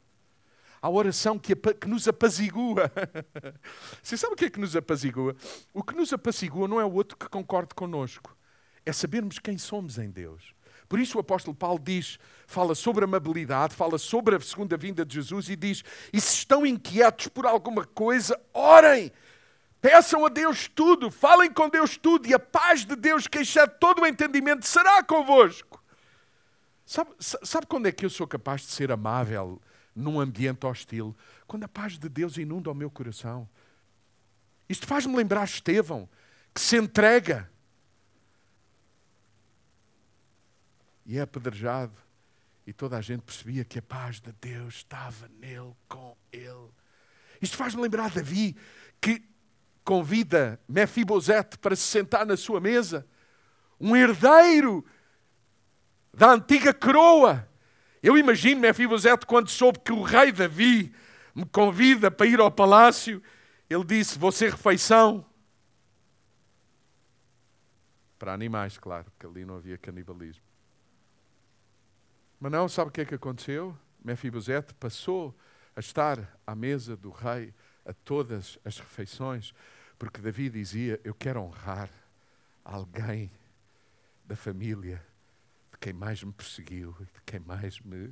A 0.81 0.89
oração 0.89 1.39
que, 1.39 1.55
que 1.55 1.87
nos 1.87 2.07
apazigua. 2.07 2.91
Você 4.03 4.15
sabe 4.15 4.33
o 4.33 4.37
que 4.37 4.45
é 4.45 4.49
que 4.49 4.59
nos 4.59 4.75
apazigua? 4.75 5.35
O 5.73 5.83
que 5.83 5.95
nos 5.95 6.13
apazigua 6.13 6.67
não 6.67 6.79
é 6.79 6.85
o 6.85 6.93
outro 6.93 7.17
que 7.17 7.27
concorde 7.27 7.73
connosco 7.73 8.35
é 8.85 8.93
sabermos 8.93 9.39
quem 9.39 9.57
somos 9.57 9.97
em 9.97 10.09
Deus. 10.09 10.53
Por 10.87 10.99
isso 10.99 11.17
o 11.17 11.21
apóstolo 11.21 11.55
Paulo 11.55 11.79
diz, 11.79 12.19
fala 12.45 12.75
sobre 12.75 13.03
amabilidade, 13.03 13.75
fala 13.75 13.97
sobre 13.97 14.35
a 14.35 14.39
segunda 14.39 14.77
vinda 14.77 15.03
de 15.03 15.15
Jesus 15.15 15.49
e 15.49 15.55
diz: 15.55 15.83
"E 16.13 16.21
se 16.21 16.35
estão 16.35 16.65
inquietos 16.65 17.27
por 17.27 17.45
alguma 17.45 17.85
coisa, 17.85 18.39
orem. 18.53 19.11
Peçam 19.81 20.25
a 20.25 20.29
Deus 20.29 20.67
tudo, 20.67 21.11
falem 21.11 21.51
com 21.51 21.69
Deus 21.69 21.97
tudo, 21.97 22.27
e 22.27 22.33
a 22.33 22.39
paz 22.39 22.85
de 22.85 22.95
Deus, 22.95 23.27
que 23.27 23.39
excede 23.39 23.73
todo 23.79 24.01
o 24.01 24.05
entendimento, 24.05 24.65
será 24.65 25.03
convosco." 25.03 25.83
Sabe, 26.85 27.11
sabe 27.19 27.65
quando 27.65 27.87
é 27.87 27.91
que 27.91 28.05
eu 28.05 28.09
sou 28.11 28.27
capaz 28.27 28.61
de 28.61 28.67
ser 28.67 28.91
amável 28.91 29.59
num 29.95 30.19
ambiente 30.19 30.67
hostil? 30.67 31.15
Quando 31.47 31.63
a 31.63 31.67
paz 31.67 31.97
de 31.97 32.07
Deus 32.07 32.37
inunda 32.37 32.69
o 32.69 32.75
meu 32.75 32.91
coração. 32.91 33.49
Isto 34.69 34.85
faz-me 34.85 35.15
lembrar 35.15 35.45
Estevão, 35.45 36.07
que 36.53 36.61
se 36.61 36.77
entrega 36.77 37.49
e 41.05 41.17
é 41.17 41.21
apedrejado. 41.21 41.93
E 42.65 42.73
toda 42.73 42.97
a 42.97 43.01
gente 43.01 43.21
percebia 43.21 43.63
que 43.63 43.77
a 43.77 43.81
paz 43.81 44.19
de 44.19 44.31
Deus 44.41 44.75
estava 44.75 45.29
nele, 45.39 45.73
com 45.87 46.17
ele. 46.31 46.69
Isto 47.39 47.57
faz-me 47.57 47.81
lembrar 47.81 48.09
Davi, 48.09 48.57
que 48.99 49.23
convida 49.83 50.59
Mefibosete 50.67 51.59
para 51.59 51.75
se 51.75 51.83
sentar 51.83 52.25
na 52.25 52.35
sua 52.35 52.59
mesa. 52.59 53.07
Um 53.79 53.95
herdeiro 53.95 54.83
da 56.11 56.31
antiga 56.31 56.73
coroa. 56.73 57.47
Eu 58.01 58.17
imagino 58.17 58.61
Mefibosete 58.61 59.27
quando 59.27 59.49
soube 59.49 59.79
que 59.79 59.91
o 59.91 60.01
rei 60.01 60.31
Davi 60.31 60.93
me 61.35 61.45
convida 61.45 62.09
para 62.09 62.25
ir 62.25 62.39
ao 62.39 62.51
palácio. 62.51 63.21
Ele 63.69 63.83
disse, 63.83 64.17
vou 64.17 64.31
ser 64.31 64.51
refeição. 64.51 65.23
Para 68.17 68.33
animais, 68.33 68.77
claro, 68.79 69.05
porque 69.11 69.27
ali 69.27 69.45
não 69.45 69.57
havia 69.57 69.77
canibalismo. 69.77 70.41
Mas 72.39 72.51
não, 72.51 72.67
sabe 72.67 72.89
o 72.89 72.91
que 72.91 73.01
é 73.01 73.05
que 73.05 73.15
aconteceu? 73.15 73.75
Mefibosete 74.03 74.73
passou 74.75 75.35
a 75.75 75.79
estar 75.79 76.37
à 76.45 76.55
mesa 76.55 76.95
do 76.95 77.09
rei 77.09 77.53
a 77.85 77.93
todas 77.93 78.57
as 78.63 78.79
refeições, 78.79 79.53
porque 79.97 80.21
Davi 80.21 80.49
dizia: 80.49 80.99
Eu 81.03 81.13
quero 81.13 81.41
honrar 81.41 81.89
alguém 82.63 83.31
da 84.25 84.35
família 84.35 85.03
de 85.71 85.77
quem 85.79 85.93
mais 85.93 86.23
me 86.23 86.31
perseguiu 86.31 86.95
de 86.99 87.21
quem 87.25 87.39
mais 87.39 87.79
me. 87.81 88.11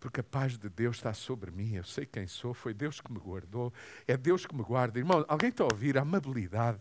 Porque 0.00 0.20
a 0.20 0.24
paz 0.24 0.58
de 0.58 0.68
Deus 0.68 0.96
está 0.96 1.14
sobre 1.14 1.50
mim, 1.52 1.74
eu 1.74 1.84
sei 1.84 2.04
quem 2.04 2.26
sou, 2.26 2.52
foi 2.52 2.74
Deus 2.74 3.00
que 3.00 3.12
me 3.12 3.20
guardou, 3.20 3.72
é 4.06 4.16
Deus 4.16 4.44
que 4.44 4.54
me 4.54 4.62
guarda. 4.62 4.98
Irmão, 4.98 5.24
alguém 5.28 5.50
está 5.50 5.62
a 5.62 5.68
ouvir? 5.72 5.96
A 5.96 6.02
amabilidade, 6.02 6.80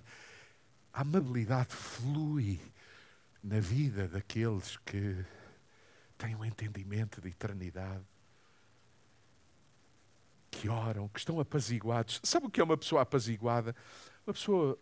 a 0.92 1.02
amabilidade 1.02 1.76
flui 1.76 2.60
na 3.44 3.60
vida 3.60 4.08
daqueles 4.08 4.78
que 4.78 5.24
têm 6.22 6.36
um 6.36 6.46
entendimento 6.46 7.20
de 7.20 7.30
eternidade, 7.30 8.06
que 10.52 10.70
oram, 10.70 11.10
que 11.10 11.18
estão 11.18 11.40
apaziguados. 11.40 12.20
Sabe 12.24 12.46
o 12.46 12.50
que 12.50 12.62
é 12.62 12.64
uma 12.64 12.78
pessoa 12.78 13.02
apaziguada? 13.02 13.76
Uma 14.28 14.34
pessoa 14.34 14.78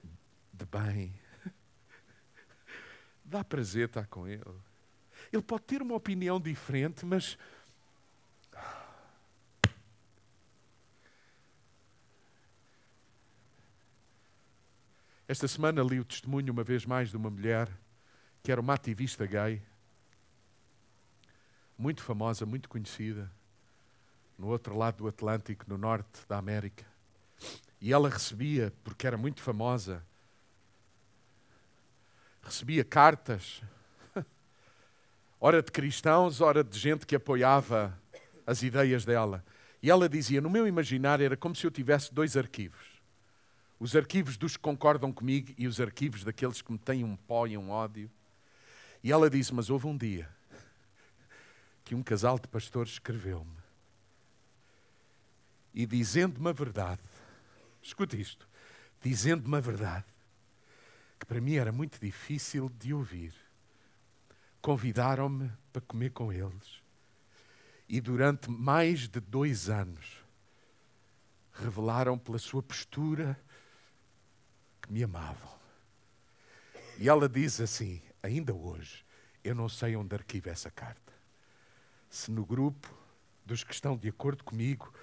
de 0.52 0.66
bem. 0.66 1.18
Dá 3.24 3.42
prazer 3.42 3.88
estar 3.88 4.06
com 4.08 4.28
ele. 4.28 4.44
Ele 5.32 5.42
pode 5.42 5.64
ter 5.64 5.82
uma 5.82 5.96
opinião 5.96 6.42
diferente, 6.42 7.06
mas. 7.06 7.38
Esta 15.26 15.48
semana 15.48 15.82
li 15.84 16.00
o 16.00 16.06
testemunho, 16.06 16.52
uma 16.52 16.64
vez 16.64 16.86
mais, 16.86 17.12
de 17.12 17.16
uma 17.16 17.30
mulher 17.30 17.70
que 18.42 18.52
era 18.52 18.60
uma 18.60 18.74
ativista 18.74 19.26
gay, 19.26 19.62
muito 21.80 22.03
famosa, 22.03 22.45
muito 22.45 22.67
conhecida, 22.67 23.32
no 24.38 24.47
outro 24.47 24.77
lado 24.77 24.97
do 24.97 25.07
Atlântico, 25.07 25.63
no 25.65 25.77
norte 25.77 26.27
da 26.27 26.38
América. 26.38 26.86
E 27.80 27.93
ela 27.93 28.09
recebia, 28.09 28.73
porque 28.84 29.07
era 29.07 29.17
muito 29.17 29.41
famosa, 29.41 30.03
recebia 32.43 32.84
cartas, 32.84 33.63
ora 35.39 35.63
de 35.63 35.71
cristãos, 35.71 36.41
ora 36.41 36.65
de 36.65 36.77
gente 36.77 37.05
que 37.05 37.15
apoiava 37.15 37.97
as 38.45 38.61
ideias 38.61 39.05
dela. 39.05 39.41
E 39.82 39.89
ela 39.89 40.09
dizia: 40.09 40.41
No 40.41 40.49
meu 40.49 40.67
imaginário 40.67 41.23
era 41.23 41.38
como 41.38 41.55
se 41.55 41.65
eu 41.65 41.71
tivesse 41.71 42.13
dois 42.13 42.36
arquivos. 42.36 42.99
Os 43.80 43.95
arquivos 43.95 44.36
dos 44.36 44.57
que 44.57 44.63
concordam 44.63 45.13
comigo 45.13 45.53
e 45.57 45.65
os 45.65 45.80
arquivos 45.80 46.25
daqueles 46.25 46.61
que 46.61 46.73
me 46.73 46.77
têm 46.77 47.05
um 47.05 47.15
pó 47.15 47.47
e 47.47 47.57
um 47.57 47.69
ódio. 47.69 48.11
E 49.01 49.13
ela 49.13 49.30
disse: 49.30 49.53
Mas 49.53 49.69
houve 49.69 49.88
um 49.88 49.95
dia 49.95 50.27
que 51.90 51.96
um 51.96 52.04
casal 52.04 52.38
de 52.38 52.48
pastores 52.48 52.92
escreveu-me 52.92 53.58
e 55.74 55.88
dizendo-me 55.88 56.48
a 56.48 56.52
verdade, 56.52 57.02
escute 57.82 58.22
isto, 58.22 58.48
dizendo-me 59.02 59.58
a 59.58 59.60
verdade, 59.60 60.06
que 61.18 61.26
para 61.26 61.42
mim 61.42 61.56
era 61.56 61.72
muito 61.72 62.00
difícil 62.00 62.70
de 62.78 62.94
ouvir, 62.94 63.34
convidaram-me 64.62 65.52
para 65.74 65.82
comer 65.82 66.12
com 66.12 66.32
eles 66.32 66.80
e 67.88 68.00
durante 68.00 68.52
mais 68.52 69.08
de 69.08 69.20
dois 69.20 69.68
anos 69.68 70.24
revelaram 71.54 72.20
pela 72.20 72.38
sua 72.38 72.62
postura 72.62 73.36
que 74.80 74.94
me 74.94 75.04
amavam. 75.04 75.58
E 77.00 77.10
ela 77.10 77.28
diz 77.28 77.60
assim: 77.60 78.00
ainda 78.22 78.54
hoje, 78.54 79.04
eu 79.44 79.56
não 79.56 79.68
sei 79.68 79.96
onde 79.96 80.14
arquivo 80.14 80.52
essa 80.52 80.70
carta. 80.70 81.09
Se 82.10 82.32
no 82.32 82.45
grupo 82.45 82.91
dos 83.45 83.64
que 83.64 83.74
estão 83.74 83.95
de 83.95 84.10
acordo 84.10 84.43
comigo, 84.43 84.93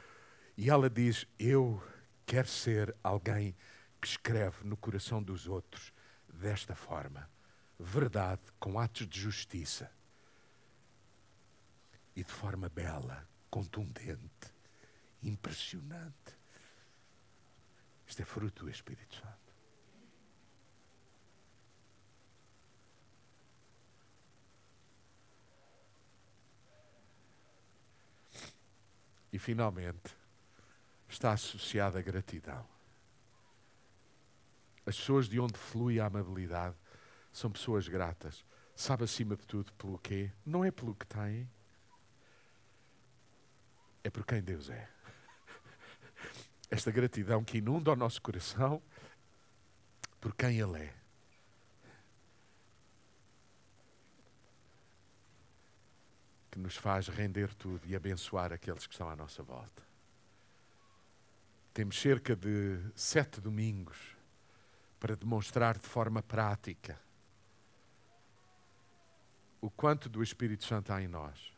e 0.57 0.71
ela 0.71 0.91
diz: 0.91 1.27
Eu 1.39 1.83
quero 2.25 2.49
ser 2.49 2.95
alguém 3.03 3.55
que 4.01 4.09
escreve 4.09 4.65
no 4.65 4.77
coração 4.77 5.23
dos 5.23 5.47
outros 5.47 5.93
desta 6.29 6.75
forma. 6.75 7.31
Verdade 7.79 8.43
com 8.59 8.79
atos 8.79 9.09
de 9.09 9.21
justiça. 9.21 9.91
E 12.15 12.25
de 12.25 12.33
forma 12.33 12.69
bela, 12.69 13.29
contundente, 13.51 14.55
impressionante. 15.23 16.35
Isto 18.07 18.23
é 18.23 18.25
fruto 18.25 18.65
do 18.65 18.71
Espírito 18.71 19.15
Santo. 19.17 19.46
E 29.37 29.39
finalmente, 29.39 30.17
está 31.07 31.31
associada 31.33 31.99
à 31.99 32.01
gratidão. 32.01 32.67
As 34.87 34.97
pessoas 34.97 35.29
de 35.29 35.39
onde 35.39 35.59
flui 35.59 36.01
a 36.01 36.07
amabilidade 36.07 36.75
são 37.31 37.53
pessoas 37.53 37.87
gratas. 37.87 38.47
Sabe 38.75 39.05
acima 39.05 39.37
de 39.37 39.47
tudo 39.47 39.71
pelo 39.75 39.99
quê? 39.99 40.33
Não 40.43 40.65
é 40.65 40.71
pelo 40.71 40.95
que 40.95 41.07
têm, 41.07 41.51
é 44.03 44.09
por 44.09 44.25
quem 44.25 44.43
Deus 44.43 44.71
é. 44.71 44.89
Esta 46.71 46.91
gratidão 46.91 47.45
que 47.45 47.59
inunda 47.59 47.93
o 47.93 47.97
nosso 47.97 48.23
coração 48.23 48.83
por 50.19 50.35
quem 50.35 50.59
Ele 50.59 50.83
é. 50.83 50.95
Que 56.57 56.61
nos 56.61 56.75
faz 56.75 57.09
render 57.09 57.53
tudo 57.53 57.87
e 57.87 57.95
abençoar 57.95 58.51
aqueles 58.51 58.87
que 58.87 58.95
estão 58.95 59.11
à 59.11 59.15
nossa 59.15 59.43
volta. 59.43 59.83
Temos 61.75 62.01
cerca 62.01 62.35
de 62.35 62.81
sete 62.95 63.43
domingos 63.43 64.17
para 64.99 65.15
demonstrar 65.15 65.77
de 65.77 65.87
forma 65.87 66.23
prática 66.23 66.99
o 69.61 69.69
quanto 69.69 70.09
do 70.09 70.23
Espírito 70.23 70.65
Santo 70.65 70.95
há 70.95 71.03
em 71.03 71.09
nós. 71.09 71.53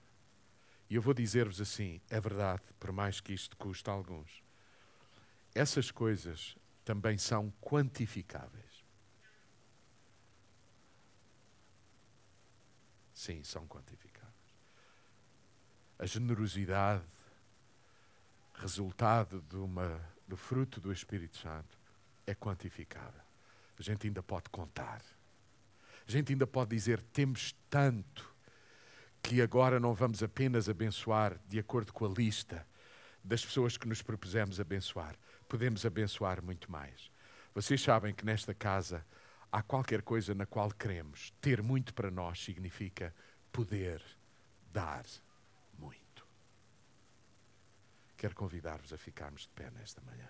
E 0.90 0.96
eu 0.96 1.02
vou 1.02 1.14
dizer-vos 1.14 1.60
assim: 1.60 2.00
é 2.10 2.20
verdade, 2.20 2.64
por 2.80 2.90
mais 2.90 3.20
que 3.20 3.32
isto 3.32 3.56
custe 3.56 3.88
alguns, 3.88 4.42
essas 5.54 5.92
coisas 5.92 6.56
também 6.84 7.16
são 7.16 7.52
quantificáveis. 7.60 8.84
Sim, 13.14 13.44
são 13.44 13.64
quantificáveis 13.64 14.07
a 15.98 16.06
generosidade, 16.06 17.04
resultado 18.54 19.42
uma, 19.52 20.00
do 20.26 20.36
fruto 20.36 20.80
do 20.80 20.92
Espírito 20.92 21.36
Santo, 21.36 21.78
é 22.26 22.34
quantificável. 22.34 23.22
A 23.78 23.82
gente 23.82 24.06
ainda 24.06 24.22
pode 24.22 24.48
contar. 24.50 25.02
A 26.06 26.10
gente 26.10 26.32
ainda 26.32 26.46
pode 26.46 26.70
dizer: 26.70 27.00
temos 27.12 27.54
tanto 27.68 28.34
que 29.22 29.42
agora 29.42 29.78
não 29.78 29.94
vamos 29.94 30.22
apenas 30.22 30.68
abençoar 30.68 31.38
de 31.48 31.58
acordo 31.58 31.92
com 31.92 32.06
a 32.06 32.08
lista 32.08 32.66
das 33.22 33.44
pessoas 33.44 33.76
que 33.76 33.88
nos 33.88 34.02
propusemos 34.02 34.60
abençoar. 34.60 35.16
Podemos 35.48 35.84
abençoar 35.84 36.42
muito 36.42 36.70
mais. 36.70 37.10
Vocês 37.54 37.80
sabem 37.80 38.14
que 38.14 38.24
nesta 38.24 38.54
casa 38.54 39.04
há 39.50 39.62
qualquer 39.62 40.02
coisa 40.02 40.34
na 40.34 40.46
qual 40.46 40.70
queremos. 40.70 41.32
Ter 41.40 41.62
muito 41.62 41.92
para 41.94 42.10
nós 42.10 42.42
significa 42.42 43.14
poder 43.52 44.02
dar. 44.72 45.04
Quero 48.18 48.34
convidar-vos 48.34 48.92
a 48.92 48.98
ficarmos 48.98 49.46
de 49.46 49.54
pé 49.54 49.70
nesta 49.70 50.02
manhã. 50.02 50.28